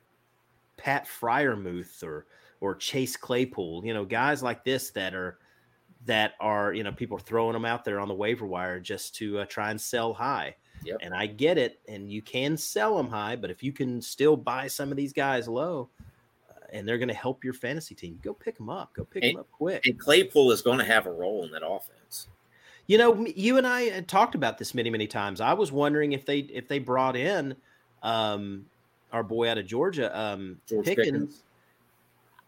Pat 0.77 1.05
Freiermuth 1.05 2.01
or 2.01 2.27
or 2.61 2.75
Chase 2.75 3.17
Claypool. 3.17 3.85
You 3.85 3.93
know, 3.93 4.05
guys 4.05 4.41
like 4.41 4.63
this 4.63 4.89
that 4.91 5.13
are 5.13 5.39
that 6.05 6.35
are 6.39 6.73
you 6.73 6.83
know 6.83 6.93
people 6.93 7.17
are 7.17 7.21
throwing 7.21 7.53
them 7.53 7.65
out 7.65 7.83
there 7.83 7.99
on 7.99 8.07
the 8.07 8.13
waiver 8.13 8.45
wire 8.45 8.79
just 8.79 9.15
to 9.15 9.39
uh, 9.39 9.45
try 9.47 9.71
and 9.71 9.81
sell 9.81 10.13
high. 10.13 10.55
Yep. 10.85 10.99
And 11.01 11.13
I 11.13 11.25
get 11.25 11.57
it, 11.57 11.79
and 11.87 12.11
you 12.11 12.21
can 12.21 12.57
sell 12.57 12.95
them 12.95 13.07
high, 13.07 13.35
but 13.35 13.49
if 13.49 13.63
you 13.63 13.71
can 13.71 14.01
still 14.01 14.37
buy 14.37 14.67
some 14.67 14.91
of 14.91 14.97
these 14.97 15.13
guys 15.13 15.47
low, 15.47 15.89
and 16.71 16.87
they're 16.87 16.97
going 16.97 17.09
to 17.09 17.13
help 17.13 17.43
your 17.43 17.53
fantasy 17.53 17.95
team. 17.95 18.19
Go 18.21 18.33
pick 18.33 18.57
them 18.57 18.69
up. 18.69 18.93
Go 18.93 19.05
pick 19.05 19.23
and, 19.23 19.33
them 19.33 19.39
up 19.41 19.51
quick. 19.51 19.85
And 19.85 19.97
Claypool 19.97 20.51
is 20.51 20.61
going 20.61 20.79
to 20.79 20.85
have 20.85 21.05
a 21.05 21.11
role 21.11 21.43
in 21.45 21.51
that 21.51 21.65
offense. 21.65 22.27
You 22.87 22.97
know, 22.97 23.25
you 23.25 23.57
and 23.57 23.65
I 23.65 23.83
had 23.83 24.07
talked 24.07 24.35
about 24.35 24.57
this 24.57 24.73
many, 24.75 24.89
many 24.89 25.07
times. 25.07 25.41
I 25.41 25.53
was 25.53 25.71
wondering 25.71 26.11
if 26.11 26.25
they 26.25 26.39
if 26.39 26.67
they 26.67 26.77
brought 26.77 27.15
in 27.15 27.55
um, 28.03 28.65
our 29.11 29.23
boy 29.23 29.49
out 29.49 29.57
of 29.57 29.65
Georgia, 29.65 30.17
um, 30.17 30.59
George 30.67 30.85
Pickens. 30.85 31.05
Pickens. 31.05 31.43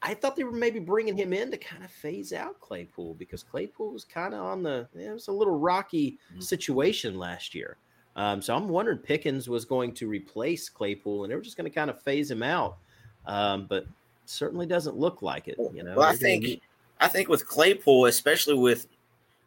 I 0.03 0.13
thought 0.13 0.35
they 0.35 0.43
were 0.43 0.51
maybe 0.51 0.79
bringing 0.79 1.17
him 1.17 1.33
in 1.33 1.49
to 1.49 1.57
kind 1.57 1.83
of 1.83 1.89
phase 1.89 2.33
out 2.33 2.59
Claypool 2.61 3.15
because 3.15 3.41
Claypool 3.41 3.91
was 3.91 4.03
kind 4.03 4.35
of 4.35 4.41
on 4.41 4.61
the 4.61 4.87
it 4.95 5.11
was 5.11 5.27
a 5.27 5.31
little 5.31 5.57
rocky 5.57 6.19
mm-hmm. 6.31 6.41
situation 6.41 7.17
last 7.17 7.55
year. 7.55 7.77
Um, 8.17 8.41
so 8.41 8.55
I'm 8.55 8.67
wondering 8.67 8.97
Pickens 8.97 9.47
was 9.47 9.63
going 9.63 9.93
to 9.93 10.07
replace 10.07 10.69
Claypool 10.69 11.23
and 11.23 11.31
they 11.31 11.35
were 11.35 11.41
just 11.41 11.55
going 11.55 11.69
to 11.69 11.73
kind 11.73 11.89
of 11.89 12.01
phase 12.01 12.29
him 12.29 12.43
out. 12.43 12.77
Um, 13.27 13.67
but 13.67 13.85
certainly 14.25 14.65
doesn't 14.65 14.97
look 14.97 15.21
like 15.21 15.47
it. 15.47 15.57
You 15.73 15.83
know, 15.83 15.95
well, 15.95 16.09
I 16.09 16.15
think 16.15 16.61
I 16.99 17.07
think 17.07 17.29
with 17.29 17.47
Claypool, 17.47 18.05
especially 18.05 18.55
with 18.55 18.87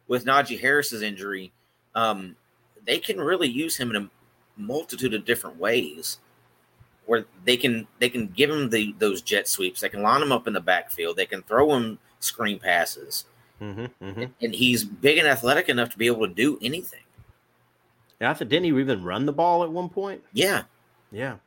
with 0.07 0.25
Najee 0.25 0.59
Harris's 0.59 1.01
injury, 1.01 1.51
um, 1.95 2.35
they 2.85 2.99
can 2.99 3.19
really 3.19 3.47
use 3.47 3.77
him 3.77 3.89
in 3.91 4.03
a 4.03 4.09
multitude 4.57 5.13
of 5.13 5.25
different 5.25 5.57
ways. 5.57 6.19
Where 7.07 7.25
they 7.43 7.57
can 7.57 7.87
they 7.99 8.09
can 8.09 8.27
give 8.27 8.49
him 8.49 8.69
the 8.69 8.95
those 8.99 9.21
jet 9.21 9.47
sweeps, 9.47 9.81
they 9.81 9.89
can 9.89 10.01
line 10.01 10.21
him 10.21 10.31
up 10.31 10.47
in 10.47 10.53
the 10.53 10.61
backfield, 10.61 11.17
they 11.17 11.25
can 11.25 11.41
throw 11.41 11.73
him 11.75 11.99
screen 12.19 12.59
passes, 12.59 13.25
mm-hmm, 13.59 13.85
mm-hmm. 14.01 14.23
and 14.41 14.55
he's 14.55 14.85
big 14.85 15.17
and 15.17 15.27
athletic 15.27 15.67
enough 15.67 15.89
to 15.89 15.97
be 15.97 16.07
able 16.07 16.27
to 16.27 16.33
do 16.33 16.57
anything. 16.61 17.01
Yeah, 18.21 18.29
I 18.29 18.33
thought 18.35 18.49
didn't 18.49 18.65
he 18.65 18.79
even 18.79 19.03
run 19.03 19.25
the 19.25 19.33
ball 19.33 19.63
at 19.63 19.71
one 19.71 19.89
point? 19.89 20.21
Yeah, 20.31 20.63
yeah. 21.11 21.37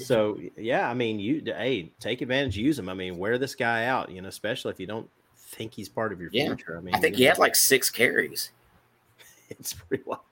So 0.00 0.38
yeah, 0.56 0.88
I 0.88 0.94
mean, 0.94 1.20
you 1.20 1.42
hey, 1.44 1.92
take 2.00 2.22
advantage, 2.22 2.56
use 2.56 2.78
him. 2.78 2.88
I 2.88 2.94
mean, 2.94 3.18
wear 3.18 3.38
this 3.38 3.54
guy 3.54 3.84
out, 3.84 4.10
you 4.10 4.20
know, 4.20 4.28
especially 4.28 4.72
if 4.72 4.80
you 4.80 4.86
don't 4.86 5.08
think 5.36 5.72
he's 5.72 5.88
part 5.88 6.12
of 6.12 6.20
your 6.20 6.30
yeah. 6.32 6.46
future. 6.46 6.76
I 6.76 6.80
mean, 6.80 6.94
I 6.94 6.98
think 6.98 7.16
he 7.16 7.24
know, 7.24 7.30
had 7.30 7.38
like 7.38 7.56
six 7.56 7.88
carries. 7.88 8.50
It's 9.60 9.74
pretty 9.74 10.02
well. 10.06 10.24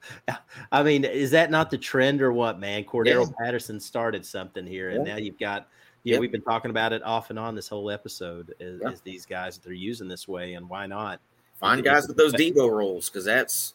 I 0.72 0.82
mean, 0.82 1.04
is 1.04 1.32
that 1.32 1.50
not 1.50 1.70
the 1.70 1.76
trend 1.76 2.22
or 2.22 2.32
what, 2.32 2.58
man? 2.58 2.84
Cordarrelle 2.84 3.26
yeah. 3.26 3.44
Patterson 3.44 3.78
started 3.78 4.24
something 4.24 4.66
here, 4.66 4.88
and 4.88 5.06
yeah. 5.06 5.12
now 5.12 5.18
you've 5.18 5.38
got. 5.38 5.68
Yeah, 6.04 6.12
yep. 6.12 6.20
we've 6.22 6.32
been 6.32 6.40
talking 6.40 6.70
about 6.70 6.94
it 6.94 7.02
off 7.02 7.28
and 7.28 7.38
on 7.38 7.54
this 7.54 7.68
whole 7.68 7.90
episode. 7.90 8.54
Is, 8.58 8.80
is 8.80 9.02
these 9.02 9.26
guys 9.26 9.58
that 9.58 9.64
they're 9.64 9.74
using 9.74 10.08
this 10.08 10.26
way, 10.26 10.54
and 10.54 10.66
why 10.70 10.86
not? 10.86 11.20
Find 11.58 11.84
guys 11.84 12.08
with 12.08 12.16
those 12.16 12.32
Deebo 12.32 12.70
roles 12.70 13.10
because 13.10 13.26
that's 13.26 13.74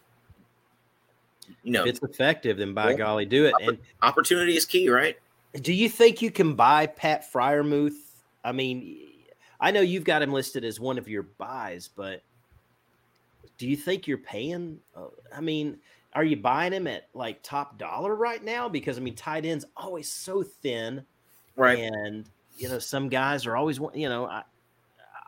you 1.63 1.71
know, 1.71 1.81
if 1.81 1.87
it's 1.87 2.03
effective, 2.03 2.57
then 2.57 2.73
by 2.73 2.93
golly, 2.93 3.25
do 3.25 3.45
it. 3.45 3.53
And 3.61 3.77
opportunity 4.01 4.55
is 4.55 4.65
key, 4.65 4.89
right? 4.89 5.17
Do 5.53 5.73
you 5.73 5.89
think 5.89 6.21
you 6.21 6.31
can 6.31 6.55
buy 6.55 6.87
Pat 6.87 7.31
Freiermuth? 7.31 7.93
I 8.43 8.51
mean, 8.51 8.97
I 9.59 9.71
know 9.71 9.81
you've 9.81 10.03
got 10.03 10.21
him 10.21 10.31
listed 10.31 10.63
as 10.63 10.79
one 10.79 10.97
of 10.97 11.07
your 11.07 11.23
buys, 11.23 11.89
but 11.95 12.21
do 13.57 13.67
you 13.67 13.77
think 13.77 14.07
you're 14.07 14.17
paying? 14.17 14.79
Uh, 14.95 15.07
I 15.35 15.41
mean, 15.41 15.77
are 16.13 16.23
you 16.23 16.37
buying 16.37 16.73
him 16.73 16.87
at 16.87 17.07
like 17.13 17.41
top 17.41 17.77
dollar 17.77 18.15
right 18.15 18.43
now? 18.43 18.69
Because 18.69 18.97
I 18.97 19.01
mean, 19.01 19.15
tight 19.15 19.45
ends 19.45 19.65
always 19.77 20.11
so 20.11 20.43
thin, 20.43 21.05
right? 21.55 21.79
And 21.79 22.25
you 22.57 22.69
know, 22.69 22.79
some 22.79 23.09
guys 23.09 23.45
are 23.45 23.55
always, 23.55 23.79
you 23.93 24.09
know, 24.09 24.25
I, 24.25 24.43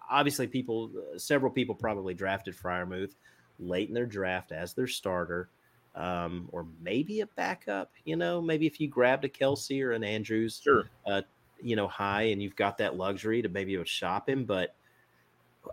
obviously 0.10 0.48
people, 0.48 0.92
uh, 0.96 1.18
several 1.18 1.52
people 1.52 1.76
probably 1.76 2.14
drafted 2.14 2.56
Freiermuth 2.56 3.16
late 3.60 3.90
in 3.90 3.94
their 3.94 4.06
draft 4.06 4.52
as 4.52 4.74
their 4.74 4.88
starter 4.88 5.50
um, 5.98 6.48
or 6.52 6.66
maybe 6.82 7.22
a 7.22 7.28
backup. 7.28 7.92
You 8.06 8.16
know, 8.16 8.42
maybe 8.42 8.66
if 8.66 8.80
you 8.80 8.88
grabbed 8.88 9.26
a 9.26 9.30
Kelce 9.30 9.84
or 9.84 9.92
an 9.92 10.04
Andrews, 10.04 10.62
sure, 10.64 10.90
uh, 11.06 11.24
you 11.62 11.76
know, 11.76 11.88
high, 11.88 12.24
and 12.24 12.42
you've 12.42 12.56
got 12.56 12.78
that 12.78 12.96
luxury 12.96 13.42
to 13.42 13.50
maybe 13.50 13.78
shop 13.86 14.30
him. 14.30 14.46
But 14.46 14.76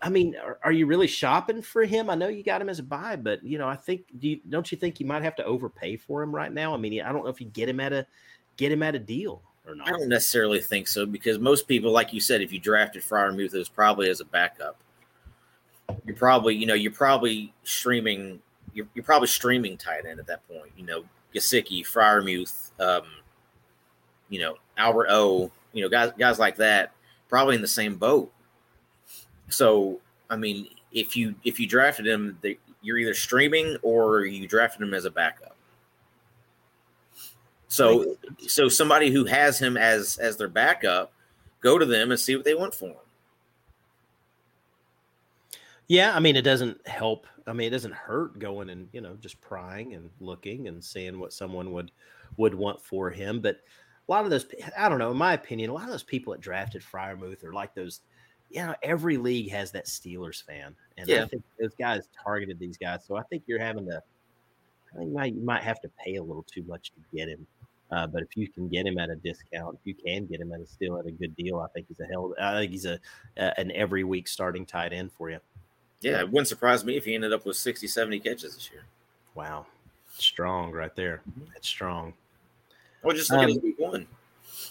I 0.03 0.09
mean, 0.09 0.35
are, 0.37 0.59
are, 0.65 0.73
you 0.73 0.87
really 0.87 1.07
shopping 1.07 1.63
for 1.63 1.85
him? 1.85 2.11
I 2.11 2.17
know 2.17 2.29
you 2.29 2.43
got 2.43 2.61
him 2.61 2.69
as 2.69 2.81
a 2.81 2.83
buy, 2.83 3.17
but 3.17 3.45
you 3.45 3.59
know, 3.59 3.69
I 3.69 3.77
think 3.77 4.07
do 4.19 4.31
you, 4.31 4.41
don't 4.49 4.71
you 4.73 4.79
think 4.79 4.99
you 4.99 5.07
might 5.07 5.23
have 5.23 5.37
to 5.37 5.45
overpay 5.45 5.99
for 5.99 6.23
him 6.23 6.35
right 6.35 6.53
now? 6.53 6.75
I 6.75 6.79
mean, 6.79 7.01
I 7.01 7.13
don't 7.13 7.23
know 7.23 7.31
if 7.31 7.41
you 7.41 7.47
get 7.49 7.69
him 7.69 7.79
at 7.79 7.93
a 7.93 8.07
get 8.57 8.73
him 8.73 8.83
at 8.83 8.95
a 8.95 8.99
deal 8.99 9.43
or 9.67 9.75
not? 9.75 9.89
I 9.89 9.91
don't 9.91 10.09
necessarily 10.09 10.61
think 10.61 10.89
so 10.89 11.07
because 11.07 11.39
most 11.39 11.69
people, 11.69 11.91
like 11.91 12.13
you 12.13 12.21
said, 12.21 12.41
if 12.41 12.53
you 12.53 12.59
drafted 12.59 13.03
Freiermuth, 13.03 13.55
it 13.55 13.59
was 13.59 13.69
probably 13.69 14.09
as 14.11 14.21
a 14.21 14.25
backup. 14.25 14.77
You're 16.05 16.17
probably, 16.17 16.55
you 16.55 16.67
know, 16.67 16.75
you're 16.75 16.93
probably 16.93 17.53
streaming. 17.63 18.41
You're, 18.75 18.87
you're 18.95 19.05
probably 19.05 19.29
streaming 19.29 19.77
tight 19.77 20.05
end 20.05 20.21
at 20.21 20.27
that 20.27 20.47
point. 20.49 20.73
You 20.77 20.85
know, 20.85 21.05
Gesicki, 21.35 21.87
Freiermuth, 21.87 22.71
um, 22.81 23.07
you 24.29 24.41
know, 24.41 24.57
Albert 24.77 25.07
O, 25.11 25.51
you 25.73 25.83
know, 25.83 25.89
guys 25.89 26.13
guys 26.19 26.39
like 26.39 26.57
that, 26.57 26.93
probably 27.29 27.55
in 27.57 27.63
the 27.63 27.69
same 27.69 27.97
boat. 27.97 28.33
So, 29.49 30.01
I 30.29 30.37
mean, 30.37 30.69
if 30.93 31.17
you 31.17 31.35
if 31.45 31.61
you 31.61 31.67
drafted 31.67 32.07
him, 32.07 32.39
you're 32.83 32.99
either 32.99 33.15
streaming 33.15 33.77
or 33.83 34.25
you 34.25 34.47
drafted 34.47 34.83
him 34.83 34.95
as 34.95 35.05
a 35.05 35.11
backup. 35.11 35.57
So, 37.69 38.17
so 38.47 38.69
somebody 38.69 39.11
who 39.11 39.25
has 39.25 39.59
him 39.59 39.77
as 39.77 40.17
as 40.19 40.37
their 40.37 40.49
backup, 40.49 41.13
go 41.61 41.79
to 41.79 41.85
them 41.85 42.13
and 42.13 42.21
see 42.21 42.37
what 42.37 42.45
they 42.45 42.55
want 42.55 42.75
for 42.75 42.91
him. 42.91 42.97
Yeah, 45.89 46.15
I 46.15 46.21
mean, 46.21 46.37
it 46.37 46.43
doesn't 46.43 46.87
help. 46.87 47.27
I 47.47 47.53
mean, 47.53 47.67
it 47.67 47.71
doesn't 47.71 47.95
hurt 47.95 48.39
going 48.39 48.71
and 48.71 48.89
you 48.93 49.01
know 49.01 49.17
just 49.21 49.41
prying 49.41 49.95
and 49.95 50.11
looking 50.21 50.69
and 50.69 50.83
seeing 50.83 51.19
what 51.19 51.33
someone 51.33 51.73
would 51.73 51.91
would 52.37 52.55
want 52.55 52.81
for 52.83 53.11
him. 53.11 53.41
But 53.41 53.57
a 54.09 54.13
lot 54.13 54.25
of 54.25 54.31
those, 54.31 54.47
I 54.79 54.89
don't 54.89 54.99
know, 54.99 55.11
in 55.11 55.17
my 55.17 55.35
opinion, 55.35 55.71
a 55.71 55.75
lot 55.75 55.85
of 55.85 55.91
those 55.91 56.03
people 56.03 56.33
that 56.33 56.41
drafted 56.41 56.83
Freiermuth 56.83 57.45
are 57.45 57.53
like 57.53 57.75
those. 57.75 58.01
You 58.51 58.67
know, 58.67 58.75
every 58.83 59.17
league 59.17 59.51
has 59.51 59.73
that 59.73 59.87
Steelers 59.87 60.43
fan, 60.43 60.77
and 60.97 61.09
yeah. 61.09 61.25
I 61.25 61.27
think 61.27 61.43
those 61.59 61.75
guys 61.75 62.09
targeted 62.23 62.59
these 62.59 62.77
guys. 62.77 63.05
So 63.05 63.17
I 63.17 63.23
think 63.25 63.43
you're 63.47 63.59
having 63.59 63.87
to. 63.87 64.01
I 64.95 64.99
think 64.99 65.09
you 65.09 65.15
might, 65.15 65.35
you 65.35 65.43
might 65.43 65.63
have 65.65 65.81
to 65.81 65.91
pay 66.05 66.17
a 66.17 66.23
little 66.23 66.45
too 66.45 66.63
much 66.69 66.93
to 66.93 67.17
get 67.17 67.29
him. 67.29 67.47
Uh, 67.91 68.07
but 68.07 68.23
if 68.23 68.37
you 68.37 68.49
can 68.49 68.69
get 68.69 68.87
him 68.87 68.99
at 68.99 69.11
a 69.11 69.17
discount, 69.17 69.77
if 69.81 69.81
you 69.85 69.95
can 69.95 70.27
get 70.27 70.41
him 70.41 70.53
at 70.53 70.61
a 70.61 70.67
still 70.67 70.99
at 70.99 71.07
a 71.07 71.11
good 71.11 71.35
deal, 71.37 71.59
I 71.59 71.67
think 71.75 71.87
he's 71.89 72.01
a 72.01 72.07
hell. 72.07 72.33
I 72.41 72.61
think 72.61 72.73
he's 72.73 72.87
a, 72.87 72.99
a 73.37 73.59
an 73.59 73.73
every 73.73 74.05
week 74.05 74.29
starting 74.29 74.65
tight 74.65 74.93
end 74.93 75.11
for 75.13 75.31
you. 75.31 75.41
Yeah, 76.05 76.21
it 76.21 76.31
wouldn't 76.31 76.49
surprise 76.49 76.85
me 76.85 76.97
if 76.97 77.05
he 77.05 77.15
ended 77.15 77.33
up 77.33 77.47
with 77.47 77.57
60, 77.57 77.87
70 77.87 78.21
catches 78.21 78.55
this 78.55 78.71
year. 78.71 78.85
Wow, 79.35 79.67
strong 80.17 80.73
right 80.73 80.95
there. 80.95 81.23
Mm-hmm. 81.31 81.51
That's 81.53 81.69
strong. 81.69 82.15
Well, 83.03 83.17
just 83.17 83.31
look 83.31 83.43
um, 83.43 83.51
at 83.51 83.63
week 83.63 83.79
one. 83.79 84.07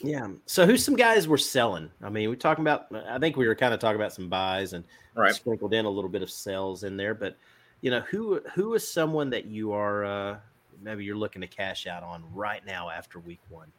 Yeah. 0.01 0.29
So 0.45 0.65
who's 0.65 0.83
some 0.83 0.95
guys 0.95 1.27
we're 1.27 1.37
selling? 1.37 1.89
I 2.01 2.09
mean, 2.09 2.29
we're 2.29 2.35
talking 2.35 2.63
about. 2.63 2.87
I 3.07 3.19
think 3.19 3.37
we 3.37 3.47
were 3.47 3.55
kind 3.55 3.73
of 3.73 3.79
talking 3.79 3.95
about 3.95 4.13
some 4.13 4.27
buys 4.29 4.73
and 4.73 4.83
right. 5.15 5.33
sprinkled 5.33 5.73
in 5.73 5.85
a 5.85 5.89
little 5.89 6.09
bit 6.09 6.21
of 6.21 6.31
sells 6.31 6.83
in 6.83 6.97
there. 6.97 7.13
But 7.13 7.37
you 7.81 7.91
know, 7.91 8.01
who 8.01 8.41
who 8.53 8.73
is 8.73 8.87
someone 8.87 9.29
that 9.31 9.45
you 9.45 9.71
are 9.73 10.05
uh, 10.05 10.37
maybe 10.81 11.03
you're 11.03 11.15
looking 11.15 11.41
to 11.41 11.47
cash 11.47 11.87
out 11.87 12.03
on 12.03 12.23
right 12.33 12.65
now 12.65 12.89
after 12.89 13.19
week 13.19 13.39
one? 13.49 13.71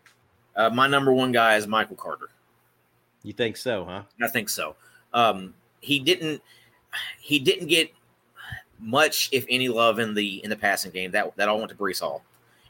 Uh, 0.57 0.71
my 0.71 0.87
number 0.87 1.13
one 1.13 1.33
guy 1.33 1.57
is 1.57 1.67
Michael 1.67 1.97
Carter. 1.97 2.29
You 3.23 3.33
think 3.33 3.57
so, 3.57 3.85
huh? 3.85 4.03
I 4.23 4.29
think 4.29 4.49
so. 4.49 4.77
Um, 5.13 5.55
he 5.81 5.99
didn't. 5.99 6.43
He 7.20 7.38
didn't 7.38 7.68
get 7.68 7.92
much, 8.78 9.28
if 9.32 9.45
any, 9.49 9.68
love 9.68 9.99
in 9.99 10.14
the 10.14 10.42
in 10.45 10.51
the 10.51 10.57
passing 10.57 10.90
game. 10.90 11.11
That 11.11 11.36
that 11.36 11.49
all 11.49 11.59
went 11.59 11.70
to 11.70 11.76
Breece 11.76 12.01
Hall. 12.01 12.22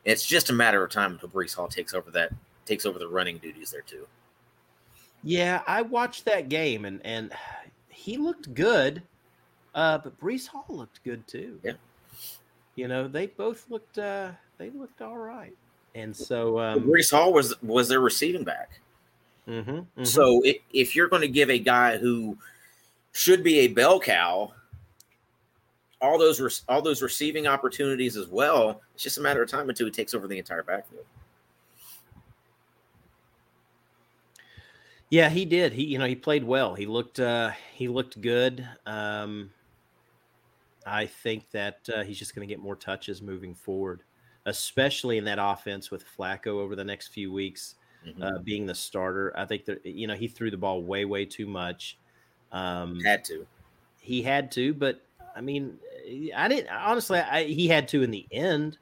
It's 0.05 0.25
just 0.25 0.51
a 0.51 0.53
matter 0.53 0.85
of 0.85 0.91
time 0.91 1.13
until 1.13 1.29
Breece 1.29 1.55
Hall 1.55 1.69
takes 1.69 1.95
over 1.95 2.11
that 2.13 2.33
takes 2.67 2.87
over 2.87 2.99
the 2.99 3.09
running 3.09 3.39
duties 3.39 3.71
there 3.71 3.83
too. 3.83 4.07
Yeah, 5.23 5.63
I 5.67 5.83
watched 5.83 6.25
that 6.27 6.49
game 6.49 6.85
and 6.85 7.01
and 7.05 7.33
he 7.89 8.17
looked 8.17 8.53
good, 8.55 9.03
uh, 9.75 9.99
but 9.99 10.19
Breece 10.21 10.47
Hall 10.47 10.67
looked 10.69 11.03
good 11.05 11.27
too. 11.27 11.59
Yeah, 11.63 11.73
you 12.75 12.89
know 12.89 13.09
they 13.09 13.27
both 13.27 13.71
looked 13.71 13.99
uh, 13.99 14.33
they 14.59 14.71
looked 14.71 15.01
all 15.01 15.17
right, 15.17 15.55
and 15.95 16.15
so 16.15 16.59
um, 16.61 16.81
Breece 16.81 17.11
Hall 17.11 17.33
was 17.33 17.55
was 17.63 17.89
their 17.89 18.01
receiving 18.01 18.45
back. 18.45 18.81
Mm-hmm, 19.49 19.71
mm-hmm. 19.71 20.05
So 20.05 20.43
if, 20.45 20.57
if 20.73 20.97
you're 20.97 21.09
going 21.09 21.23
to 21.23 21.29
give 21.29 21.51
a 21.51 21.59
guy 21.59 21.99
who 21.99 22.37
should 23.15 23.43
be 23.43 23.61
a 23.61 23.69
bell 23.69 23.99
cow 23.99 24.53
all 26.05 26.19
those 26.19 26.63
all 26.69 26.83
those 26.83 27.01
receiving 27.01 27.47
opportunities 27.47 28.17
as 28.17 28.29
well. 28.29 28.83
It's 28.95 29.03
just 29.03 29.17
a 29.19 29.23
matter 29.23 29.43
of 29.43 29.49
time 29.49 29.69
until 29.71 29.87
he 29.87 29.91
takes 29.91 30.13
over 30.13 30.29
the 30.29 30.39
entire 30.39 30.63
backfield. 30.63 31.07
Yeah, 35.09 35.31
he 35.31 35.45
did. 35.47 35.73
He 35.73 35.85
you 35.85 35.99
know 35.99 36.07
he 36.07 36.15
played 36.15 36.45
well. 36.45 36.75
He 36.75 36.85
looked 36.87 37.21
uh, 37.21 37.53
he 37.73 37.89
looked 37.89 38.21
good. 38.21 38.69
Um, 38.85 39.51
I 40.87 41.07
think 41.07 41.51
that 41.53 41.89
uh, 41.95 42.05
he's 42.05 42.19
just 42.19 42.35
going 42.35 42.47
to 42.47 42.53
get 42.53 42.63
more 42.63 42.77
touches 42.77 43.23
moving 43.23 43.55
forward, 43.55 44.03
especially 44.45 45.17
in 45.17 45.25
that 45.25 45.39
offense 45.41 45.91
with 45.91 46.05
Flacco 46.19 46.59
over 46.59 46.77
the 46.77 46.85
next 46.85 47.09
few 47.09 47.33
weeks, 47.33 47.77
mm-hmm. 48.07 48.23
uh, 48.23 48.39
being 48.43 48.67
the 48.67 48.75
starter. 48.75 49.33
I 49.37 49.47
think 49.47 49.65
that 49.65 49.87
you 49.87 50.07
know 50.07 50.15
he 50.15 50.29
threw 50.29 50.51
the 50.51 50.59
ball 50.59 50.83
way 50.83 51.07
way 51.07 51.25
too 51.25 51.47
much. 51.47 51.97
Um, 52.55 53.01
had 53.01 53.23
to. 53.25 53.47
He 54.01 54.23
had 54.23 54.51
to, 54.53 54.73
but 54.73 55.03
I 55.37 55.43
mean, 55.43 55.79
I 56.35 56.49
didn't 56.49 56.71
honestly. 56.71 57.19
I, 57.19 57.45
he 57.45 57.69
had 57.69 57.89
to 57.89 58.03
in 58.03 58.11
the 58.11 58.27
end, 58.33 58.79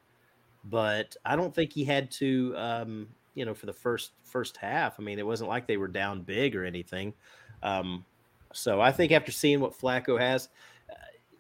but 0.65 1.17
I 1.25 1.35
don't 1.35 1.55
think 1.55 1.73
he 1.73 1.85
had 1.85 2.11
to. 2.13 2.55
Um, 2.57 3.09
you 3.35 3.47
know, 3.47 3.55
for 3.55 3.67
the 3.67 3.73
first 3.73 4.13
first 4.23 4.57
half. 4.59 5.01
I 5.01 5.03
mean, 5.03 5.19
it 5.19 5.27
wasn't 5.27 5.49
like 5.49 5.67
they 5.67 5.79
were 5.79 5.89
down 5.89 6.23
big 6.23 6.55
or 6.55 6.65
anything. 6.65 7.15
Um, 7.63 8.05
so 8.53 8.81
I 8.81 8.93
think 8.93 9.11
after 9.11 9.33
seeing 9.33 9.61
what 9.61 9.79
Flacco 9.79 10.21
has, 10.21 10.51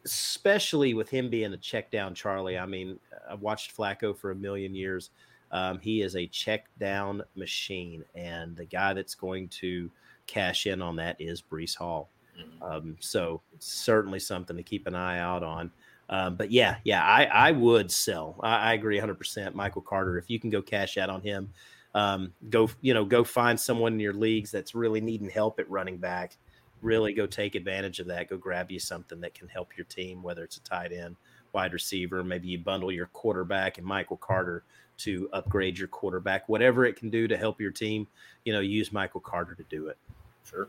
especially 0.04 0.94
with 0.94 1.08
him 1.08 1.30
being 1.30 1.52
a 1.52 1.56
check 1.56 1.90
down 1.90 2.14
Charlie. 2.14 2.58
I 2.58 2.66
mean, 2.66 2.98
I've 3.30 3.40
watched 3.40 3.76
Flacco 3.76 4.16
for 4.16 4.30
a 4.30 4.34
million 4.34 4.74
years. 4.74 5.10
Um, 5.50 5.78
he 5.78 6.00
is 6.00 6.16
a 6.16 6.26
check 6.26 6.66
down 6.78 7.22
machine, 7.36 8.04
and 8.14 8.56
the 8.56 8.64
guy 8.64 8.94
that's 8.94 9.14
going 9.14 9.48
to 9.48 9.90
cash 10.26 10.66
in 10.66 10.80
on 10.80 10.96
that 10.96 11.16
is 11.20 11.42
Breece 11.42 11.76
Hall. 11.76 12.08
Mm-hmm. 12.38 12.62
Um, 12.62 12.96
so 13.00 13.40
certainly 13.58 14.18
something 14.18 14.56
to 14.56 14.62
keep 14.62 14.86
an 14.86 14.94
eye 14.94 15.18
out 15.18 15.42
on. 15.42 15.70
Um, 16.08 16.36
but 16.36 16.50
yeah, 16.50 16.76
yeah, 16.84 17.04
I, 17.04 17.24
I 17.24 17.52
would 17.52 17.90
sell. 17.90 18.36
I, 18.42 18.56
I, 18.56 18.72
agree 18.74 19.00
100%. 19.00 19.54
Michael 19.54 19.82
Carter, 19.82 20.18
if 20.18 20.28
you 20.28 20.38
can 20.38 20.50
go 20.50 20.60
cash 20.60 20.98
out 20.98 21.08
on 21.08 21.22
him, 21.22 21.50
um, 21.94 22.32
go 22.50 22.70
you 22.80 22.94
know 22.94 23.04
go 23.04 23.22
find 23.22 23.58
someone 23.58 23.94
in 23.94 24.00
your 24.00 24.14
leagues 24.14 24.50
that's 24.50 24.74
really 24.74 25.00
needing 25.00 25.28
help 25.28 25.58
at 25.58 25.70
running 25.70 25.98
back. 25.98 26.36
Really 26.80 27.12
go 27.12 27.26
take 27.26 27.54
advantage 27.54 28.00
of 28.00 28.06
that. 28.08 28.28
Go 28.28 28.36
grab 28.36 28.70
you 28.70 28.78
something 28.78 29.20
that 29.20 29.34
can 29.34 29.48
help 29.48 29.76
your 29.76 29.84
team, 29.86 30.22
whether 30.22 30.42
it's 30.42 30.56
a 30.56 30.62
tight 30.62 30.92
end, 30.92 31.16
wide 31.52 31.72
receiver. 31.72 32.24
Maybe 32.24 32.48
you 32.48 32.58
bundle 32.58 32.90
your 32.90 33.06
quarterback 33.06 33.78
and 33.78 33.86
Michael 33.86 34.16
Carter 34.16 34.64
to 34.98 35.28
upgrade 35.32 35.78
your 35.78 35.88
quarterback. 35.88 36.48
Whatever 36.48 36.84
it 36.84 36.96
can 36.96 37.08
do 37.08 37.28
to 37.28 37.36
help 37.36 37.60
your 37.60 37.70
team, 37.70 38.06
you 38.44 38.52
know, 38.52 38.60
use 38.60 38.92
Michael 38.92 39.20
Carter 39.20 39.54
to 39.54 39.64
do 39.64 39.86
it. 39.88 39.96
Sure. 40.44 40.68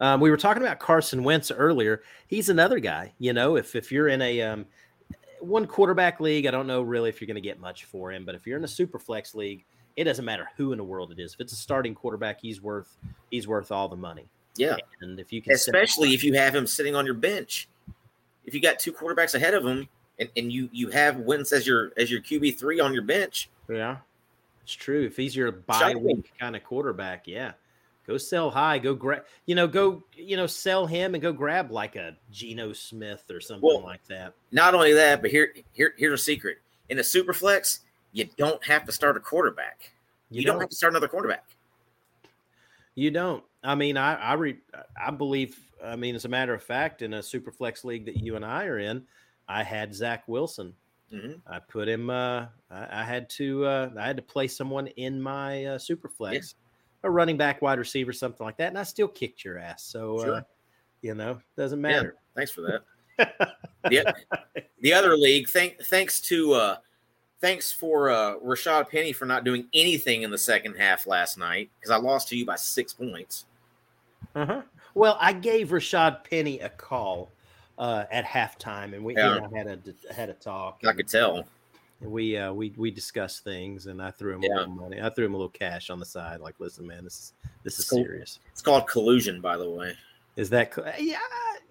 Um, 0.00 0.20
we 0.20 0.30
were 0.30 0.36
talking 0.36 0.62
about 0.62 0.78
Carson 0.78 1.24
Wentz 1.24 1.50
earlier. 1.50 2.02
He's 2.26 2.48
another 2.48 2.78
guy. 2.78 3.12
You 3.18 3.32
know, 3.32 3.56
if 3.56 3.74
if 3.74 3.90
you're 3.90 4.08
in 4.08 4.20
a 4.22 4.42
um, 4.42 4.66
one 5.40 5.66
quarterback 5.66 6.20
league, 6.20 6.46
I 6.46 6.50
don't 6.50 6.66
know 6.66 6.82
really 6.82 7.08
if 7.08 7.20
you're 7.20 7.26
going 7.26 7.36
to 7.36 7.40
get 7.40 7.58
much 7.58 7.84
for 7.84 8.12
him. 8.12 8.24
But 8.24 8.34
if 8.34 8.46
you're 8.46 8.58
in 8.58 8.64
a 8.64 8.68
super 8.68 8.98
flex 8.98 9.34
league, 9.34 9.64
it 9.96 10.04
doesn't 10.04 10.24
matter 10.24 10.48
who 10.56 10.72
in 10.72 10.78
the 10.78 10.84
world 10.84 11.12
it 11.12 11.18
is. 11.18 11.34
If 11.34 11.40
it's 11.40 11.52
a 11.52 11.56
starting 11.56 11.94
quarterback, 11.94 12.40
he's 12.40 12.60
worth 12.60 12.96
he's 13.30 13.48
worth 13.48 13.72
all 13.72 13.88
the 13.88 13.96
money. 13.96 14.26
Yeah, 14.56 14.76
and 15.00 15.18
if 15.20 15.32
you 15.32 15.42
can, 15.42 15.52
especially 15.52 16.14
if 16.14 16.24
you 16.24 16.34
have 16.34 16.54
him 16.54 16.66
sitting 16.66 16.94
on 16.94 17.04
your 17.04 17.14
bench, 17.14 17.68
if 18.44 18.54
you 18.54 18.60
got 18.60 18.78
two 18.78 18.92
quarterbacks 18.92 19.34
ahead 19.34 19.54
of 19.54 19.64
him, 19.64 19.88
and, 20.18 20.30
and 20.36 20.52
you 20.52 20.68
you 20.72 20.90
have 20.90 21.18
Wentz 21.18 21.52
as 21.52 21.66
your 21.66 21.92
as 21.96 22.10
your 22.10 22.20
QB 22.20 22.58
three 22.58 22.80
on 22.80 22.94
your 22.94 23.02
bench. 23.02 23.50
Yeah, 23.68 23.98
it's 24.62 24.72
true. 24.72 25.04
If 25.04 25.16
he's 25.16 25.36
your 25.36 25.52
bye 25.52 25.94
week 25.94 26.32
kind 26.38 26.56
of 26.56 26.64
quarterback, 26.64 27.26
yeah, 27.26 27.52
Go 28.06 28.16
sell 28.16 28.50
high. 28.50 28.78
Go 28.78 28.94
grab. 28.94 29.24
You 29.46 29.56
know, 29.56 29.66
go. 29.66 30.04
You 30.14 30.36
know, 30.36 30.46
sell 30.46 30.86
him 30.86 31.14
and 31.14 31.22
go 31.22 31.32
grab 31.32 31.72
like 31.72 31.96
a 31.96 32.16
Geno 32.30 32.72
Smith 32.72 33.24
or 33.30 33.40
something 33.40 33.68
well, 33.68 33.82
like 33.82 34.04
that. 34.06 34.34
Not 34.52 34.74
only 34.74 34.92
that, 34.92 35.22
but 35.22 35.30
here, 35.30 35.52
here, 35.72 35.92
here's 35.96 36.20
a 36.20 36.22
secret. 36.22 36.58
In 36.88 37.00
a 37.00 37.04
super 37.04 37.32
flex, 37.32 37.80
you 38.12 38.28
don't 38.36 38.64
have 38.64 38.84
to 38.84 38.92
start 38.92 39.16
a 39.16 39.20
quarterback. 39.20 39.90
You, 40.30 40.40
you 40.40 40.46
don't, 40.46 40.54
don't, 40.54 40.62
have 40.62 40.70
to 40.70 40.76
start 40.76 40.92
another 40.92 41.08
quarterback. 41.08 41.44
You 42.94 43.10
don't. 43.10 43.42
I 43.64 43.74
mean, 43.74 43.96
I 43.96 44.14
I, 44.14 44.32
re, 44.34 44.56
I 45.04 45.10
believe. 45.10 45.58
I 45.84 45.96
mean, 45.96 46.14
as 46.14 46.24
a 46.24 46.28
matter 46.28 46.54
of 46.54 46.62
fact, 46.62 47.02
in 47.02 47.14
a 47.14 47.22
super 47.22 47.50
flex 47.50 47.84
league 47.84 48.06
that 48.06 48.16
you 48.16 48.36
and 48.36 48.44
I 48.44 48.66
are 48.66 48.78
in, 48.78 49.02
I 49.48 49.64
had 49.64 49.92
Zach 49.92 50.28
Wilson. 50.28 50.72
Mm-hmm. 51.12 51.38
I 51.52 51.58
put 51.58 51.88
him. 51.88 52.08
Uh, 52.08 52.46
I, 52.70 53.00
I 53.00 53.04
had 53.04 53.28
to. 53.30 53.64
Uh, 53.64 53.90
I 53.98 54.06
had 54.06 54.16
to 54.16 54.22
play 54.22 54.46
someone 54.46 54.86
in 54.86 55.20
my 55.20 55.64
uh, 55.64 55.78
super 55.78 56.08
flex. 56.08 56.54
Yeah 56.56 56.62
a 57.06 57.10
running 57.10 57.36
back, 57.36 57.62
wide 57.62 57.78
receiver, 57.78 58.12
something 58.12 58.44
like 58.44 58.56
that, 58.58 58.68
and 58.68 58.78
I 58.78 58.82
still 58.82 59.08
kicked 59.08 59.44
your 59.44 59.58
ass. 59.58 59.84
So, 59.84 60.18
uh, 60.18 60.24
sure. 60.24 60.34
uh, 60.34 60.42
you 61.02 61.14
know, 61.14 61.40
doesn't 61.56 61.80
matter. 61.80 62.16
Yeah, 62.16 62.34
thanks 62.34 62.50
for 62.50 62.60
that. 62.62 62.82
the, 63.84 64.14
the 64.80 64.92
other 64.92 65.16
league, 65.16 65.48
thank, 65.48 65.80
thanks 65.84 66.20
to, 66.22 66.52
uh, 66.52 66.76
thanks 67.40 67.72
for 67.72 68.10
uh, 68.10 68.36
Rashad 68.44 68.90
Penny 68.90 69.12
for 69.12 69.24
not 69.24 69.44
doing 69.44 69.66
anything 69.72 70.22
in 70.22 70.30
the 70.30 70.38
second 70.38 70.74
half 70.74 71.06
last 71.06 71.38
night 71.38 71.70
because 71.78 71.90
I 71.90 71.96
lost 71.96 72.28
to 72.28 72.36
you 72.36 72.44
by 72.44 72.56
six 72.56 72.92
points. 72.92 73.46
Uh 74.34 74.46
huh. 74.46 74.62
Well, 74.94 75.16
I 75.20 75.32
gave 75.32 75.70
Rashad 75.70 76.24
Penny 76.24 76.60
a 76.60 76.68
call 76.68 77.30
uh, 77.78 78.04
at 78.10 78.24
halftime, 78.24 78.94
and 78.94 79.04
we 79.04 79.14
yeah. 79.14 79.34
you 79.34 79.40
know, 79.40 79.50
had 79.54 79.66
a 79.66 80.12
had 80.12 80.30
a 80.30 80.34
talk. 80.34 80.80
I 80.86 80.92
could 80.92 81.08
tell. 81.08 81.46
We 82.00 82.36
uh, 82.36 82.52
we 82.52 82.74
we 82.76 82.90
discussed 82.90 83.42
things, 83.42 83.86
and 83.86 84.02
I 84.02 84.10
threw 84.10 84.34
him 84.34 84.42
Yeah. 84.42 84.50
a 84.50 84.58
little 84.58 84.74
money. 84.74 85.00
I 85.00 85.08
threw 85.08 85.24
him 85.24 85.34
a 85.34 85.36
little 85.36 85.48
cash 85.50 85.88
on 85.88 85.98
the 85.98 86.04
side. 86.04 86.40
Like, 86.40 86.54
listen, 86.58 86.86
man, 86.86 87.04
this 87.04 87.14
is 87.14 87.32
this 87.64 87.78
is 87.78 87.88
serious. 87.88 88.38
It's 88.52 88.60
called 88.62 88.86
collusion, 88.86 89.40
by 89.40 89.56
the 89.56 89.68
way. 89.68 89.94
Is 90.36 90.50
that 90.50 90.72
yeah 91.00 91.18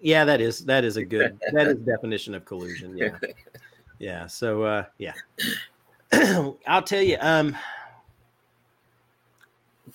yeah 0.00 0.24
that 0.24 0.40
is 0.40 0.64
that 0.64 0.82
is 0.84 0.96
a 0.96 1.04
good 1.04 1.38
that 1.52 1.68
is 1.68 1.76
definition 1.76 2.34
of 2.34 2.44
collusion. 2.44 2.98
Yeah, 2.98 3.16
yeah. 4.00 4.26
So 4.26 4.64
uh, 4.64 4.84
yeah, 4.98 5.14
I'll 6.66 6.82
tell 6.82 7.02
you. 7.02 7.18
Um, 7.20 7.56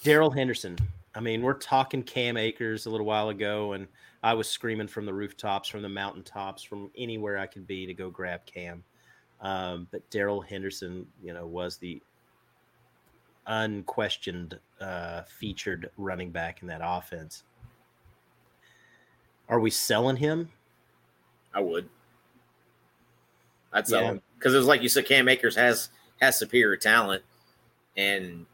Darrell 0.04 0.32
Henderson. 0.32 0.78
I 1.14 1.20
mean, 1.20 1.42
we're 1.42 1.54
talking 1.56 2.04
Cam 2.04 2.38
Akers 2.38 2.86
a 2.86 2.90
little 2.90 3.06
while 3.06 3.30
ago, 3.30 3.74
and 3.74 3.88
I 4.24 4.34
was 4.34 4.48
screaming 4.48 4.88
from 4.88 5.06
the 5.06 5.14
rooftops, 5.14 5.68
from 5.68 5.82
the 5.82 5.90
mountaintops, 5.90 6.64
from 6.64 6.90
anywhere 6.98 7.38
I 7.38 7.48
could 7.48 7.68
be 7.68 7.86
to 7.86 7.94
go 7.94 8.10
grab 8.10 8.46
Cam. 8.46 8.84
Um, 9.42 9.88
but 9.92 10.08
Darrell 10.12 10.42
Henderson, 10.42 11.08
you 11.24 11.34
know, 11.34 11.46
was 11.48 11.78
the 11.78 12.02
unquestioned 13.48 14.60
uh, 14.80 15.24
featured 15.24 15.90
running 15.98 16.30
back 16.32 16.62
in 16.62 16.68
that 16.68 16.82
offense. 16.84 17.44
Are 19.50 19.60
we 19.60 19.72
selling 19.72 20.18
him? 20.18 20.50
I 21.54 21.60
would. 21.60 21.90
I'd 23.74 23.88
sell 23.88 24.02
Yeah. 24.02 24.12
him 24.12 24.22
because 24.38 24.54
it 24.54 24.58
was 24.58 24.68
like 24.68 24.82
you 24.82 24.90
said, 24.90 25.06
Cam 25.06 25.28
Akers 25.28 25.56
has 25.56 25.90
has 26.22 26.38
superior 26.38 26.78
talent, 26.78 27.24
and 27.98 28.46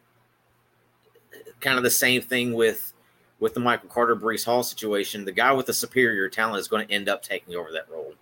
kind 1.59 1.77
of 1.77 1.83
the 1.83 1.89
same 1.91 2.21
thing 2.21 2.53
with 2.53 2.93
with 3.39 3.53
the 3.53 3.59
Michael 3.59 3.89
Carter 3.89 4.15
Breece 4.15 4.45
Hall 4.45 4.63
situation. 4.63 5.25
The 5.25 5.31
guy 5.31 5.51
with 5.51 5.65
the 5.65 5.73
superior 5.73 6.29
talent 6.29 6.59
is 6.59 6.67
going 6.67 6.88
to 6.88 6.93
end 6.93 7.09
up 7.09 7.21
taking 7.21 7.55
over 7.55 7.71
that 7.71 7.89
role. 7.89 8.13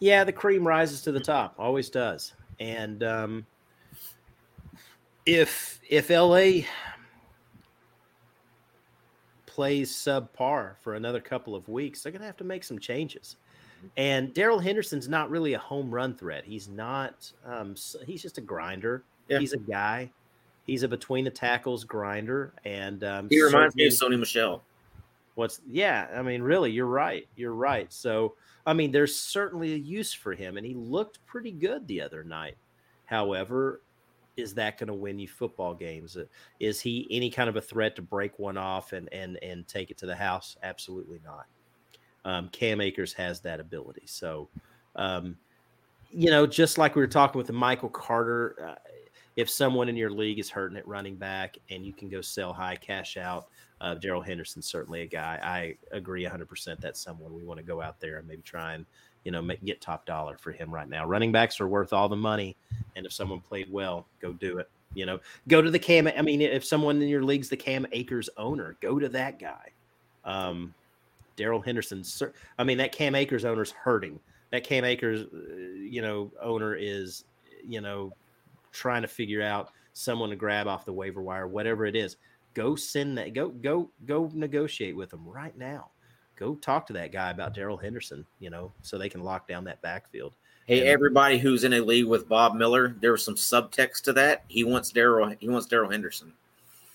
Yeah, 0.00 0.24
the 0.24 0.32
cream 0.32 0.66
rises 0.66 1.02
to 1.02 1.12
the 1.12 1.20
top, 1.20 1.54
always 1.58 1.88
does. 1.88 2.34
And 2.60 3.02
um, 3.02 3.46
if 5.26 5.80
if 5.88 6.10
LA 6.10 6.66
plays 9.46 9.92
subpar 9.92 10.74
for 10.80 10.94
another 10.94 11.20
couple 11.20 11.54
of 11.54 11.68
weeks, 11.68 12.02
they're 12.02 12.12
gonna 12.12 12.26
have 12.26 12.36
to 12.38 12.44
make 12.44 12.64
some 12.64 12.78
changes. 12.78 13.36
And 13.96 14.32
Darrell 14.32 14.58
Henderson's 14.58 15.08
not 15.08 15.30
really 15.30 15.54
a 15.54 15.58
home 15.58 15.90
run 15.90 16.16
threat. 16.16 16.44
He's 16.44 16.68
not. 16.68 17.30
Um, 17.44 17.74
he's 18.06 18.22
just 18.22 18.38
a 18.38 18.40
grinder. 18.40 19.04
Yeah. 19.28 19.38
He's 19.38 19.52
a 19.52 19.58
guy. 19.58 20.10
He's 20.64 20.82
a 20.82 20.88
between 20.88 21.24
the 21.24 21.30
tackles 21.30 21.84
grinder, 21.84 22.54
and 22.64 23.04
um, 23.04 23.28
He 23.28 23.42
reminds 23.42 23.76
me 23.76 23.86
of 23.86 23.92
Sony 23.92 24.18
Michel. 24.18 24.62
What's 25.34 25.60
yeah 25.68 26.08
i 26.14 26.22
mean 26.22 26.42
really 26.42 26.70
you're 26.70 26.86
right 26.86 27.28
you're 27.36 27.54
right. 27.54 27.92
So 27.92 28.34
i 28.66 28.72
mean 28.72 28.90
there's 28.90 29.14
certainly 29.14 29.74
a 29.74 29.78
use 29.78 30.12
for 30.12 30.32
him 30.32 30.56
and 30.56 30.66
he 30.66 30.74
looked 30.74 31.24
pretty 31.26 31.52
good 31.52 31.86
the 31.86 32.00
other 32.00 32.24
night. 32.24 32.56
However 33.04 33.82
is 34.36 34.54
that 34.54 34.78
going 34.78 34.88
to 34.88 34.94
win 34.94 35.18
you 35.18 35.28
football 35.28 35.74
games? 35.74 36.16
Uh, 36.16 36.24
is 36.58 36.80
he 36.80 37.06
any 37.08 37.30
kind 37.30 37.48
of 37.48 37.54
a 37.54 37.60
threat 37.60 37.94
to 37.94 38.02
break 38.02 38.38
one 38.38 38.56
off 38.56 38.92
and 38.92 39.12
and 39.12 39.38
and 39.42 39.66
take 39.68 39.90
it 39.90 39.98
to 39.98 40.06
the 40.06 40.16
house? 40.16 40.56
Absolutely 40.62 41.20
not. 41.24 41.46
Um, 42.24 42.48
cam 42.48 42.80
akers 42.80 43.12
has 43.12 43.40
that 43.40 43.60
ability. 43.60 44.04
So 44.06 44.48
um, 44.96 45.36
you 46.14 46.30
know 46.30 46.46
just 46.46 46.78
like 46.78 46.94
we 46.94 47.02
were 47.02 47.08
talking 47.08 47.38
with 47.38 47.50
michael 47.50 47.88
carter 47.88 48.56
uh, 48.68 48.74
if 49.36 49.50
someone 49.50 49.88
in 49.88 49.96
your 49.96 50.10
league 50.10 50.38
is 50.38 50.48
hurting 50.48 50.76
at 50.78 50.86
running 50.86 51.16
back 51.16 51.58
and 51.70 51.84
you 51.84 51.92
can 51.92 52.08
go 52.08 52.20
sell 52.20 52.52
high 52.52 52.76
cash 52.76 53.16
out 53.16 53.48
uh, 53.84 53.94
Darrell 53.94 54.22
Henderson's 54.22 54.66
certainly 54.66 55.02
a 55.02 55.06
guy. 55.06 55.38
I 55.42 55.94
agree 55.94 56.24
100% 56.24 56.80
that's 56.80 57.00
someone 57.00 57.34
we 57.34 57.44
want 57.44 57.58
to 57.58 57.64
go 57.64 57.82
out 57.82 58.00
there 58.00 58.16
and 58.16 58.26
maybe 58.26 58.42
try 58.42 58.72
and, 58.74 58.86
you 59.24 59.32
know, 59.32 59.42
make, 59.42 59.62
get 59.62 59.80
top 59.82 60.06
dollar 60.06 60.38
for 60.38 60.52
him 60.52 60.72
right 60.72 60.88
now. 60.88 61.04
Running 61.04 61.32
backs 61.32 61.60
are 61.60 61.68
worth 61.68 61.92
all 61.92 62.08
the 62.08 62.16
money. 62.16 62.56
And 62.96 63.04
if 63.04 63.12
someone 63.12 63.40
played 63.40 63.70
well, 63.70 64.06
go 64.20 64.32
do 64.32 64.58
it. 64.58 64.70
You 64.94 65.04
know, 65.06 65.20
go 65.48 65.60
to 65.60 65.70
the 65.70 65.78
Cam. 65.78 66.06
I 66.06 66.22
mean, 66.22 66.40
if 66.40 66.64
someone 66.64 67.02
in 67.02 67.08
your 67.08 67.24
league's 67.24 67.48
the 67.48 67.56
Cam 67.56 67.84
Akers 67.92 68.30
owner, 68.36 68.76
go 68.80 68.98
to 68.98 69.08
that 69.10 69.38
guy. 69.38 69.70
Um, 70.24 70.72
Darrell 71.36 71.60
Henderson. 71.60 72.04
I 72.58 72.64
mean, 72.64 72.78
that 72.78 72.92
Cam 72.92 73.14
Akers 73.14 73.44
owner's 73.44 73.72
hurting. 73.72 74.20
That 74.52 74.64
Cam 74.64 74.84
Akers, 74.84 75.22
uh, 75.22 75.46
you 75.76 76.00
know, 76.00 76.30
owner 76.40 76.74
is, 76.74 77.24
you 77.66 77.80
know, 77.80 78.12
trying 78.74 79.02
to 79.02 79.08
figure 79.08 79.42
out 79.42 79.70
someone 79.94 80.28
to 80.28 80.36
grab 80.36 80.66
off 80.66 80.84
the 80.84 80.92
waiver 80.92 81.22
wire, 81.22 81.46
whatever 81.46 81.86
it 81.86 81.96
is 81.96 82.16
go 82.54 82.76
send 82.76 83.18
that 83.18 83.34
go 83.34 83.48
go 83.48 83.90
go 84.06 84.30
negotiate 84.32 84.96
with 84.96 85.10
them 85.10 85.26
right 85.28 85.58
now 85.58 85.90
go 86.36 86.54
talk 86.54 86.86
to 86.86 86.92
that 86.92 87.12
guy 87.12 87.30
about 87.30 87.52
darrell 87.52 87.76
henderson 87.76 88.24
you 88.38 88.48
know 88.48 88.72
so 88.80 88.96
they 88.96 89.08
can 89.08 89.22
lock 89.22 89.46
down 89.46 89.64
that 89.64 89.82
backfield 89.82 90.34
Hey, 90.66 90.80
everybody 90.80 91.36
who's 91.36 91.64
in 91.64 91.74
a 91.74 91.80
league 91.82 92.06
with 92.06 92.26
Bob 92.26 92.54
Miller, 92.54 92.96
there 92.98 93.12
was 93.12 93.22
some 93.22 93.34
subtext 93.34 94.00
to 94.04 94.14
that. 94.14 94.44
He 94.48 94.64
wants 94.64 94.90
Darrell. 94.92 95.34
He 95.38 95.46
wants 95.46 95.66
Darrell 95.66 95.90
Henderson. 95.90 96.32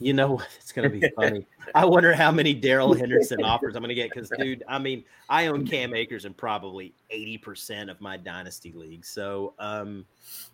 You 0.01 0.13
know 0.13 0.31
what? 0.31 0.47
it's 0.59 0.71
going 0.71 0.89
to 0.89 0.97
be 0.97 1.09
funny. 1.15 1.45
I 1.75 1.85
wonder 1.85 2.13
how 2.13 2.31
many 2.31 2.53
darrell 2.53 2.93
henderson 2.97 3.43
offers 3.43 3.75
i'm 3.75 3.81
going 3.81 3.89
to 3.89 3.95
get 3.95 4.09
because 4.09 4.31
dude 4.39 4.63
i 4.67 4.79
mean 4.79 5.03
i 5.29 5.47
own 5.47 5.67
cam 5.67 5.93
akers 5.93 6.25
in 6.25 6.33
probably 6.33 6.93
80% 7.13 7.91
of 7.91 8.01
my 8.01 8.17
dynasty 8.17 8.71
league 8.71 9.05
so 9.05 9.53
um 9.59 10.05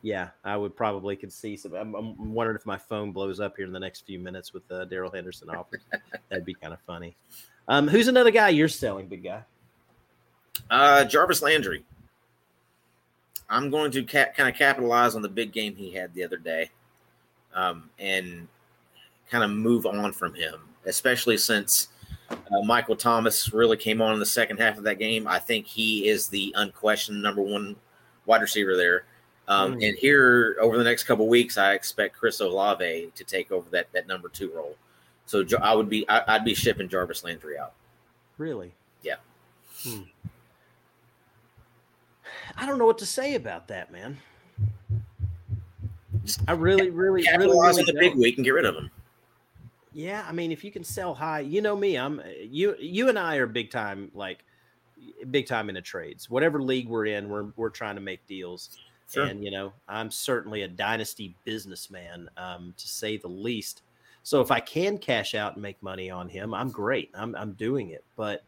yeah 0.01 0.29
i 0.43 0.57
would 0.57 0.75
probably 0.75 1.15
could 1.15 1.31
see 1.31 1.55
some 1.55 1.73
i'm, 1.73 1.95
I'm 1.95 2.33
wondering 2.33 2.57
if 2.57 2.65
my 2.65 2.77
phone 2.77 3.11
blows 3.11 3.39
up 3.39 3.55
here 3.55 3.65
in 3.65 3.71
the 3.71 3.79
next 3.79 4.05
few 4.05 4.19
minutes 4.19 4.53
with 4.53 4.69
uh, 4.71 4.85
darrell 4.85 5.11
henderson 5.11 5.49
offers. 5.49 5.81
That'd 6.29 6.45
be 6.45 6.53
kind 6.53 6.73
of 6.73 6.79
funny. 6.81 7.15
Um 7.67 7.87
who's 7.87 8.09
another 8.09 8.31
guy 8.31 8.49
you're 8.49 8.67
selling 8.67 9.07
big 9.07 9.23
guy? 9.23 9.43
Uh, 10.69 11.05
Jarvis 11.05 11.41
Landry. 11.41 11.83
I'm 13.49 13.69
going 13.69 13.91
to 13.91 14.03
ca- 14.03 14.31
kind 14.35 14.49
of 14.49 14.55
capitalize 14.55 15.15
on 15.15 15.21
the 15.21 15.29
big 15.29 15.51
game 15.51 15.75
he 15.75 15.91
had 15.91 16.13
the 16.13 16.23
other 16.23 16.37
day, 16.37 16.71
um, 17.53 17.89
and 17.99 18.47
kind 19.29 19.43
of 19.43 19.49
move 19.49 19.85
on 19.85 20.11
from 20.11 20.33
him, 20.33 20.55
especially 20.85 21.37
since 21.37 21.89
uh, 22.29 22.61
Michael 22.63 22.95
Thomas 22.95 23.53
really 23.53 23.77
came 23.77 24.01
on 24.01 24.13
in 24.13 24.19
the 24.19 24.25
second 24.25 24.57
half 24.59 24.77
of 24.77 24.83
that 24.83 24.99
game. 24.99 25.27
I 25.27 25.39
think 25.39 25.65
he 25.65 26.07
is 26.07 26.27
the 26.27 26.53
unquestioned 26.57 27.21
number 27.21 27.41
one 27.41 27.75
wide 28.25 28.41
receiver 28.41 28.75
there. 28.75 29.05
Um, 29.47 29.75
Mm. 29.75 29.89
And 29.89 29.97
here 29.97 30.55
over 30.59 30.77
the 30.77 30.83
next 30.83 31.03
couple 31.03 31.27
weeks, 31.27 31.57
I 31.57 31.73
expect 31.73 32.15
Chris 32.17 32.39
Olave 32.39 33.11
to 33.13 33.23
take 33.23 33.51
over 33.51 33.69
that 33.69 33.91
that 33.93 34.07
number 34.07 34.27
two 34.29 34.51
role. 34.51 34.75
So 35.27 35.43
I 35.61 35.75
would 35.75 35.89
be 35.89 36.07
I, 36.09 36.35
I'd 36.35 36.45
be 36.45 36.55
shipping 36.55 36.89
Jarvis 36.89 37.23
Landry 37.23 37.57
out. 37.57 37.73
Really? 38.37 38.73
Yeah. 39.03 39.15
Hmm. 39.83 40.01
I 42.57 42.65
don't 42.65 42.77
know 42.79 42.85
what 42.85 42.97
to 42.99 43.05
say 43.05 43.35
about 43.35 43.67
that, 43.67 43.91
man. 43.91 44.17
I 46.47 46.53
really, 46.53 46.89
really, 46.89 46.89
really, 46.89 47.23
Capitalize 47.23 47.77
really 47.77 47.89
on 47.89 47.95
the 47.95 47.99
big 47.99 48.11
don't. 48.13 48.21
week 48.21 48.37
and 48.37 48.45
get 48.45 48.51
rid 48.51 48.65
of 48.65 48.75
him. 48.75 48.89
Yeah, 49.95 50.25
I 50.27 50.33
mean, 50.33 50.51
if 50.51 50.61
you 50.65 50.73
can 50.73 50.83
sell 50.83 51.13
high, 51.13 51.39
you 51.39 51.61
know 51.61 51.77
me. 51.77 51.95
I'm 51.97 52.21
you. 52.41 52.75
You 52.77 53.07
and 53.07 53.17
I 53.17 53.37
are 53.37 53.47
big 53.47 53.71
time, 53.71 54.11
like 54.13 54.43
big 55.31 55.47
time 55.47 55.69
in 55.69 55.75
the 55.75 55.81
trades. 55.81 56.29
Whatever 56.29 56.61
league 56.61 56.89
we're 56.89 57.05
in, 57.05 57.29
we're 57.29 57.45
we're 57.55 57.69
trying 57.69 57.95
to 57.95 58.01
make 58.01 58.27
deals. 58.27 58.77
Sure. 59.09 59.23
And 59.23 59.41
you 59.41 59.51
know, 59.51 59.71
I'm 59.87 60.11
certainly 60.11 60.63
a 60.63 60.67
dynasty 60.67 61.33
businessman, 61.45 62.29
um, 62.35 62.73
to 62.75 62.89
say 62.89 63.15
the 63.15 63.29
least. 63.29 63.83
So 64.23 64.41
if 64.41 64.51
I 64.51 64.59
can 64.59 64.97
cash 64.97 65.33
out 65.33 65.53
and 65.53 65.61
make 65.61 65.81
money 65.81 66.09
on 66.09 66.27
him, 66.27 66.53
I'm 66.53 66.71
great. 66.71 67.09
I'm 67.13 67.33
I'm 67.33 67.53
doing 67.53 67.91
it. 67.91 68.03
But 68.17 68.43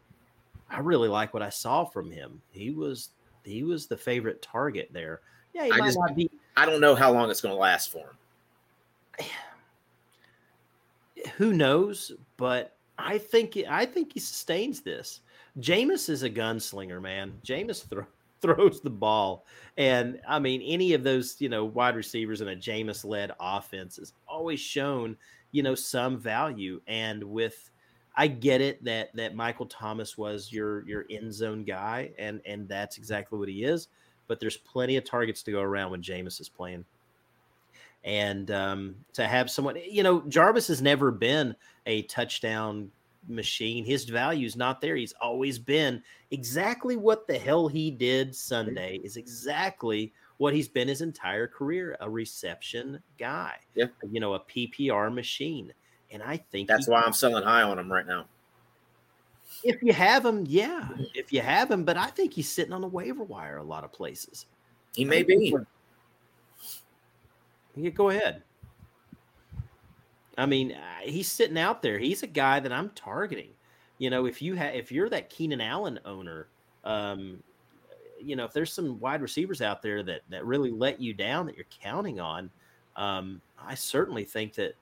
I 0.68 0.80
really 0.80 1.08
like 1.08 1.32
what 1.32 1.42
I 1.42 1.48
saw 1.48 1.86
from 1.86 2.10
him. 2.10 2.42
He 2.50 2.72
was 2.72 3.08
he 3.42 3.62
was 3.62 3.86
the 3.86 3.96
favorite 3.96 4.42
target 4.42 4.90
there. 4.92 5.22
Yeah, 5.54 5.64
he 5.64 5.72
I 5.72 5.78
might 5.78 5.86
just- 5.86 5.98
not 5.98 6.14
be. 6.14 6.30
I 6.58 6.66
don't 6.66 6.82
know 6.82 6.94
how 6.94 7.10
long 7.10 7.30
it's 7.30 7.40
going 7.40 7.54
to 7.54 7.58
last 7.58 7.90
for 7.90 8.14
him. 9.18 9.26
Who 11.36 11.52
knows? 11.52 12.12
But 12.36 12.76
I 12.98 13.18
think 13.18 13.56
I 13.68 13.86
think 13.86 14.12
he 14.12 14.20
sustains 14.20 14.80
this. 14.80 15.20
Jameis 15.60 16.08
is 16.08 16.22
a 16.22 16.30
gunslinger, 16.30 17.00
man. 17.00 17.32
Jameis 17.44 17.88
throw, 17.88 18.06
throws 18.40 18.80
the 18.80 18.90
ball, 18.90 19.44
and 19.76 20.20
I 20.28 20.38
mean, 20.38 20.62
any 20.62 20.94
of 20.94 21.02
those 21.02 21.36
you 21.40 21.48
know 21.48 21.64
wide 21.64 21.96
receivers 21.96 22.40
in 22.40 22.48
a 22.48 22.56
Jameis 22.56 23.04
led 23.04 23.32
offense 23.40 23.96
has 23.96 24.12
always 24.26 24.60
shown 24.60 25.16
you 25.52 25.62
know 25.62 25.74
some 25.74 26.18
value. 26.18 26.80
And 26.86 27.22
with 27.22 27.70
I 28.16 28.26
get 28.26 28.60
it 28.60 28.82
that 28.84 29.14
that 29.14 29.36
Michael 29.36 29.66
Thomas 29.66 30.18
was 30.18 30.52
your 30.52 30.86
your 30.88 31.06
end 31.08 31.32
zone 31.32 31.64
guy, 31.64 32.10
and 32.18 32.40
and 32.44 32.68
that's 32.68 32.98
exactly 32.98 33.38
what 33.38 33.48
he 33.48 33.64
is. 33.64 33.88
But 34.26 34.40
there's 34.40 34.56
plenty 34.56 34.96
of 34.96 35.04
targets 35.04 35.42
to 35.44 35.52
go 35.52 35.60
around 35.60 35.92
when 35.92 36.02
Jameis 36.02 36.40
is 36.40 36.48
playing. 36.48 36.84
And 38.04 38.50
um, 38.50 38.96
to 39.14 39.26
have 39.26 39.50
someone, 39.50 39.76
you 39.88 40.02
know, 40.02 40.22
Jarvis 40.28 40.68
has 40.68 40.80
never 40.80 41.10
been 41.10 41.54
a 41.86 42.02
touchdown 42.02 42.90
machine. 43.28 43.84
His 43.84 44.04
value's 44.04 44.56
not 44.56 44.80
there. 44.80 44.96
He's 44.96 45.12
always 45.20 45.58
been 45.58 46.02
exactly 46.30 46.96
what 46.96 47.26
the 47.26 47.38
hell 47.38 47.68
he 47.68 47.90
did 47.90 48.34
Sunday 48.34 49.00
is 49.04 49.16
exactly 49.16 50.12
what 50.38 50.54
he's 50.54 50.68
been 50.68 50.88
his 50.88 51.02
entire 51.02 51.46
career 51.48 51.96
a 52.00 52.08
reception 52.08 53.02
guy, 53.18 53.56
Yeah. 53.74 53.86
you 54.10 54.20
know, 54.20 54.34
a 54.34 54.40
PPR 54.40 55.12
machine. 55.12 55.72
And 56.10 56.22
I 56.22 56.36
think 56.38 56.68
That's 56.68 56.88
why 56.88 57.02
I'm 57.02 57.12
selling 57.12 57.42
high 57.42 57.62
on 57.62 57.78
him 57.78 57.92
right 57.92 58.06
now. 58.06 58.26
if 59.64 59.82
you 59.82 59.92
have 59.92 60.24
him, 60.24 60.44
yeah, 60.48 60.88
if 61.14 61.32
you 61.32 61.40
have 61.40 61.70
him, 61.70 61.84
but 61.84 61.96
I 61.96 62.06
think 62.06 62.32
he's 62.32 62.48
sitting 62.48 62.72
on 62.72 62.80
the 62.80 62.86
waiver 62.86 63.24
wire 63.24 63.56
a 63.58 63.62
lot 63.64 63.84
of 63.84 63.92
places. 63.92 64.46
He 64.94 65.04
may 65.04 65.22
be. 65.22 65.54
Yeah, 67.78 67.90
go 67.90 68.10
ahead. 68.10 68.42
I 70.36 70.46
mean, 70.46 70.72
uh, 70.72 71.02
he's 71.02 71.30
sitting 71.30 71.58
out 71.58 71.82
there. 71.82 71.98
He's 71.98 72.22
a 72.22 72.28
guy 72.28 72.60
that 72.60 72.72
I'm 72.72 72.90
targeting. 72.90 73.50
You 73.98 74.10
know, 74.10 74.26
if 74.26 74.40
you 74.40 74.54
have, 74.54 74.74
if 74.74 74.92
you're 74.92 75.08
that 75.08 75.30
Keenan 75.30 75.60
Allen 75.60 75.98
owner, 76.04 76.46
um, 76.84 77.42
you 78.20 78.36
know, 78.36 78.44
if 78.44 78.52
there's 78.52 78.72
some 78.72 78.98
wide 79.00 79.22
receivers 79.22 79.62
out 79.62 79.82
there 79.82 80.02
that 80.04 80.22
that 80.30 80.44
really 80.44 80.70
let 80.70 81.00
you 81.00 81.12
down 81.14 81.46
that 81.46 81.56
you're 81.56 81.66
counting 81.82 82.20
on, 82.20 82.50
um, 82.96 83.40
I 83.60 83.74
certainly 83.74 84.24
think 84.24 84.54
that. 84.54 84.74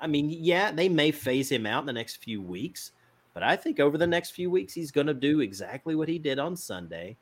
I 0.00 0.08
mean, 0.08 0.28
yeah, 0.28 0.72
they 0.72 0.88
may 0.88 1.12
phase 1.12 1.50
him 1.50 1.66
out 1.66 1.80
in 1.80 1.86
the 1.86 1.92
next 1.92 2.16
few 2.16 2.42
weeks, 2.42 2.90
but 3.32 3.44
I 3.44 3.54
think 3.54 3.78
over 3.78 3.96
the 3.96 4.06
next 4.06 4.32
few 4.32 4.50
weeks 4.50 4.74
he's 4.74 4.90
going 4.90 5.06
to 5.06 5.14
do 5.14 5.40
exactly 5.40 5.94
what 5.94 6.08
he 6.08 6.18
did 6.18 6.40
on 6.40 6.56
Sunday, 6.56 7.16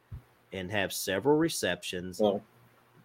and 0.52 0.70
have 0.70 0.92
several 0.92 1.36
receptions. 1.36 2.20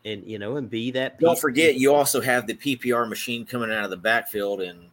And 0.08 0.26
you 0.26 0.39
know, 0.39 0.55
and 0.58 0.70
be 0.70 0.91
that. 0.91 1.20
Don't 1.20 1.38
forget, 1.38 1.76
you 1.76 1.93
also 1.93 2.22
have 2.22 2.47
the 2.47 2.53
PPR 2.53 3.08
machine 3.08 3.45
coming 3.45 3.72
out 3.72 3.84
of 3.84 3.89
the 3.89 3.97
backfield, 3.97 4.62
and 4.62 4.89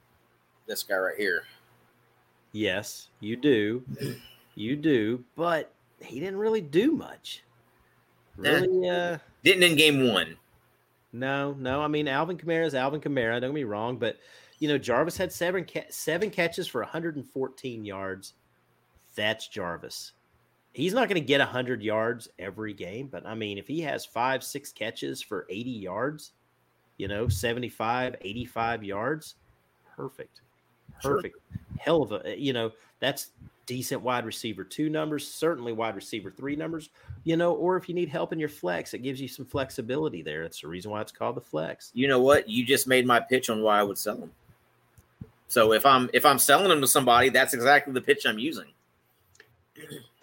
this 0.67 0.83
guy 0.83 0.97
right 0.97 1.17
here. 1.17 1.45
Yes, 2.53 3.09
you 3.21 3.37
do, 3.37 3.83
you 4.55 4.77
do, 4.77 5.25
but 5.37 5.73
he 6.01 6.21
didn't 6.21 6.39
really 6.39 6.61
do 6.61 6.93
much. 6.93 7.43
Really, 8.37 8.89
uh, 8.89 9.19
didn't 9.43 9.63
in 9.63 9.77
game 9.77 10.09
one. 10.13 10.37
No, 11.13 11.53
no. 11.53 11.81
I 11.81 11.87
mean, 11.87 12.09
Alvin 12.09 12.37
Kamara 12.37 12.67
is 12.67 12.75
Alvin 12.75 13.01
Kamara. 13.01 13.41
Don't 13.41 13.51
get 13.51 13.55
me 13.55 13.65
wrong, 13.65 13.97
but 13.97 14.19
you 14.59 14.69
know, 14.69 14.79
Jarvis 14.79 15.17
had 15.17 15.33
seven 15.33 15.65
ca- 15.65 15.87
seven 15.91 16.31
catches 16.31 16.67
for 16.67 16.81
114 16.81 17.85
yards. 17.85 18.35
That's 19.15 19.47
Jarvis 19.47 20.13
he's 20.75 20.93
not 20.93 21.09
going 21.09 21.21
to 21.21 21.27
get 21.27 21.39
100 21.39 21.83
yards 21.83 22.29
every 22.39 22.75
game, 22.75 23.09
but 23.11 23.25
I 23.25 23.35
mean, 23.35 23.57
if 23.57 23.67
he 23.67 23.81
has 23.81 24.05
five, 24.05 24.45
six 24.45 24.73
catches 24.73 25.23
for 25.23 25.47
80 25.49 25.71
yards, 25.71 26.33
you 26.99 27.09
know, 27.09 27.29
75, 27.29 28.17
85 28.21 28.85
yards, 28.85 29.37
perfect. 29.97 30.41
Perfect. 31.03 31.37
Sure. 31.53 31.61
Hell 31.79 32.03
of 32.03 32.13
a, 32.13 32.27
eh, 32.27 32.35
you 32.35 32.53
know, 32.53 32.73
that's 33.01 33.31
decent 33.67 34.03
wide 34.03 34.27
receiver 34.27 34.63
two 34.63 34.91
numbers, 34.91 35.27
certainly 35.27 35.73
wide 35.73 35.95
receiver 35.95 36.31
three 36.31 36.57
numbers, 36.57 36.91
you 37.25 37.37
know, 37.37 37.53
or 37.55 37.77
if 37.77 37.89
you 37.89 37.95
need 37.95 38.09
help 38.09 38.33
in 38.33 38.39
your 38.39 38.49
flex, 38.49 38.95
it 38.95 38.99
gives 38.99 39.21
you 39.21 39.29
some 39.29 39.47
flexibility 39.47 40.23
there. 40.23 40.43
That's 40.43 40.61
the 40.61 40.69
reason 40.69 40.91
why 40.91 41.01
it's 41.01 41.13
called 41.13 41.37
the 41.37 41.41
flex. 41.41 41.91
You 41.95 42.09
know 42.09 42.21
what? 42.21 42.49
You 42.49 42.65
just 42.65 42.87
made 42.87 43.07
my 43.07 43.21
pitch 43.21 43.49
on 43.49 43.63
why 43.63 43.79
I 43.79 43.83
would 43.83 43.99
sell 43.99 44.17
him. 44.17 44.31
So 45.49 45.73
if 45.73 45.87
I'm 45.87 46.11
if 46.13 46.27
I'm 46.27 46.39
selling 46.39 46.69
them 46.69 46.81
to 46.81 46.87
somebody, 46.87 47.29
that's 47.29 47.55
exactly 47.55 47.93
the 47.93 48.01
pitch 48.01 48.27
I'm 48.27 48.39
using 48.39 48.67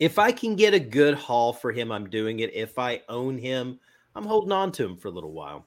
if 0.00 0.18
I 0.18 0.32
can 0.32 0.56
get 0.56 0.74
a 0.74 0.80
good 0.80 1.14
haul 1.14 1.52
for 1.52 1.70
him, 1.70 1.92
I'm 1.92 2.08
doing 2.08 2.40
it. 2.40 2.52
If 2.54 2.78
I 2.78 3.02
own 3.08 3.36
him, 3.36 3.78
I'm 4.16 4.24
holding 4.24 4.50
on 4.50 4.72
to 4.72 4.84
him 4.84 4.96
for 4.96 5.08
a 5.08 5.12
little 5.12 5.32
while. 5.32 5.66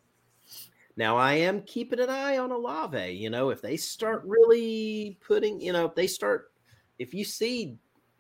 Now 0.98 1.18
I 1.18 1.34
am 1.34 1.62
keeping 1.62 2.00
an 2.00 2.10
eye 2.10 2.40
on 2.40 2.52
Olave. 2.52 3.12
You 3.12 3.30
know, 3.30 3.52
if 3.52 3.62
they 3.62 3.78
start 3.78 4.24
really 4.26 5.18
putting, 5.26 5.62
you 5.62 5.72
know, 5.72 5.86
if 5.86 5.96
they 5.96 6.08
start, 6.08 6.52
if 6.98 7.14
you 7.14 7.24
see 7.24 7.78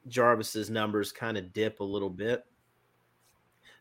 Jarvis's 0.07 0.69
numbers 0.69 1.11
kind 1.11 1.37
of 1.37 1.51
dip 1.51 1.79
a 1.79 1.83
little 1.83 2.09
bit, 2.09 2.45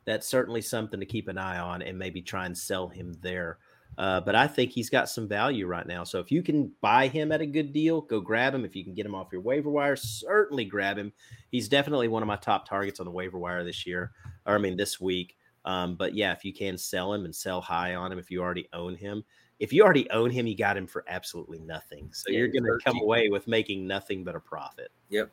that's 0.04 0.26
certainly 0.26 0.62
something 0.62 1.00
to 1.00 1.06
keep 1.06 1.28
an 1.28 1.38
eye 1.38 1.58
on 1.58 1.82
and 1.82 1.98
maybe 1.98 2.22
try 2.22 2.46
and 2.46 2.56
sell 2.56 2.88
him 2.88 3.14
there. 3.20 3.58
Uh, 3.98 4.20
but 4.20 4.34
I 4.34 4.46
think 4.46 4.70
he's 4.70 4.88
got 4.88 5.08
some 5.08 5.28
value 5.28 5.66
right 5.66 5.86
now. 5.86 6.02
So 6.04 6.18
if 6.18 6.32
you 6.32 6.42
can 6.42 6.72
buy 6.80 7.08
him 7.08 7.30
at 7.30 7.40
a 7.40 7.46
good 7.46 7.72
deal, 7.72 8.00
go 8.00 8.20
grab 8.20 8.54
him. 8.54 8.64
If 8.64 8.74
you 8.74 8.84
can 8.84 8.94
get 8.94 9.04
him 9.04 9.14
off 9.14 9.28
your 9.30 9.42
waiver 9.42 9.70
wire, 9.70 9.96
certainly 9.96 10.64
grab 10.64 10.96
him. 10.96 11.12
He's 11.50 11.68
definitely 11.68 12.08
one 12.08 12.22
of 12.22 12.26
my 12.26 12.36
top 12.36 12.66
targets 12.66 13.00
on 13.00 13.06
the 13.06 13.12
waiver 13.12 13.38
wire 13.38 13.64
this 13.64 13.86
year, 13.86 14.12
or 14.46 14.54
I 14.54 14.58
mean 14.58 14.76
this 14.76 15.00
week. 15.00 15.36
Um, 15.64 15.94
but 15.94 16.14
yeah, 16.14 16.32
if 16.32 16.44
you 16.44 16.52
can 16.52 16.76
sell 16.76 17.12
him 17.12 17.24
and 17.24 17.34
sell 17.34 17.60
high 17.60 17.94
on 17.94 18.10
him, 18.10 18.18
if 18.18 18.30
you 18.30 18.40
already 18.42 18.68
own 18.72 18.96
him, 18.96 19.24
if 19.60 19.72
you 19.72 19.84
already 19.84 20.10
own 20.10 20.30
him, 20.30 20.46
you 20.46 20.56
got 20.56 20.76
him 20.76 20.86
for 20.86 21.04
absolutely 21.06 21.60
nothing. 21.60 22.08
So 22.12 22.30
yeah, 22.30 22.38
you're 22.38 22.48
going 22.48 22.64
to 22.64 22.78
come 22.84 22.98
away 23.00 23.28
with 23.28 23.46
making 23.46 23.86
nothing 23.86 24.24
but 24.24 24.34
a 24.34 24.40
profit. 24.40 24.90
Yep. 25.10 25.30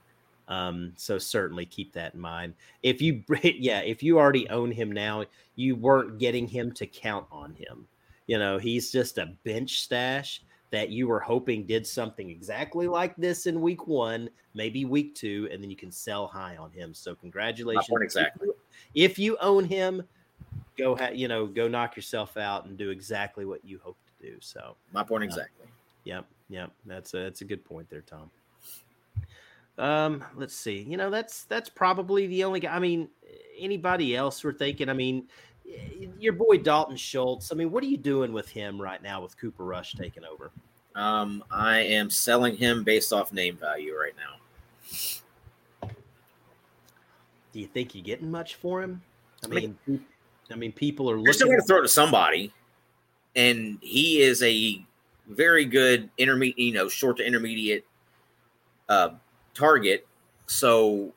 Um, 0.47 0.93
so 0.97 1.17
certainly 1.17 1.65
keep 1.65 1.93
that 1.93 2.13
in 2.13 2.19
mind. 2.19 2.53
If 2.83 3.01
you, 3.01 3.23
yeah, 3.43 3.79
if 3.79 4.03
you 4.03 4.19
already 4.19 4.47
own 4.49 4.71
him 4.71 4.91
now, 4.91 5.25
you 5.55 5.75
weren't 5.75 6.19
getting 6.19 6.47
him 6.47 6.71
to 6.73 6.85
count 6.85 7.25
on 7.31 7.53
him. 7.53 7.87
You 8.29 8.37
know, 8.37 8.59
he's 8.59 8.91
just 8.91 9.17
a 9.17 9.33
bench 9.43 9.81
stash 9.81 10.43
that 10.69 10.89
you 10.89 11.07
were 11.07 11.19
hoping 11.19 11.65
did 11.65 11.87
something 11.87 12.29
exactly 12.29 12.87
like 12.87 13.15
this 13.15 13.47
in 13.47 13.59
week 13.59 13.87
one, 13.87 14.29
maybe 14.53 14.85
week 14.85 15.15
two, 15.15 15.49
and 15.51 15.63
then 15.63 15.71
you 15.71 15.75
can 15.75 15.91
sell 15.91 16.27
high 16.27 16.55
on 16.55 16.69
him. 16.69 16.93
So 16.93 17.15
congratulations. 17.15 17.87
Exactly. 17.89 18.49
If 18.93 19.17
you 19.17 19.35
own 19.41 19.65
him, 19.65 20.03
go 20.77 20.95
ha- 20.95 21.09
you 21.11 21.27
know, 21.27 21.47
go 21.47 21.67
knock 21.67 21.95
yourself 21.95 22.37
out 22.37 22.65
and 22.65 22.77
do 22.77 22.91
exactly 22.91 23.45
what 23.45 23.65
you 23.65 23.79
hope 23.83 23.97
to 24.05 24.27
do. 24.27 24.37
So 24.41 24.75
my 24.93 25.01
point 25.01 25.23
uh, 25.23 25.25
exactly. 25.25 25.65
Uh, 25.65 25.69
yep, 26.03 26.25
yep. 26.49 26.71
That's 26.85 27.15
a 27.15 27.17
that's 27.17 27.41
a 27.41 27.45
good 27.45 27.65
point 27.65 27.89
there, 27.89 28.01
Tom. 28.01 28.29
Um, 29.79 30.23
let's 30.35 30.55
see. 30.55 30.85
You 30.87 30.97
know, 30.97 31.09
that's 31.09 31.45
that's 31.45 31.69
probably 31.69 32.27
the 32.27 32.43
only 32.43 32.59
guy. 32.59 32.75
I 32.75 32.79
mean, 32.79 33.09
anybody 33.57 34.15
else 34.15 34.43
we're 34.43 34.53
thinking. 34.53 34.87
I 34.87 34.93
mean, 34.93 35.27
your 36.19 36.33
boy 36.33 36.57
Dalton 36.57 36.97
Schultz. 36.97 37.51
I 37.51 37.55
mean, 37.55 37.71
what 37.71 37.83
are 37.83 37.87
you 37.87 37.97
doing 37.97 38.33
with 38.33 38.49
him 38.49 38.81
right 38.81 39.01
now 39.01 39.21
with 39.21 39.37
Cooper 39.37 39.63
Rush 39.63 39.93
taking 39.93 40.23
over? 40.25 40.51
Um, 40.95 41.43
I 41.49 41.79
am 41.79 42.09
selling 42.09 42.57
him 42.57 42.83
based 42.83 43.13
off 43.13 43.31
name 43.31 43.57
value 43.57 43.95
right 43.95 44.13
now. 44.17 45.89
Do 47.51 47.59
you 47.59 47.67
think 47.67 47.95
you're 47.95 48.03
getting 48.03 48.29
much 48.29 48.55
for 48.55 48.81
him? 48.81 49.01
I 49.43 49.47
mean, 49.47 49.77
I 49.87 49.91
mean, 49.91 50.05
I 50.51 50.55
mean 50.55 50.71
people 50.71 51.09
are 51.09 51.17
looking. 51.17 51.33
still 51.33 51.47
going 51.47 51.59
to 51.59 51.65
throw 51.65 51.79
it 51.79 51.83
to 51.83 51.87
somebody, 51.87 52.53
and 53.35 53.77
he 53.81 54.21
is 54.21 54.43
a 54.43 54.83
very 55.27 55.65
good 55.65 56.09
intermediate, 56.17 56.59
you 56.59 56.73
know, 56.73 56.89
short 56.89 57.17
to 57.17 57.25
intermediate 57.25 57.85
uh, 58.89 59.11
target. 59.53 60.05
So, 60.47 61.13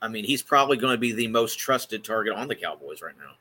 I 0.00 0.08
mean, 0.08 0.24
he's 0.24 0.42
probably 0.42 0.76
going 0.76 0.94
to 0.94 0.98
be 0.98 1.12
the 1.12 1.28
most 1.28 1.58
trusted 1.58 2.04
target 2.04 2.34
on 2.34 2.48
the 2.48 2.54
Cowboys 2.54 3.02
right 3.02 3.16
now. 3.18 3.32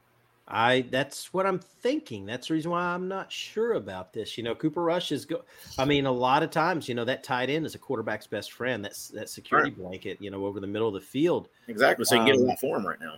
I 0.48 0.86
that's 0.92 1.34
what 1.34 1.46
I'm 1.46 1.60
thinking. 1.60 2.26
That's 2.26 2.50
the 2.50 2.56
reason 2.56 2.72
why 2.72 2.82
I'm 2.82 3.08
not 3.08 3.32
sure 3.32 3.74
about 3.74 4.12
this. 4.12 4.38
You 4.38 4.44
know, 4.44 4.54
Cooper 4.54 4.84
Rush 4.84 5.12
is 5.14 5.26
go. 5.26 5.44
I 5.78 5.86
mean, 5.86 6.06
a 6.06 6.12
lot 6.12 6.44
of 6.44 6.52
times, 6.52 6.90
you 6.90 6.96
know, 6.96 7.06
that 7.06 7.24
tight 7.24 7.50
end 7.50 7.66
is 7.66 7.76
a 7.76 7.80
quarterback's 7.80 8.28
best 8.28 8.52
friend. 8.52 8.84
That's 8.84 9.08
that 9.10 9.30
security 9.30 9.70
right. 9.70 9.78
blanket, 9.78 10.18
you 10.20 10.32
know, 10.32 10.46
over 10.46 10.60
the 10.60 10.68
middle 10.68 10.88
of 10.88 10.94
the 10.96 11.02
field. 11.02 11.48
Exactly. 11.68 12.04
So 12.04 12.16
you 12.16 12.22
um, 12.22 12.28
get 12.28 12.36
a 12.36 12.40
um, 12.40 12.48
lot 12.48 12.60
for 12.60 12.76
him 12.76 12.86
right 12.86 13.00
now. 13.00 13.16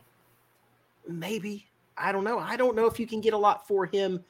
Maybe 1.07 1.65
I 1.97 2.11
don't 2.11 2.23
know. 2.23 2.37
I 2.37 2.57
don't 2.57 2.75
know 2.75 2.85
if 2.85 2.99
you 2.99 3.07
can 3.07 3.21
get 3.21 3.33
a 3.33 3.37
lot 3.37 3.67
for 3.67 3.87
him 3.87 4.23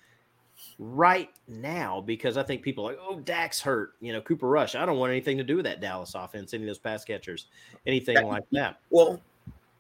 right 0.80 1.30
now 1.50 2.00
because 2.00 2.38
I 2.38 2.44
think 2.44 2.62
people 2.62 2.88
are 2.88 2.92
like, 2.94 3.02
oh, 3.02 3.20
Dak's 3.20 3.60
hurt. 3.60 3.94
You 4.00 4.14
know, 4.14 4.22
Cooper 4.22 4.48
Rush. 4.48 4.76
I 4.76 4.86
don't 4.86 4.98
want 4.98 5.12
anything 5.12 5.38
to 5.38 5.44
do 5.44 5.58
with 5.58 5.66
that 5.66 5.82
Dallas 5.82 6.16
offense, 6.16 6.54
any 6.54 6.64
of 6.64 6.68
those 6.68 6.80
pass 6.80 7.04
catchers, 7.04 7.48
anything 7.86 8.16
that, 8.16 8.26
like 8.26 8.46
that. 8.54 8.80
Well, 8.90 9.22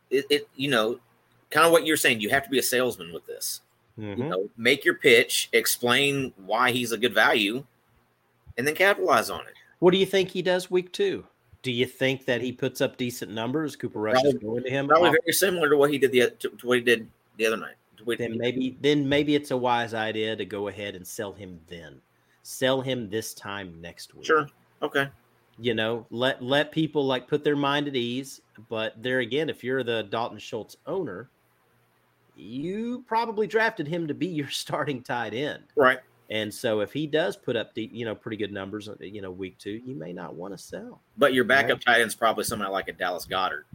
it, 0.10 0.26
it 0.30 0.50
you 0.56 0.70
know 0.70 1.00
kind 1.56 1.66
of 1.66 1.72
what 1.72 1.86
you're 1.86 1.98
saying. 1.98 2.20
You 2.20 2.30
have 2.30 2.44
to 2.44 2.50
be 2.50 2.60
a 2.60 2.64
salesman 2.64 3.14
with 3.14 3.26
this. 3.26 3.62
Mm-hmm. 3.98 4.22
You 4.22 4.30
know, 4.30 4.50
make 4.58 4.84
your 4.84 4.96
pitch, 4.96 5.50
explain 5.54 6.34
why 6.46 6.72
he's 6.72 6.92
a 6.92 6.98
good 6.98 7.14
value, 7.14 7.64
and 8.58 8.68
then 8.68 8.76
capitalize 8.76 9.30
on 9.30 9.42
it. 9.42 9.54
What 9.80 9.92
do 9.92 9.98
you 9.98 10.06
think 10.06 10.30
he 10.30 10.42
does 10.42 10.70
week 10.70 10.92
two? 10.92 11.26
Do 11.62 11.72
you 11.72 11.86
think 11.86 12.26
that 12.26 12.42
he 12.42 12.52
puts 12.52 12.82
up 12.82 12.98
decent 12.98 13.32
numbers? 13.32 13.76
Cooper 13.76 14.00
Rush 14.00 14.16
probably, 14.16 14.32
is 14.32 14.38
going 14.38 14.64
to 14.64 14.70
him. 14.70 14.88
Probably 14.88 15.12
very 15.12 15.32
similar 15.32 15.70
to 15.70 15.78
what 15.78 15.92
he 15.92 15.98
did 15.98 16.12
the 16.12 16.30
to, 16.30 16.50
to 16.50 16.68
what 16.68 16.78
he 16.78 16.84
did 16.84 17.08
the 17.38 17.46
other 17.46 17.58
night. 17.58 17.76
Then 18.18 18.38
maybe 18.38 18.78
then 18.82 19.08
maybe 19.08 19.34
it's 19.34 19.52
a 19.52 19.58
wise 19.58 19.94
idea 19.94 20.36
to 20.36 20.46
go 20.46 20.68
ahead 20.68 20.96
and 20.96 21.08
sell 21.08 21.34
him 21.34 21.60
then. 21.68 22.02
Sell 22.44 22.82
him 22.82 23.10
this 23.10 23.34
time 23.34 23.82
next 23.82 24.14
week. 24.14 24.26
Sure. 24.26 24.48
Okay. 24.84 25.10
You 25.58 25.74
know, 25.74 26.06
let 26.12 26.44
let 26.44 26.72
people 26.72 27.06
like 27.06 27.28
put 27.28 27.44
their 27.44 27.56
mind 27.56 27.88
at 27.88 27.96
ease. 27.96 28.42
But 28.70 29.02
there 29.02 29.20
again, 29.20 29.50
if 29.50 29.64
you're 29.64 29.84
the 29.84 30.04
Dalton 30.04 30.38
Schultz 30.38 30.78
owner, 30.86 31.30
you 32.36 33.04
probably 33.08 33.48
drafted 33.48 33.88
him 33.88 34.08
to 34.08 34.14
be 34.14 34.28
your 34.28 34.50
starting 34.50 35.02
tight 35.02 35.34
end. 35.34 35.64
Right. 35.76 36.00
And 36.30 36.52
so 36.52 36.80
if 36.80 36.92
he 36.92 37.06
does 37.06 37.38
put 37.38 37.56
up 37.56 37.74
the, 37.76 37.90
you 37.94 38.04
know, 38.04 38.16
pretty 38.16 38.38
good 38.38 38.52
numbers, 38.52 38.90
uh, 38.90 38.96
you 39.00 39.22
know, 39.22 39.30
week 39.30 39.58
two, 39.60 39.82
you 39.86 39.96
may 39.96 40.12
not 40.12 40.34
want 40.34 40.54
to 40.54 40.58
sell. 40.58 41.02
But 41.18 41.36
your 41.36 41.44
backup 41.44 41.78
right? 41.78 41.86
tight 41.86 42.02
end 42.02 42.08
is 42.08 42.16
probably 42.16 42.44
somebody 42.46 42.72
like 42.72 42.88
a 42.88 42.94
Dallas 42.94 43.28
Goedert, 43.28 43.66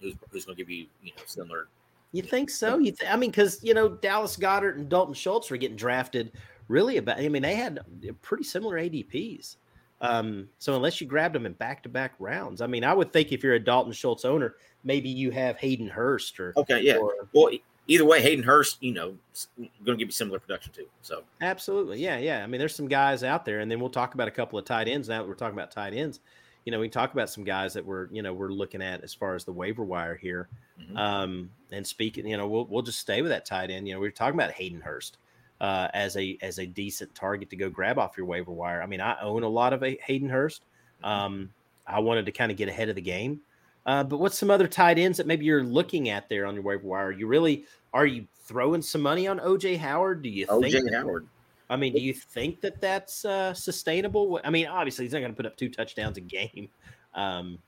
who's, 0.00 0.14
who's 0.30 0.44
going 0.44 0.56
to 0.56 0.62
give 0.62 0.70
you, 0.70 0.86
you 1.02 1.12
know, 1.16 1.22
similar. 1.26 1.66
You 2.12 2.22
think 2.22 2.48
so? 2.48 2.78
You, 2.78 2.92
th- 2.92 3.10
I 3.10 3.16
mean, 3.16 3.30
because 3.30 3.62
you 3.62 3.74
know 3.74 3.88
Dallas 3.88 4.36
Goedert 4.36 4.76
and 4.76 4.88
Dalton 4.88 5.12
Schultz 5.12 5.50
were 5.50 5.56
getting 5.56 5.76
drafted 5.76 6.32
really 6.68 6.96
about. 6.96 7.18
I 7.18 7.28
mean, 7.28 7.42
they 7.42 7.56
had 7.56 7.80
pretty 8.22 8.44
similar 8.44 8.76
ADPs. 8.76 9.56
Um, 10.00 10.48
so 10.58 10.74
unless 10.76 11.00
you 11.00 11.06
grabbed 11.06 11.34
them 11.34 11.46
in 11.46 11.54
back-to-back 11.54 12.14
rounds, 12.18 12.60
I 12.60 12.66
mean, 12.66 12.84
I 12.84 12.92
would 12.92 13.12
think 13.12 13.32
if 13.32 13.42
you're 13.42 13.54
a 13.54 13.60
Dalton 13.60 13.92
Schultz 13.92 14.24
owner, 14.24 14.54
maybe 14.84 15.08
you 15.08 15.30
have 15.30 15.56
Hayden 15.56 15.88
Hurst 15.88 16.38
or 16.38 16.52
okay, 16.56 16.82
yeah. 16.82 16.96
Or, 16.96 17.14
well, 17.32 17.50
either 17.86 18.04
way, 18.04 18.20
Hayden 18.20 18.44
Hurst, 18.44 18.82
you 18.82 18.92
know, 18.92 19.14
going 19.56 19.70
to 19.84 19.96
give 19.96 20.08
you 20.08 20.12
similar 20.12 20.38
production 20.38 20.72
too. 20.72 20.86
So 21.02 21.22
absolutely, 21.40 22.00
yeah, 22.00 22.18
yeah. 22.18 22.42
I 22.42 22.46
mean, 22.46 22.58
there's 22.58 22.74
some 22.74 22.88
guys 22.88 23.22
out 23.22 23.44
there, 23.44 23.60
and 23.60 23.70
then 23.70 23.80
we'll 23.80 23.90
talk 23.90 24.14
about 24.14 24.28
a 24.28 24.32
couple 24.32 24.58
of 24.58 24.64
tight 24.64 24.88
ends. 24.88 25.08
Now 25.08 25.22
that 25.22 25.28
we're 25.28 25.34
talking 25.34 25.58
about 25.58 25.70
tight 25.70 25.94
ends, 25.94 26.20
you 26.64 26.72
know, 26.72 26.80
we 26.80 26.88
talk 26.88 27.12
about 27.12 27.30
some 27.30 27.44
guys 27.44 27.72
that 27.74 27.84
we're, 27.84 28.08
you 28.10 28.22
know, 28.22 28.32
we're 28.32 28.50
looking 28.50 28.82
at 28.82 29.04
as 29.04 29.14
far 29.14 29.34
as 29.34 29.44
the 29.44 29.52
waiver 29.52 29.84
wire 29.84 30.16
here. 30.16 30.48
Mm-hmm. 30.80 30.96
Um, 30.96 31.50
and 31.70 31.86
speaking, 31.86 32.26
you 32.26 32.36
know, 32.36 32.48
we'll 32.48 32.66
we'll 32.66 32.82
just 32.82 32.98
stay 32.98 33.22
with 33.22 33.30
that 33.30 33.46
tight 33.46 33.70
end. 33.70 33.86
You 33.86 33.94
know, 33.94 34.00
we 34.00 34.08
are 34.08 34.12
talking 34.12 34.34
about 34.34 34.52
Hayden 34.52 34.80
Hurst. 34.80 35.18
uh, 35.60 35.88
as 35.94 36.16
a 36.16 36.36
as 36.42 36.58
a 36.58 36.66
decent 36.66 37.14
target 37.14 37.50
to 37.50 37.56
go 37.56 37.70
grab 37.70 37.98
off 37.98 38.16
your 38.16 38.26
waiver 38.26 38.52
wire. 38.52 38.82
I 38.82 38.86
mean, 38.86 39.00
I 39.00 39.20
own 39.20 39.42
a 39.42 39.48
lot 39.48 39.72
of 39.72 39.82
a 39.82 39.98
Hayden 40.04 40.28
Hurst. 40.28 40.64
Mm-hmm. 41.02 41.06
Um, 41.06 41.50
I 41.86 42.00
wanted 42.00 42.26
to 42.26 42.32
kind 42.32 42.50
of 42.50 42.58
get 42.58 42.68
ahead 42.68 42.88
of 42.88 42.96
the 42.96 43.02
game. 43.02 43.40
Uh, 43.86 44.02
but 44.02 44.18
what's 44.18 44.36
some 44.36 44.50
other 44.50 44.66
tight 44.66 44.98
ends 44.98 45.16
that 45.16 45.28
maybe 45.28 45.46
you're 45.46 45.62
looking 45.62 46.08
at 46.08 46.28
there 46.28 46.44
on 46.44 46.54
your 46.54 46.64
waiver 46.64 46.86
wire? 46.86 47.12
You 47.12 47.28
really 47.28 47.64
are 47.94 48.04
you 48.04 48.26
throwing 48.42 48.82
some 48.82 49.00
money 49.00 49.26
on 49.28 49.38
OJ 49.38 49.78
Howard? 49.78 50.22
Do 50.22 50.28
you 50.28 50.46
OJ 50.48 50.72
think 50.72 50.92
Howard? 50.92 51.26
I 51.70 51.76
mean, 51.76 51.92
do 51.92 52.00
you 52.00 52.12
think 52.12 52.60
that 52.60 52.80
that's 52.80 53.24
uh, 53.24 53.54
sustainable? 53.54 54.40
I 54.44 54.50
mean, 54.50 54.66
obviously 54.66 55.04
he's 55.04 55.12
not 55.12 55.20
going 55.20 55.32
to 55.32 55.36
put 55.36 55.46
up 55.46 55.56
two 55.56 55.68
touchdowns 55.68 56.16
a 56.16 56.20
game, 56.20 56.68
um, 57.14 57.58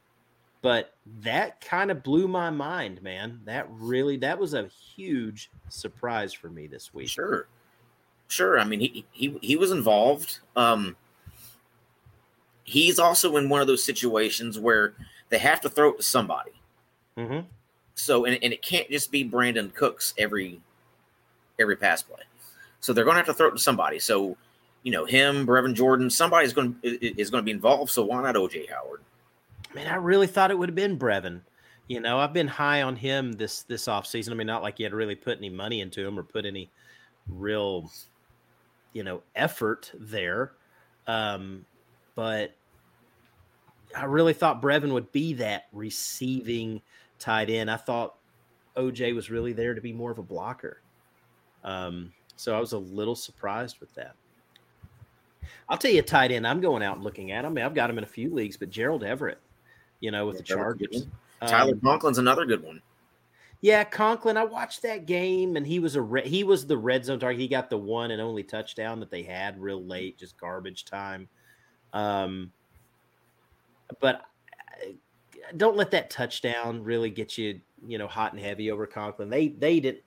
but 0.60 0.94
that 1.20 1.60
kind 1.60 1.90
of 1.90 2.02
blew 2.02 2.28
my 2.28 2.50
mind, 2.50 3.00
man. 3.02 3.40
That 3.44 3.66
really 3.70 4.16
that 4.18 4.38
was 4.38 4.54
a 4.54 4.66
huge 4.66 5.50
surprise 5.68 6.32
for 6.32 6.48
me 6.48 6.66
this 6.66 6.92
week. 6.92 7.08
Sure, 7.08 7.46
sure. 8.26 8.58
I 8.58 8.64
mean, 8.64 8.80
he 8.80 9.04
he 9.12 9.38
he 9.40 9.56
was 9.56 9.70
involved. 9.70 10.40
Um, 10.56 10.96
he's 12.64 12.98
also 12.98 13.36
in 13.36 13.48
one 13.48 13.60
of 13.60 13.66
those 13.66 13.84
situations 13.84 14.58
where 14.58 14.94
they 15.28 15.38
have 15.38 15.60
to 15.62 15.68
throw 15.68 15.90
it 15.90 15.96
to 15.98 16.02
somebody. 16.02 16.52
Mm-hmm. 17.16 17.46
So, 17.94 18.24
and, 18.24 18.38
and 18.42 18.52
it 18.52 18.62
can't 18.62 18.88
just 18.90 19.10
be 19.10 19.28
Brandin 19.28 19.74
Cooks 19.74 20.14
every 20.16 20.60
every 21.58 21.76
pass 21.76 22.02
play. 22.02 22.22
So 22.80 22.92
they're 22.92 23.04
going 23.04 23.14
to 23.14 23.18
have 23.18 23.26
to 23.26 23.34
throw 23.34 23.48
it 23.48 23.52
to 23.52 23.58
somebody. 23.58 23.98
So, 23.98 24.36
you 24.84 24.92
know, 24.92 25.04
him, 25.04 25.46
Brevin 25.46 25.74
Jordan, 25.74 26.08
somebody's 26.08 26.52
going 26.52 26.76
to 26.82 27.20
is 27.20 27.30
going 27.30 27.42
to 27.42 27.44
be 27.44 27.50
involved. 27.50 27.90
So 27.90 28.04
why 28.04 28.22
not 28.22 28.36
OJ 28.36 28.70
Howard? 28.70 29.02
Man, 29.74 29.86
I 29.86 29.96
really 29.96 30.26
thought 30.26 30.50
it 30.50 30.58
would 30.58 30.68
have 30.68 30.76
been 30.76 30.98
Brevin. 30.98 31.40
You 31.88 32.00
know, 32.00 32.18
I've 32.18 32.32
been 32.32 32.48
high 32.48 32.82
on 32.82 32.96
him 32.96 33.32
this 33.32 33.62
this 33.62 33.86
offseason. 33.86 34.30
I 34.30 34.34
mean, 34.34 34.46
not 34.46 34.62
like 34.62 34.78
you 34.78 34.84
had 34.84 34.94
really 34.94 35.14
put 35.14 35.38
any 35.38 35.50
money 35.50 35.80
into 35.80 36.06
him 36.06 36.18
or 36.18 36.22
put 36.22 36.46
any 36.46 36.70
real, 37.28 37.90
you 38.92 39.02
know, 39.02 39.22
effort 39.34 39.90
there. 39.98 40.52
Um, 41.06 41.64
but 42.14 42.54
I 43.96 44.04
really 44.04 44.32
thought 44.32 44.62
Brevin 44.62 44.92
would 44.92 45.10
be 45.12 45.34
that 45.34 45.66
receiving 45.72 46.82
tight 47.18 47.50
end. 47.50 47.70
I 47.70 47.76
thought 47.76 48.16
OJ 48.76 49.14
was 49.14 49.30
really 49.30 49.52
there 49.52 49.74
to 49.74 49.80
be 49.80 49.92
more 49.92 50.10
of 50.10 50.18
a 50.18 50.22
blocker. 50.22 50.80
Um, 51.64 52.12
so 52.36 52.56
I 52.56 52.60
was 52.60 52.72
a 52.72 52.78
little 52.78 53.16
surprised 53.16 53.80
with 53.80 53.94
that. 53.94 54.14
I'll 55.68 55.78
tell 55.78 55.90
you 55.90 56.02
tight 56.02 56.30
end 56.30 56.46
I'm 56.46 56.60
going 56.60 56.82
out 56.82 56.96
and 56.96 57.04
looking 57.04 57.32
at. 57.32 57.44
I 57.44 57.48
mean, 57.48 57.64
I've 57.64 57.74
got 57.74 57.90
him 57.90 57.98
in 57.98 58.04
a 58.04 58.08
few 58.08 58.32
leagues, 58.32 58.56
but 58.56 58.70
Gerald 58.70 59.04
Everett, 59.04 59.40
you 60.00 60.10
know, 60.10 60.26
with 60.26 60.36
yeah, 60.36 60.38
the 60.38 60.44
Chargers. 60.44 61.06
Tyler 61.46 61.72
um, 61.72 61.80
Conklin's 61.80 62.18
another 62.18 62.44
good 62.44 62.62
one. 62.62 62.80
Yeah, 63.60 63.82
Conklin. 63.82 64.36
I 64.36 64.44
watched 64.44 64.82
that 64.82 65.06
game, 65.06 65.56
and 65.56 65.66
he 65.66 65.80
was 65.80 65.96
a 65.96 66.02
re- 66.02 66.28
he 66.28 66.44
was 66.44 66.66
the 66.66 66.76
red 66.76 67.04
zone 67.04 67.18
target. 67.18 67.40
He 67.40 67.48
got 67.48 67.70
the 67.70 67.78
one 67.78 68.12
and 68.12 68.22
only 68.22 68.44
touchdown 68.44 69.00
that 69.00 69.10
they 69.10 69.22
had 69.22 69.60
real 69.60 69.84
late, 69.84 70.16
just 70.16 70.38
garbage 70.38 70.84
time. 70.84 71.28
Um, 71.92 72.52
but 74.00 74.22
uh, 74.82 74.92
don't 75.56 75.76
let 75.76 75.90
that 75.92 76.10
touchdown 76.10 76.82
really 76.82 77.10
get 77.10 77.38
you, 77.38 77.60
you 77.86 77.98
know, 77.98 78.06
hot 78.06 78.32
and 78.32 78.42
heavy 78.42 78.70
over 78.70 78.86
Conklin. 78.86 79.30
They 79.30 79.48
they 79.48 79.80
did 79.80 80.02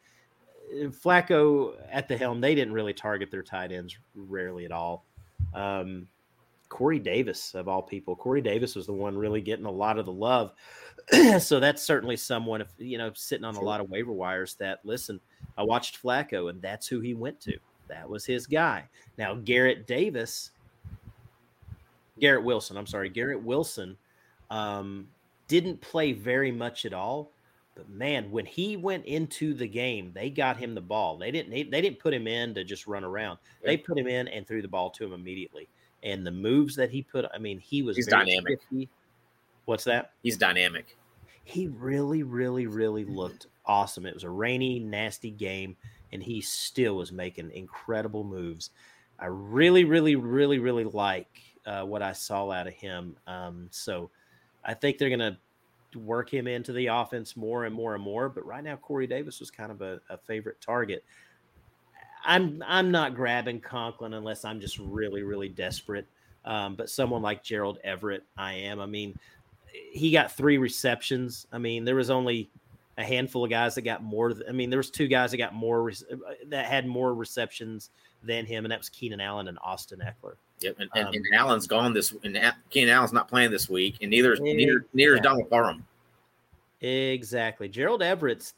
uh, 0.73 0.88
Flacco 0.88 1.75
at 1.91 2.07
the 2.07 2.17
helm. 2.17 2.41
They 2.41 2.55
didn't 2.55 2.73
really 2.73 2.93
target 2.93 3.32
their 3.32 3.43
tight 3.43 3.71
ends 3.71 3.97
rarely 4.15 4.65
at 4.65 4.71
all. 4.71 5.05
Um, 5.53 6.07
Corey 6.69 6.99
Davis 6.99 7.53
of 7.53 7.67
all 7.67 7.82
people. 7.82 8.15
Corey 8.15 8.41
Davis 8.41 8.75
was 8.75 8.86
the 8.86 8.93
one 8.93 9.17
really 9.17 9.41
getting 9.41 9.65
a 9.65 9.71
lot 9.71 9.99
of 9.99 10.05
the 10.05 10.11
love. 10.11 10.53
so 11.39 11.59
that's 11.59 11.84
certainly 11.84 12.15
someone, 12.15 12.61
if 12.61 12.69
you 12.77 12.97
know, 12.97 13.11
sitting 13.13 13.43
on 13.43 13.55
a 13.55 13.61
lot 13.61 13.82
of 13.82 13.89
waiver 13.89 14.13
wires. 14.13 14.55
That 14.55 14.79
listen, 14.84 15.19
I 15.57 15.63
watched 15.63 16.01
Flacco, 16.01 16.49
and 16.49 16.61
that's 16.61 16.88
who 16.88 17.01
he 17.01 17.13
went 17.13 17.41
to. 17.41 17.57
That 17.89 18.09
was 18.09 18.25
his 18.25 18.47
guy. 18.47 18.86
Now 19.17 19.36
Garrett 19.36 19.86
Davis 19.86 20.51
Garrett 22.22 22.43
Wilson. 22.43 22.78
I'm 22.78 22.88
sorry, 22.88 23.09
Garrett 23.09 23.43
Wilson 23.43 23.97
um, 24.49 25.07
didn't 25.47 25.82
play 25.82 26.13
very 26.13 26.51
much 26.51 26.86
at 26.86 26.93
all. 26.93 27.34
But 27.76 27.89
man, 27.89 28.32
when 28.32 28.45
he 28.45 28.78
went 28.78 29.05
into 29.05 29.53
the 29.53 29.67
game, 29.67 30.11
they 30.13 30.30
got 30.30 30.57
him 30.57 30.76
the 30.76 30.82
ball. 30.82 31.17
They 31.17 31.32
didn't. 31.32 31.51
They, 31.51 31.63
they 31.63 31.82
didn't 31.82 31.99
put 31.99 32.13
him 32.13 32.28
in 32.28 32.53
to 32.55 32.63
just 32.63 32.86
run 32.86 33.03
around. 33.03 33.39
They 33.63 33.78
put 33.78 33.97
him 33.97 34.07
in 34.07 34.28
and 34.28 34.47
threw 34.47 34.61
the 34.61 34.67
ball 34.67 34.89
to 34.91 35.05
him 35.05 35.13
immediately. 35.13 35.69
And 36.03 36.26
the 36.26 36.32
moves 36.32 36.76
that 36.76 36.89
he 36.89 37.01
put, 37.01 37.26
I 37.34 37.38
mean, 37.38 37.59
he 37.59 37.82
was 37.82 37.95
he's 37.95 38.07
dynamic. 38.07 38.59
What's 39.65 39.86
that? 39.86 40.11
He's 40.22 40.38
dynamic. 40.38 40.97
He 41.43 41.67
really, 41.67 42.24
really, 42.24 42.67
really 42.67 43.05
looked 43.05 43.47
awesome. 43.65 44.05
It 44.05 44.13
was 44.13 44.24
a 44.24 44.30
rainy, 44.30 44.80
nasty 44.80 45.32
game, 45.32 45.78
and 46.11 46.22
he 46.22 46.41
still 46.41 46.97
was 46.97 47.11
making 47.11 47.51
incredible 47.51 48.24
moves. 48.24 48.72
I 49.19 49.28
really, 49.28 49.86
really, 49.86 50.15
really, 50.15 50.59
really 50.59 50.84
like 50.84 51.30
uh, 51.66 51.84
what 51.84 52.01
I 52.01 52.14
saw 52.14 52.49
out 52.51 52.68
of 52.68 52.74
him. 52.74 53.16
Um, 53.28 53.68
so 53.72 54.09
I 54.64 54.74
think 54.74 54.97
they're 54.97 55.16
going 55.16 55.20
to 55.20 55.38
work 55.99 56.34
him 56.34 56.47
into 56.47 56.74
the 56.74 56.88
offense 56.88 57.36
more 57.36 57.66
and 57.66 57.76
more 57.76 57.95
and 57.95 58.03
more. 58.03 58.30
But 58.30 58.45
right 58.45 58.64
now, 58.64 58.76
Corey 58.76 59.07
Davis 59.07 59.39
was 59.39 59.51
kind 59.51 59.72
of 59.72 59.82
a, 59.82 59.99
a 60.09 60.18
favorite 60.18 60.62
target. 60.62 61.03
I'm 62.24 62.64
I'm 62.68 62.91
not 62.91 63.16
grabbing 63.16 63.62
Conklin 63.62 64.14
unless 64.14 64.45
I'm 64.45 64.59
just 64.59 64.78
really 64.78 65.24
really 65.24 65.49
desperate. 65.49 66.05
Um, 66.45 66.76
but 66.76 66.89
someone 66.89 67.22
like 67.22 67.43
Gerald 67.43 67.80
Everett, 67.84 68.24
I 68.38 68.53
am. 68.53 68.80
I 68.80 68.86
mean, 68.86 69.18
he 69.91 70.12
got 70.12 70.32
three 70.32 70.57
receptions. 70.57 71.45
I 71.51 71.57
mean, 71.57 71.86
there 71.86 71.95
was 71.95 72.09
only 72.09 72.49
a 72.97 73.03
handful 73.03 73.43
of 73.43 73.49
guys 73.49 73.76
that 73.76 73.82
got 73.82 74.03
more. 74.03 74.34
I 74.47 74.51
mean, 74.51 74.70
there 74.70 74.78
was 74.80 74.89
two 74.89 75.07
guys 75.07 75.32
that 75.32 75.38
got 75.38 75.53
more 75.53 75.91
that 76.47 76.66
had 76.66 76.88
more 76.88 77.14
receptions 77.14 77.89
than 78.24 78.45
him, 78.45 78.66
and 78.66 78.72
that 78.72 78.80
was 78.80 78.89
Keenan 78.89 79.22
Allen 79.22 79.47
and 79.47 79.57
Austin 79.64 79.99
Ekeler. 79.99 80.36
Yep, 80.62 80.76
and, 80.80 80.89
and, 80.95 81.07
um, 81.07 81.14
and 81.14 81.26
Allen's 81.34 81.68
gone 81.68 81.93
this, 81.93 82.14
and 82.24 82.39
Keenan 82.70 82.93
Allen's 82.93 83.14
not 83.14 83.28
playing 83.28 83.51
this 83.51 83.68
week, 83.68 83.97
and 84.01 84.12
neither 84.12 84.36
neither 84.36 84.86
neither 84.93 85.16
is 85.16 85.22
Donald 85.22 85.49
Parham. 85.49 85.86
Exactly, 86.82 87.68
Gerald 87.68 88.01
Everett's. 88.01 88.53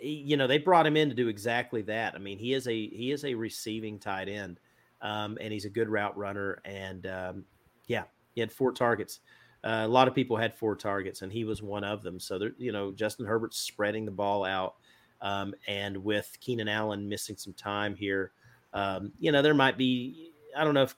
You 0.00 0.36
know, 0.36 0.46
they 0.46 0.58
brought 0.58 0.86
him 0.86 0.96
in 0.96 1.08
to 1.08 1.14
do 1.14 1.28
exactly 1.28 1.82
that. 1.82 2.14
I 2.14 2.18
mean, 2.18 2.38
he 2.38 2.52
is 2.52 2.68
a 2.68 2.88
he 2.88 3.10
is 3.10 3.24
a 3.24 3.34
receiving 3.34 3.98
tight 3.98 4.28
end, 4.28 4.60
um, 5.02 5.38
and 5.40 5.52
he's 5.52 5.64
a 5.64 5.70
good 5.70 5.88
route 5.88 6.16
runner. 6.16 6.60
And 6.64 7.06
um, 7.06 7.44
yeah, 7.86 8.04
he 8.34 8.40
had 8.40 8.52
four 8.52 8.72
targets. 8.72 9.20
Uh, 9.64 9.82
a 9.84 9.88
lot 9.88 10.06
of 10.06 10.14
people 10.14 10.36
had 10.36 10.54
four 10.54 10.76
targets, 10.76 11.22
and 11.22 11.32
he 11.32 11.44
was 11.44 11.62
one 11.62 11.84
of 11.84 12.02
them. 12.02 12.20
So, 12.20 12.38
there, 12.38 12.52
you 12.58 12.70
know, 12.70 12.92
Justin 12.92 13.24
Herbert's 13.24 13.56
spreading 13.56 14.04
the 14.04 14.10
ball 14.10 14.44
out, 14.44 14.74
um, 15.22 15.54
and 15.66 15.96
with 15.96 16.36
Keenan 16.40 16.68
Allen 16.68 17.08
missing 17.08 17.36
some 17.38 17.54
time 17.54 17.94
here, 17.94 18.32
um, 18.74 19.10
you 19.18 19.32
know, 19.32 19.40
there 19.40 19.54
might 19.54 19.78
be. 19.78 20.32
I 20.54 20.64
don't 20.64 20.74
know 20.74 20.82
if 20.82 20.94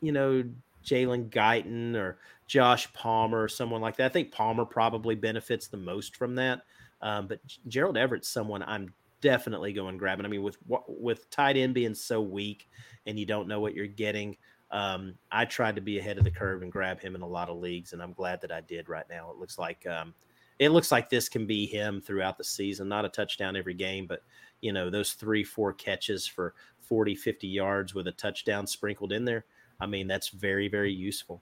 you 0.00 0.12
know, 0.12 0.44
Jalen 0.84 1.30
Guyton 1.30 1.94
or 1.96 2.18
Josh 2.46 2.92
Palmer 2.92 3.42
or 3.44 3.48
someone 3.48 3.80
like 3.80 3.96
that. 3.96 4.06
I 4.06 4.12
think 4.12 4.32
Palmer 4.32 4.64
probably 4.64 5.14
benefits 5.14 5.68
the 5.68 5.76
most 5.76 6.16
from 6.16 6.34
that. 6.36 6.62
Um, 7.02 7.26
but 7.28 7.40
Gerald 7.68 7.96
Everett's 7.96 8.28
someone 8.28 8.62
I'm 8.62 8.92
definitely 9.20 9.72
going 9.72 9.98
grabbing. 9.98 10.26
I 10.26 10.28
mean, 10.28 10.42
with 10.42 10.58
with 10.66 11.30
tight 11.30 11.56
end 11.56 11.74
being 11.74 11.94
so 11.94 12.20
weak 12.20 12.68
and 13.06 13.18
you 13.18 13.26
don't 13.26 13.48
know 13.48 13.60
what 13.60 13.74
you're 13.74 13.86
getting, 13.86 14.36
um, 14.70 15.14
I 15.30 15.44
tried 15.44 15.76
to 15.76 15.82
be 15.82 15.98
ahead 15.98 16.18
of 16.18 16.24
the 16.24 16.30
curve 16.30 16.62
and 16.62 16.72
grab 16.72 17.00
him 17.00 17.14
in 17.14 17.22
a 17.22 17.28
lot 17.28 17.48
of 17.48 17.58
leagues, 17.58 17.92
and 17.92 18.02
I'm 18.02 18.12
glad 18.12 18.40
that 18.42 18.52
I 18.52 18.60
did. 18.60 18.88
Right 18.88 19.06
now, 19.08 19.30
it 19.30 19.36
looks 19.36 19.58
like 19.58 19.86
um, 19.86 20.14
it 20.58 20.70
looks 20.70 20.90
like 20.90 21.08
this 21.08 21.28
can 21.28 21.46
be 21.46 21.66
him 21.66 22.00
throughout 22.00 22.38
the 22.38 22.44
season. 22.44 22.88
Not 22.88 23.04
a 23.04 23.08
touchdown 23.08 23.56
every 23.56 23.74
game, 23.74 24.06
but 24.06 24.22
you 24.60 24.72
know 24.72 24.90
those 24.90 25.12
three, 25.12 25.44
four 25.44 25.72
catches 25.72 26.26
for 26.26 26.54
40, 26.80 27.14
50 27.14 27.46
yards 27.46 27.94
with 27.94 28.08
a 28.08 28.12
touchdown 28.12 28.66
sprinkled 28.66 29.12
in 29.12 29.24
there. 29.24 29.44
I 29.80 29.86
mean, 29.86 30.08
that's 30.08 30.28
very, 30.28 30.68
very 30.68 30.92
useful. 30.92 31.40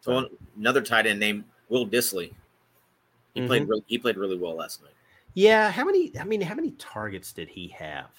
So 0.00 0.28
another 0.56 0.82
tight 0.82 1.06
end 1.06 1.18
named 1.18 1.44
Will 1.68 1.86
Dissly. 1.86 2.32
He 3.34 3.40
mm-hmm. 3.40 3.48
played 3.48 3.68
really, 3.68 3.84
he 3.86 3.98
played 3.98 4.16
really 4.16 4.36
well 4.36 4.54
last 4.54 4.82
night. 4.82 4.92
Yeah, 5.34 5.70
how 5.70 5.84
many? 5.84 6.12
I 6.18 6.24
mean, 6.24 6.40
how 6.40 6.54
many 6.54 6.70
targets 6.72 7.32
did 7.32 7.48
he 7.48 7.68
have? 7.68 8.10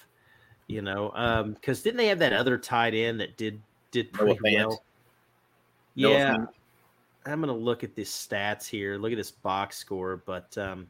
You 0.66 0.82
know, 0.82 1.08
because 1.54 1.78
um, 1.78 1.82
didn't 1.82 1.96
they 1.96 2.08
have 2.08 2.18
that 2.18 2.32
other 2.32 2.58
tight 2.58 2.94
end 2.94 3.20
that 3.20 3.36
did 3.36 3.60
did 3.90 4.12
pretty 4.12 4.38
well? 4.42 4.82
yeah, 5.94 6.36
I'm 7.26 7.40
gonna 7.40 7.52
look 7.52 7.82
at 7.82 7.96
this 7.96 8.10
stats 8.12 8.66
here. 8.66 8.98
Look 8.98 9.12
at 9.12 9.18
this 9.18 9.30
box 9.30 9.78
score, 9.78 10.22
but 10.26 10.56
um, 10.58 10.86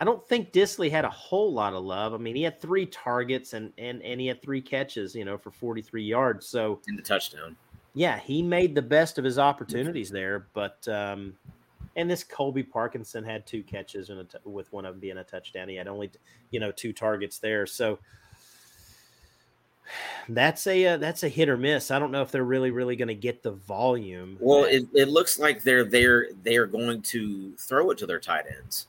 I 0.00 0.04
don't 0.04 0.26
think 0.26 0.52
Dissly 0.52 0.90
had 0.90 1.04
a 1.04 1.10
whole 1.10 1.52
lot 1.52 1.74
of 1.74 1.82
love. 1.84 2.14
I 2.14 2.18
mean, 2.18 2.36
he 2.36 2.42
had 2.42 2.60
three 2.60 2.86
targets 2.86 3.52
and 3.52 3.72
and 3.76 4.00
and 4.02 4.20
he 4.20 4.28
had 4.28 4.40
three 4.40 4.62
catches, 4.62 5.14
you 5.14 5.24
know, 5.24 5.36
for 5.36 5.50
43 5.50 6.04
yards. 6.04 6.46
So 6.46 6.80
in 6.88 6.96
the 6.96 7.02
touchdown 7.02 7.56
yeah, 7.94 8.18
he 8.18 8.42
made 8.42 8.74
the 8.74 8.82
best 8.82 9.18
of 9.18 9.24
his 9.24 9.38
opportunities 9.38 10.10
there. 10.10 10.46
But 10.54 10.86
um, 10.88 11.34
and 11.96 12.10
this 12.10 12.24
Colby 12.24 12.62
Parkinson 12.62 13.24
had 13.24 13.46
two 13.46 13.62
catches 13.62 14.10
and 14.10 14.26
with 14.44 14.72
one 14.72 14.84
of 14.84 14.94
them 14.94 15.00
being 15.00 15.18
a 15.18 15.24
touchdown. 15.24 15.68
He 15.68 15.76
had 15.76 15.88
only 15.88 16.10
you 16.50 16.60
know 16.60 16.72
two 16.72 16.92
targets 16.92 17.38
there, 17.38 17.66
so 17.66 17.98
that's 20.28 20.66
a 20.66 20.86
uh, 20.86 20.96
that's 20.98 21.22
a 21.22 21.28
hit 21.28 21.48
or 21.48 21.56
miss. 21.56 21.90
I 21.90 21.98
don't 21.98 22.12
know 22.12 22.22
if 22.22 22.30
they're 22.30 22.44
really 22.44 22.70
really 22.70 22.96
going 22.96 23.08
to 23.08 23.14
get 23.14 23.42
the 23.42 23.52
volume. 23.52 24.36
Well, 24.40 24.64
it, 24.64 24.86
it 24.94 25.08
looks 25.08 25.38
like 25.38 25.62
they're 25.62 25.84
they're 25.84 26.28
they're 26.42 26.66
going 26.66 27.02
to 27.02 27.52
throw 27.56 27.90
it 27.90 27.98
to 27.98 28.06
their 28.06 28.20
tight 28.20 28.44
ends. 28.56 28.86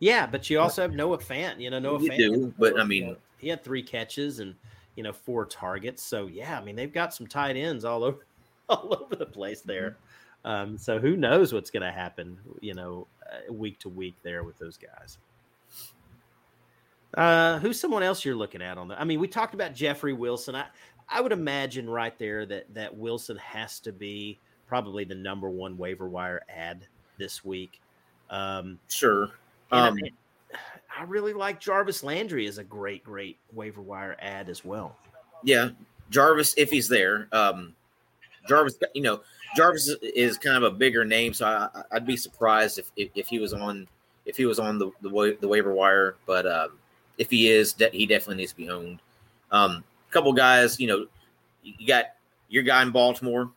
Yeah, 0.00 0.26
but 0.26 0.48
you 0.48 0.60
also 0.60 0.82
have 0.82 0.94
Noah 0.94 1.18
Fant. 1.18 1.60
You 1.60 1.70
know 1.70 1.78
Noah 1.78 2.02
you 2.02 2.10
Fant. 2.10 2.16
Do, 2.16 2.54
but 2.58 2.78
I 2.78 2.84
mean, 2.84 3.16
he 3.38 3.48
had 3.48 3.64
three 3.64 3.82
catches 3.82 4.40
and 4.40 4.54
you 4.98 5.04
know, 5.04 5.12
four 5.12 5.46
targets. 5.46 6.02
So 6.02 6.26
yeah, 6.26 6.58
I 6.58 6.64
mean 6.64 6.74
they've 6.74 6.92
got 6.92 7.14
some 7.14 7.28
tight 7.28 7.56
ends 7.56 7.84
all 7.84 8.02
over 8.02 8.26
all 8.68 8.98
over 9.00 9.14
the 9.14 9.26
place 9.26 9.60
there. 9.60 9.96
Um, 10.44 10.76
so 10.76 10.98
who 10.98 11.16
knows 11.16 11.52
what's 11.52 11.70
going 11.70 11.84
to 11.84 11.92
happen, 11.92 12.36
you 12.60 12.74
know, 12.74 13.06
uh, 13.30 13.52
week 13.52 13.78
to 13.80 13.88
week 13.88 14.16
there 14.24 14.42
with 14.42 14.58
those 14.58 14.76
guys. 14.76 15.18
Uh, 17.14 17.60
who's 17.60 17.78
someone 17.78 18.02
else 18.02 18.24
you're 18.24 18.34
looking 18.34 18.60
at 18.60 18.76
on 18.76 18.88
the? 18.88 19.00
I 19.00 19.04
mean, 19.04 19.20
we 19.20 19.28
talked 19.28 19.54
about 19.54 19.72
Jeffrey 19.72 20.12
Wilson. 20.12 20.56
I 20.56 20.66
I 21.08 21.20
would 21.20 21.32
imagine 21.32 21.88
right 21.88 22.18
there 22.18 22.44
that 22.46 22.74
that 22.74 22.96
Wilson 22.96 23.36
has 23.36 23.78
to 23.80 23.92
be 23.92 24.40
probably 24.66 25.04
the 25.04 25.14
number 25.14 25.48
one 25.48 25.78
waiver 25.78 26.08
wire 26.08 26.42
ad 26.48 26.88
this 27.18 27.44
week. 27.44 27.80
Um, 28.30 28.80
Sure. 28.88 29.30
Um, 29.70 29.96
I, 30.04 30.10
I 30.96 31.02
really 31.04 31.32
like 31.32 31.60
Jarvis 31.60 32.02
Landry 32.02 32.46
is 32.46 32.58
a 32.58 32.64
great, 32.64 33.04
great 33.04 33.38
waiver 33.52 33.80
wire 33.82 34.16
add 34.20 34.48
as 34.48 34.64
well. 34.64 34.96
yeah, 35.44 35.70
Jarvis, 36.10 36.54
if 36.56 36.70
he's 36.70 36.88
there, 36.88 37.28
um, 37.32 37.74
Jarvis, 38.48 38.78
you 38.94 39.02
know, 39.02 39.20
Jarvis 39.56 39.88
is- 39.88 39.96
is 40.02 40.38
kind 40.38 40.56
of 40.56 40.62
a 40.62 40.70
bigger 40.74 41.04
name, 41.04 41.32
so 41.34 41.46
I, 41.46 41.68
I- 41.78 41.82
I'd 41.92 42.06
be 42.06 42.16
surprised 42.16 42.78
if, 42.78 42.90
if 42.96 43.10
if 43.14 43.28
he 43.28 43.38
was 43.38 43.52
on 43.52 43.86
if 44.26 44.36
he 44.36 44.46
was 44.46 44.58
on 44.58 44.78
the 44.78 44.90
the, 45.02 45.08
wa- 45.08 45.36
the 45.40 45.48
waiver 45.48 45.72
wire. 45.72 46.16
But 46.26 46.46
um, 46.46 46.78
if 47.18 47.30
he 47.30 47.48
is, 47.50 47.72
de- 47.74 47.90
he 47.90 48.06
definitely 48.06 48.36
needs 48.36 48.52
to 48.52 48.56
be 48.58 48.68
owned. 48.70 49.00
Um, 49.50 49.84
a 50.08 50.12
couple 50.12 50.32
guys, 50.32 50.80
you 50.80 50.86
know, 50.88 51.06
you 51.62 51.74
you 51.78 51.86
got 51.86 52.06
your 52.48 52.62
guy 52.62 52.82
in 52.82 52.90
Baltimore, 52.90 53.50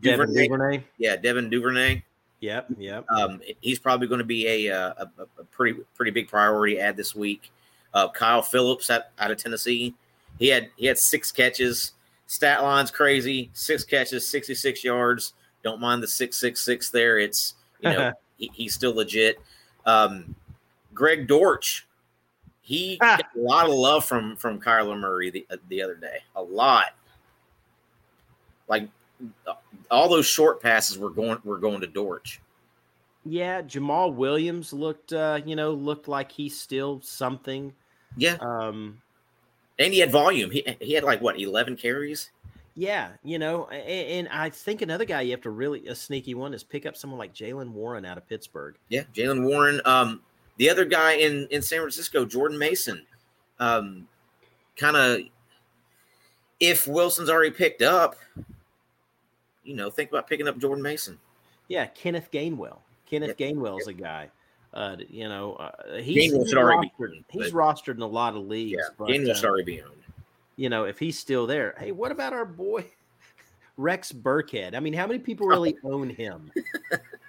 Devin 0.00 0.26
Duvernay. 0.28 0.48
Duvernay. 0.48 0.84
yeah, 0.98 1.16
Devin 1.16 1.50
Duvernay. 1.50 2.02
Yep, 2.44 2.66
yep. 2.76 3.06
Um, 3.08 3.40
he's 3.62 3.78
probably 3.78 4.06
going 4.06 4.18
to 4.18 4.24
be 4.24 4.66
a, 4.68 4.70
uh, 4.70 5.06
a, 5.18 5.22
a 5.40 5.44
pretty 5.44 5.80
pretty 5.94 6.10
big 6.10 6.28
priority 6.28 6.78
add 6.78 6.94
this 6.94 7.14
week. 7.14 7.50
Uh, 7.94 8.08
Kyle 8.10 8.42
Philips 8.42 8.90
out, 8.90 9.04
out 9.18 9.30
of 9.30 9.38
Tennessee, 9.38 9.94
he 10.38 10.48
had 10.48 10.68
he 10.76 10.84
had 10.84 10.98
six 10.98 11.32
catches. 11.32 11.92
Stat 12.26 12.62
line's 12.62 12.90
crazy. 12.90 13.48
Six 13.54 13.82
catches, 13.84 14.28
sixty 14.28 14.54
six 14.54 14.84
yards. 14.84 15.32
Don't 15.62 15.80
mind 15.80 16.02
the 16.02 16.06
six 16.06 16.38
six 16.38 16.60
six 16.60 16.90
there. 16.90 17.18
It's 17.18 17.54
you 17.80 17.88
know 17.90 18.12
he, 18.36 18.50
he's 18.52 18.74
still 18.74 18.94
legit. 18.94 19.38
Um, 19.86 20.34
Greg 20.92 21.26
Dortch, 21.26 21.86
he 22.60 22.98
Ah. 23.00 23.16
got 23.16 23.36
a 23.36 23.40
lot 23.40 23.66
of 23.70 23.72
love 23.74 24.04
from 24.04 24.36
from 24.36 24.60
Kyler 24.60 25.00
Murray 25.00 25.30
the 25.30 25.46
the 25.70 25.80
other 25.80 25.94
day. 25.94 26.18
A 26.36 26.42
lot. 26.42 26.90
Like 28.68 28.88
all 29.90 30.08
those 30.08 30.26
short 30.26 30.60
passes 30.62 30.98
were 30.98 31.10
going 31.10 31.38
were 31.44 31.58
going 31.58 31.80
to 31.80 31.86
Dortch. 31.86 32.40
Yeah, 33.26 33.62
Jamaal 33.62 34.12
Williams 34.14 34.72
looked, 34.72 35.12
uh, 35.14 35.40
you 35.46 35.56
know, 35.56 35.72
looked 35.72 36.08
like 36.08 36.30
he's 36.30 36.58
still 36.60 37.00
something. 37.02 37.72
Yeah, 38.18 38.36
Um, 38.40 39.00
and 39.78 39.92
he 39.92 39.98
had 40.00 40.10
volume. 40.12 40.50
He 40.50 40.64
he 40.80 40.92
had 40.92 41.04
like 41.04 41.20
what 41.22 41.38
eleven 41.40 41.76
carries. 41.76 42.30
yeah, 42.76 43.12
you 43.22 43.38
know, 43.38 43.68
a- 43.70 43.74
a- 43.76 44.18
and, 44.18 44.28
I 44.28 44.50
think 44.50 44.82
another 44.82 45.04
guy 45.04 45.22
you 45.22 45.30
have 45.30 45.40
to 45.42 45.50
really 45.50 45.86
a 45.86 45.94
sneaky 45.94 46.34
one 46.34 46.52
is 46.54 46.62
pick 46.62 46.86
up 46.86 46.96
someone 46.96 47.18
like 47.18 47.32
Jaylen 47.34 47.70
Warren 47.70 48.04
out 48.04 48.18
of 48.18 48.28
Pittsburgh. 48.28 48.76
Yeah, 48.88 49.04
Jaylen 49.14 49.44
Warren. 49.44 49.80
Um, 49.84 50.20
the 50.58 50.68
other 50.70 50.84
guy 50.84 51.12
in 51.12 51.46
in 51.50 51.62
San 51.62 51.78
Francisco, 51.80 52.24
Jordan 52.24 52.58
Mason. 52.58 53.06
Um, 53.58 54.06
kind 54.76 54.96
of. 54.96 55.20
If 56.60 56.86
Wilson's 56.86 57.28
already 57.30 57.50
picked 57.50 57.82
up, 57.82 58.16
you 59.64 59.74
know, 59.74 59.90
think 59.90 60.10
about 60.10 60.28
picking 60.28 60.48
up 60.48 60.58
Jordan 60.58 60.82
Mason. 60.82 61.18
Yeah, 61.68 61.86
Kenneth 61.86 62.30
Gainwell. 62.30 62.78
Kenneth 63.06 63.36
Gainwell's 63.36 63.86
a 63.86 63.92
guy. 63.92 64.30
Uh, 64.72 64.96
you 65.08 65.28
know, 65.28 65.54
uh, 65.54 65.70
he's, 65.98 66.32
he's 66.32 66.48
should 66.48 66.58
rostered. 66.58 67.00
owned, 67.00 67.24
He's 67.30 67.52
rostered 67.52 67.94
in 67.94 68.02
a 68.02 68.06
lot 68.06 68.36
of 68.36 68.46
leagues. 68.46 68.72
Yeah, 68.72 68.88
but, 68.98 69.08
Gainwell 69.08 69.44
uh, 69.44 69.46
already 69.46 69.64
be 69.64 69.82
owned. 69.82 70.02
you 70.56 70.68
know, 70.68 70.84
if 70.84 70.98
he's 70.98 71.18
still 71.18 71.46
there, 71.46 71.74
hey, 71.78 71.92
what 71.92 72.10
about 72.10 72.32
our 72.32 72.44
boy 72.44 72.84
Rex 73.76 74.12
Burkhead? 74.12 74.74
I 74.74 74.80
mean, 74.80 74.92
how 74.92 75.06
many 75.06 75.20
people 75.20 75.46
really 75.46 75.76
own 75.84 76.10
him? 76.10 76.50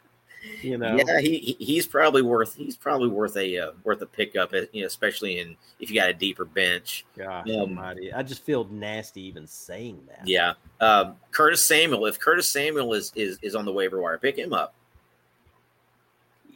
You 0.62 0.78
know, 0.78 0.96
Yeah, 0.96 1.20
he, 1.20 1.38
he 1.38 1.54
he's 1.64 1.86
probably 1.86 2.22
worth 2.22 2.56
he's 2.56 2.76
probably 2.78 3.10
worth 3.10 3.38
a 3.38 3.58
uh, 3.60 3.72
worth 3.84 4.02
a 4.02 4.06
pickup, 4.06 4.54
uh, 4.54 4.62
you 4.72 4.82
know, 4.82 4.88
especially 4.88 5.39
in 5.39 5.56
if 5.80 5.89
you 5.89 5.96
got 6.00 6.10
a 6.10 6.14
deeper 6.14 6.46
bench. 6.46 7.06
gosh 7.18 7.48
Um, 7.50 7.56
almighty. 7.56 8.12
I 8.12 8.24
just 8.24 8.43
feel 8.43 8.64
nasty 8.66 9.22
even 9.22 9.46
saying 9.48 10.02
that. 10.08 10.28
Yeah, 10.28 10.54
um, 10.82 11.16
Curtis 11.32 11.68
Samuel. 11.68 12.06
If 12.08 12.20
Curtis 12.20 12.52
Samuel 12.52 12.93
is 12.93 13.12
is 13.16 13.38
is 13.41 13.56
on 13.56 13.66
the 13.66 13.74
waiver 13.74 14.02
wire, 14.02 14.18
pick 14.18 14.38
him 14.38 14.54
up. 14.54 14.74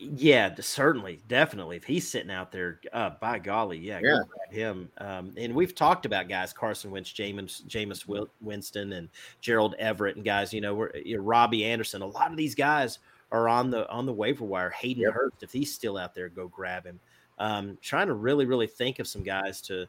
Yeah, 0.01 0.55
certainly, 0.61 1.19
definitely. 1.27 1.75
If 1.75 1.83
he's 1.83 2.09
sitting 2.09 2.31
out 2.31 2.53
there, 2.53 2.79
uh, 2.93 3.09
by 3.19 3.37
golly, 3.37 3.77
yeah, 3.77 3.99
Yeah. 4.01 4.19
grab 4.29 4.51
him. 4.53 4.89
Um, 4.97 5.33
and 5.35 5.53
we've 5.53 5.75
talked 5.75 6.05
about 6.05 6.29
guys, 6.29 6.53
Carson 6.53 6.89
Wentz, 6.89 7.11
Jameis, 7.11 7.63
Jameis 7.67 8.29
Winston, 8.39 8.93
and 8.93 9.09
Gerald 9.41 9.75
Everett, 9.77 10.15
and 10.15 10.23
guys. 10.23 10.53
You 10.53 10.61
know, 10.61 10.73
we're 10.73 10.95
you 10.95 11.17
know, 11.17 11.23
Robbie 11.23 11.65
Anderson. 11.65 12.01
A 12.01 12.07
lot 12.07 12.31
of 12.31 12.37
these 12.37 12.55
guys 12.55 12.99
are 13.31 13.47
on 13.47 13.69
the 13.69 13.89
on 13.89 14.05
the 14.05 14.13
waiver 14.13 14.45
wire. 14.45 14.69
Hayden 14.69 15.03
Yep. 15.03 15.13
Hurst, 15.13 15.43
if 15.43 15.51
he's 15.51 15.73
still 15.73 15.97
out 15.97 16.15
there, 16.15 16.29
go 16.29 16.47
grab 16.47 16.85
him. 16.85 16.99
Um, 17.37 17.77
trying 17.81 18.07
to 18.07 18.13
really, 18.13 18.45
really 18.45 18.67
think 18.67 18.99
of 18.99 19.07
some 19.07 19.23
guys 19.23 19.61
to 19.63 19.87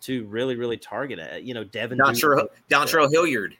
to 0.00 0.24
really, 0.26 0.56
really 0.56 0.76
target. 0.76 1.18
Uh, 1.20 1.36
you 1.36 1.54
know, 1.54 1.64
Devin. 1.64 1.98
Dontrell. 1.98 2.48
Dontrell 2.70 3.10
Hilliard. 3.10 3.56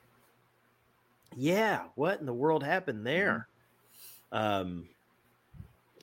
Yeah, 1.36 1.82
what 1.94 2.20
in 2.20 2.26
the 2.26 2.34
world 2.34 2.62
happened 2.62 3.06
there? 3.06 3.48
Um, 4.32 4.88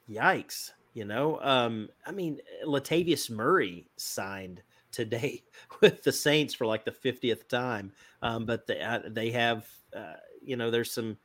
yikes! 0.09 0.71
You 0.93 1.05
know, 1.05 1.39
um, 1.41 1.89
I 2.05 2.11
mean, 2.11 2.39
Latavius 2.65 3.29
Murray 3.29 3.87
signed 3.97 4.61
today 4.91 5.43
with 5.81 6.03
the 6.03 6.11
Saints 6.11 6.53
for 6.53 6.65
like 6.65 6.85
the 6.85 6.91
fiftieth 6.91 7.47
time, 7.47 7.91
um, 8.21 8.45
but 8.45 8.65
they 8.67 8.79
uh, 8.79 9.01
they 9.07 9.31
have, 9.31 9.67
uh, 9.95 10.13
you 10.41 10.55
know, 10.55 10.71
there's 10.71 10.91
some. 10.91 11.17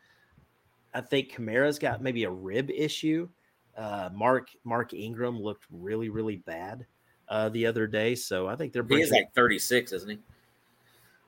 I 0.95 1.01
think 1.01 1.33
Kamara's 1.33 1.79
got 1.79 2.03
maybe 2.03 2.25
a 2.25 2.31
rib 2.31 2.71
issue. 2.71 3.29
Uh, 3.77 4.11
Mark 4.13 4.49
Mark 4.65 4.93
Ingram 4.93 5.41
looked 5.41 5.65
really 5.71 6.09
really 6.09 6.37
bad 6.37 6.87
uh, 7.29 7.49
the 7.51 7.67
other 7.67 7.87
day, 7.87 8.15
so 8.15 8.49
I 8.49 8.57
think 8.57 8.73
they're 8.73 8.85
He 8.85 9.01
is 9.01 9.11
like 9.11 9.33
36, 9.35 9.93
isn't 9.93 10.11
he? 10.11 10.19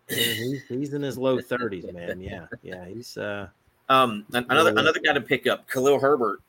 He's, 0.08 0.62
he's 0.68 0.94
in 0.94 1.02
his 1.02 1.16
low 1.16 1.40
thirties, 1.48 1.86
man. 1.92 2.20
Yeah, 2.20 2.46
yeah, 2.62 2.84
he's 2.86 3.16
uh, 3.16 3.48
Um, 3.88 4.26
another 4.32 4.70
another 4.70 5.00
guy 5.00 5.12
to 5.12 5.20
pick 5.20 5.46
up, 5.46 5.68
Khalil 5.68 6.00
Herbert 6.00 6.40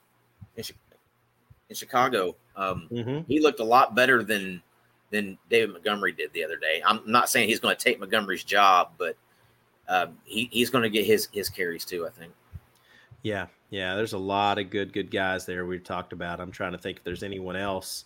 in, 0.55 0.63
in 1.69 1.75
Chicago. 1.75 2.35
Um, 2.55 2.87
mhm. 2.91 3.25
he 3.27 3.39
looked 3.39 3.59
a 3.59 3.63
lot 3.63 3.95
better 3.95 4.23
than 4.23 4.61
than 5.11 5.37
David 5.49 5.71
Montgomery 5.73 6.11
did 6.11 6.33
the 6.33 6.43
other 6.43 6.57
day. 6.57 6.81
I'm 6.85 7.01
not 7.05 7.29
saying 7.29 7.47
he's 7.47 7.59
going 7.59 7.75
to 7.75 7.81
take 7.81 7.99
Montgomery's 7.99 8.43
job, 8.43 8.91
but 8.97 9.15
um, 9.87 10.17
he, 10.23 10.49
he's 10.51 10.69
going 10.71 10.83
to 10.83 10.89
get 10.89 11.05
his 11.05 11.29
his 11.31 11.49
carries 11.49 11.85
too. 11.85 12.07
I 12.07 12.09
think. 12.09 12.33
Yeah, 13.23 13.47
yeah. 13.69 13.95
There's 13.95 14.13
a 14.13 14.17
lot 14.17 14.59
of 14.59 14.69
good, 14.69 14.93
good 14.93 15.09
guys 15.09 15.45
there 15.45 15.65
we've 15.65 15.83
talked 15.83 16.13
about. 16.13 16.39
I'm 16.39 16.51
trying 16.51 16.73
to 16.73 16.77
think 16.77 16.97
if 16.97 17.03
there's 17.03 17.23
anyone 17.23 17.55
else 17.55 18.05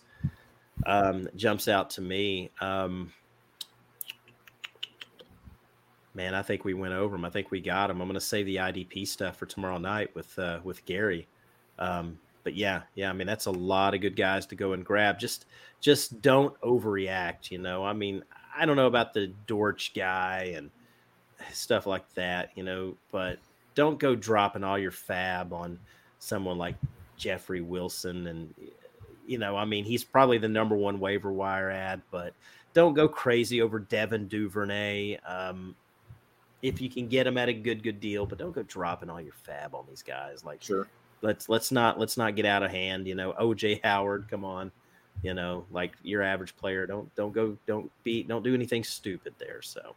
um, 0.86 1.28
jumps 1.36 1.68
out 1.68 1.90
to 1.90 2.00
me. 2.00 2.50
Um, 2.60 3.12
man, 6.14 6.34
I 6.34 6.42
think 6.42 6.64
we 6.64 6.72
went 6.72 6.94
over 6.94 7.16
them. 7.16 7.24
I 7.24 7.30
think 7.30 7.50
we 7.50 7.60
got 7.60 7.88
them. 7.88 8.00
I'm 8.00 8.08
going 8.08 8.14
to 8.14 8.20
save 8.20 8.46
the 8.46 8.56
IDP 8.56 9.06
stuff 9.06 9.36
for 9.36 9.46
tomorrow 9.46 9.78
night 9.78 10.14
with 10.14 10.38
uh, 10.38 10.60
with 10.62 10.84
Gary. 10.84 11.26
Um, 11.80 12.18
but 12.44 12.54
yeah, 12.54 12.82
yeah. 12.94 13.10
I 13.10 13.12
mean, 13.12 13.26
that's 13.26 13.46
a 13.46 13.50
lot 13.50 13.94
of 13.94 14.00
good 14.00 14.16
guys 14.16 14.46
to 14.46 14.54
go 14.54 14.72
and 14.72 14.84
grab. 14.84 15.18
Just 15.18 15.46
just 15.80 16.22
don't 16.22 16.58
overreact. 16.60 17.50
You 17.50 17.58
know, 17.58 17.84
I 17.84 17.92
mean, 17.92 18.22
I 18.56 18.66
don't 18.66 18.76
know 18.76 18.86
about 18.86 19.14
the 19.14 19.32
Dortch 19.46 19.92
guy 19.94 20.54
and 20.56 20.70
stuff 21.52 21.86
like 21.86 22.08
that. 22.14 22.50
You 22.54 22.62
know, 22.62 22.96
but 23.10 23.38
don't 23.78 24.00
go 24.00 24.16
dropping 24.16 24.64
all 24.64 24.76
your 24.76 24.90
FAAB 24.90 25.52
on 25.52 25.78
someone 26.18 26.58
like 26.58 26.74
Jeffrey 27.16 27.60
Wilson 27.60 28.26
and 28.26 28.52
you 29.24 29.38
know, 29.38 29.56
I 29.56 29.64
mean, 29.66 29.84
he's 29.84 30.02
probably 30.02 30.38
the 30.38 30.48
number 30.48 30.74
one 30.74 30.98
waiver 30.98 31.30
wire 31.32 31.70
add, 31.70 32.02
but 32.10 32.32
don't 32.74 32.94
go 32.94 33.06
crazy 33.06 33.62
over 33.62 33.78
Devin 33.78 34.26
Duvernay. 34.26 35.18
Um, 35.18 35.76
if 36.60 36.80
you 36.80 36.90
can 36.90 37.06
get 37.06 37.24
him 37.24 37.38
at 37.38 37.48
a 37.48 37.52
good, 37.52 37.84
good 37.84 38.00
deal, 38.00 38.26
but 38.26 38.38
don't 38.38 38.50
go 38.52 38.64
dropping 38.64 39.10
all 39.10 39.20
your 39.20 39.34
FAAB 39.46 39.74
on 39.74 39.84
these 39.88 40.02
guys. 40.02 40.44
Like, 40.44 40.60
Sure. 40.60 40.88
let's 41.22 41.48
let's 41.48 41.70
not 41.70 42.00
let's 42.00 42.16
not 42.16 42.34
get 42.34 42.46
out 42.46 42.64
of 42.64 42.72
hand. 42.72 43.06
You 43.06 43.14
know, 43.14 43.32
OJ 43.40 43.80
Howard, 43.84 44.26
come 44.28 44.44
on. 44.44 44.72
You 45.22 45.34
know, 45.34 45.66
like 45.70 45.92
your 46.02 46.22
average 46.24 46.56
player, 46.56 46.84
don't 46.84 47.14
don't 47.14 47.32
go 47.32 47.56
don't 47.66 47.92
be 48.02 48.24
don't 48.24 48.42
do 48.42 48.54
anything 48.54 48.82
stupid 48.82 49.34
there. 49.38 49.62
So, 49.62 49.94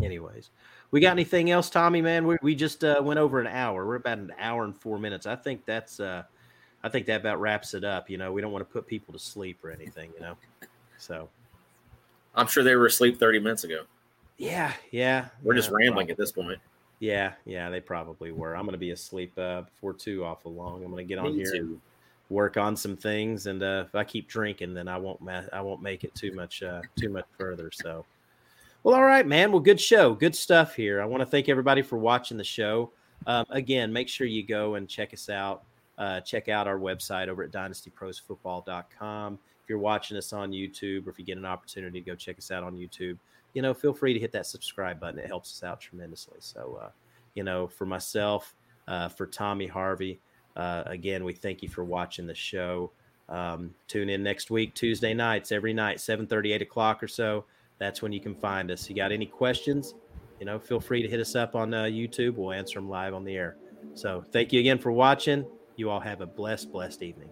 anyways, 0.00 0.50
we 0.96 1.00
got 1.00 1.10
anything 1.10 1.50
else, 1.50 1.68
Tommy? 1.68 2.00
Man, 2.00 2.26
we 2.26 2.38
we 2.40 2.54
just 2.54 2.82
uh, 2.82 2.98
went 3.02 3.20
over 3.20 3.38
an 3.38 3.46
hour. 3.46 3.84
We're 3.86 3.96
about 3.96 4.16
an 4.16 4.32
hour 4.38 4.64
and 4.64 4.74
four 4.74 4.98
minutes. 4.98 5.26
I 5.26 5.36
think 5.36 5.62
that's 5.66 6.00
uh, 6.00 6.22
I 6.82 6.88
think 6.88 7.04
that 7.04 7.20
about 7.20 7.38
wraps 7.38 7.74
it 7.74 7.84
up. 7.84 8.08
You 8.08 8.16
know, 8.16 8.32
we 8.32 8.40
don't 8.40 8.50
want 8.50 8.66
to 8.66 8.72
put 8.72 8.86
people 8.86 9.12
to 9.12 9.18
sleep 9.20 9.62
or 9.62 9.70
anything. 9.70 10.10
You 10.14 10.20
know, 10.22 10.36
so 10.96 11.28
I'm 12.34 12.46
sure 12.46 12.64
they 12.64 12.76
were 12.76 12.86
asleep 12.86 13.18
30 13.18 13.40
minutes 13.40 13.64
ago. 13.64 13.82
yeah, 14.38 14.72
yeah, 14.90 15.26
We're 15.42 15.52
just 15.52 15.70
rambling 15.70 16.06
prob- 16.06 16.12
at 16.12 16.16
this 16.16 16.32
point. 16.32 16.58
Yeah, 16.98 17.32
yeah, 17.44 17.68
they 17.68 17.80
probably 17.80 18.32
were. 18.32 18.56
I'm 18.56 18.62
going 18.62 18.72
to 18.72 18.78
be 18.78 18.92
asleep 18.92 19.38
uh, 19.38 19.62
before 19.62 19.92
too 19.92 20.24
awful 20.24 20.54
long. 20.54 20.82
I'm 20.82 20.90
going 20.90 21.06
to 21.06 21.08
get 21.08 21.18
on 21.18 21.36
Me 21.36 21.42
here 21.42 21.52
too. 21.52 21.58
and 21.58 21.80
work 22.30 22.56
on 22.56 22.74
some 22.74 22.96
things. 22.96 23.48
And 23.48 23.62
uh, 23.62 23.84
if 23.86 23.94
I 23.94 24.02
keep 24.02 24.28
drinking, 24.28 24.72
then 24.72 24.88
I 24.88 24.96
won't 24.96 25.20
ma- 25.20 25.42
I 25.52 25.60
won't 25.60 25.82
make 25.82 26.04
it 26.04 26.14
too 26.14 26.32
much 26.32 26.62
uh, 26.62 26.80
too 26.98 27.10
much 27.10 27.26
further. 27.38 27.70
So, 27.70 28.06
well, 28.86 28.94
all 28.94 29.02
right, 29.02 29.26
man. 29.26 29.50
Well, 29.50 29.58
good 29.58 29.80
show, 29.80 30.14
good 30.14 30.36
stuff 30.36 30.76
here. 30.76 31.02
I 31.02 31.06
want 31.06 31.20
to 31.20 31.26
thank 31.26 31.48
everybody 31.48 31.82
for 31.82 31.98
watching 31.98 32.36
the 32.36 32.44
show. 32.44 32.92
Um, 33.26 33.44
again, 33.50 33.92
make 33.92 34.08
sure 34.08 34.28
you 34.28 34.46
go 34.46 34.76
and 34.76 34.88
check 34.88 35.12
us 35.12 35.28
out. 35.28 35.64
Uh, 35.98 36.20
check 36.20 36.48
out 36.48 36.68
our 36.68 36.78
website 36.78 37.26
over 37.26 37.42
at 37.42 37.50
dynastyprosfootball.com. 37.50 39.40
If 39.60 39.68
you're 39.68 39.80
watching 39.80 40.16
us 40.16 40.32
on 40.32 40.52
YouTube 40.52 41.08
or 41.08 41.10
if 41.10 41.18
you 41.18 41.24
get 41.24 41.36
an 41.36 41.44
opportunity 41.44 42.00
to 42.00 42.06
go 42.06 42.14
check 42.14 42.38
us 42.38 42.52
out 42.52 42.62
on 42.62 42.76
YouTube, 42.76 43.18
you 43.54 43.62
know, 43.62 43.74
feel 43.74 43.92
free 43.92 44.14
to 44.14 44.20
hit 44.20 44.30
that 44.30 44.46
subscribe 44.46 45.00
button. 45.00 45.18
It 45.18 45.26
helps 45.26 45.50
us 45.50 45.68
out 45.68 45.80
tremendously. 45.80 46.36
So, 46.38 46.78
uh, 46.80 46.90
you 47.34 47.42
know, 47.42 47.66
for 47.66 47.86
myself, 47.86 48.54
uh, 48.86 49.08
for 49.08 49.26
Tommy 49.26 49.66
Harvey, 49.66 50.20
uh, 50.54 50.84
again, 50.86 51.24
we 51.24 51.32
thank 51.32 51.60
you 51.60 51.68
for 51.68 51.84
watching 51.84 52.28
the 52.28 52.36
show. 52.36 52.92
Um, 53.28 53.74
tune 53.88 54.10
in 54.10 54.22
next 54.22 54.52
week, 54.52 54.76
Tuesday 54.76 55.12
nights, 55.12 55.50
every 55.50 55.74
night, 55.74 56.00
7 56.00 56.28
30, 56.28 56.52
8 56.52 56.62
o'clock 56.62 57.02
or 57.02 57.08
so. 57.08 57.46
That's 57.78 58.02
when 58.02 58.12
you 58.12 58.20
can 58.20 58.34
find 58.34 58.70
us. 58.70 58.88
You 58.88 58.96
got 58.96 59.12
any 59.12 59.26
questions? 59.26 59.94
You 60.40 60.46
know, 60.46 60.58
feel 60.58 60.80
free 60.80 61.02
to 61.02 61.08
hit 61.08 61.20
us 61.20 61.34
up 61.34 61.54
on 61.54 61.72
uh, 61.72 61.84
YouTube. 61.84 62.36
We'll 62.36 62.52
answer 62.52 62.78
them 62.78 62.88
live 62.88 63.14
on 63.14 63.24
the 63.24 63.34
air. 63.34 63.56
So, 63.94 64.24
thank 64.32 64.52
you 64.52 64.60
again 64.60 64.78
for 64.78 64.92
watching. 64.92 65.46
You 65.76 65.90
all 65.90 66.00
have 66.00 66.20
a 66.20 66.26
blessed, 66.26 66.72
blessed 66.72 67.02
evening. 67.02 67.30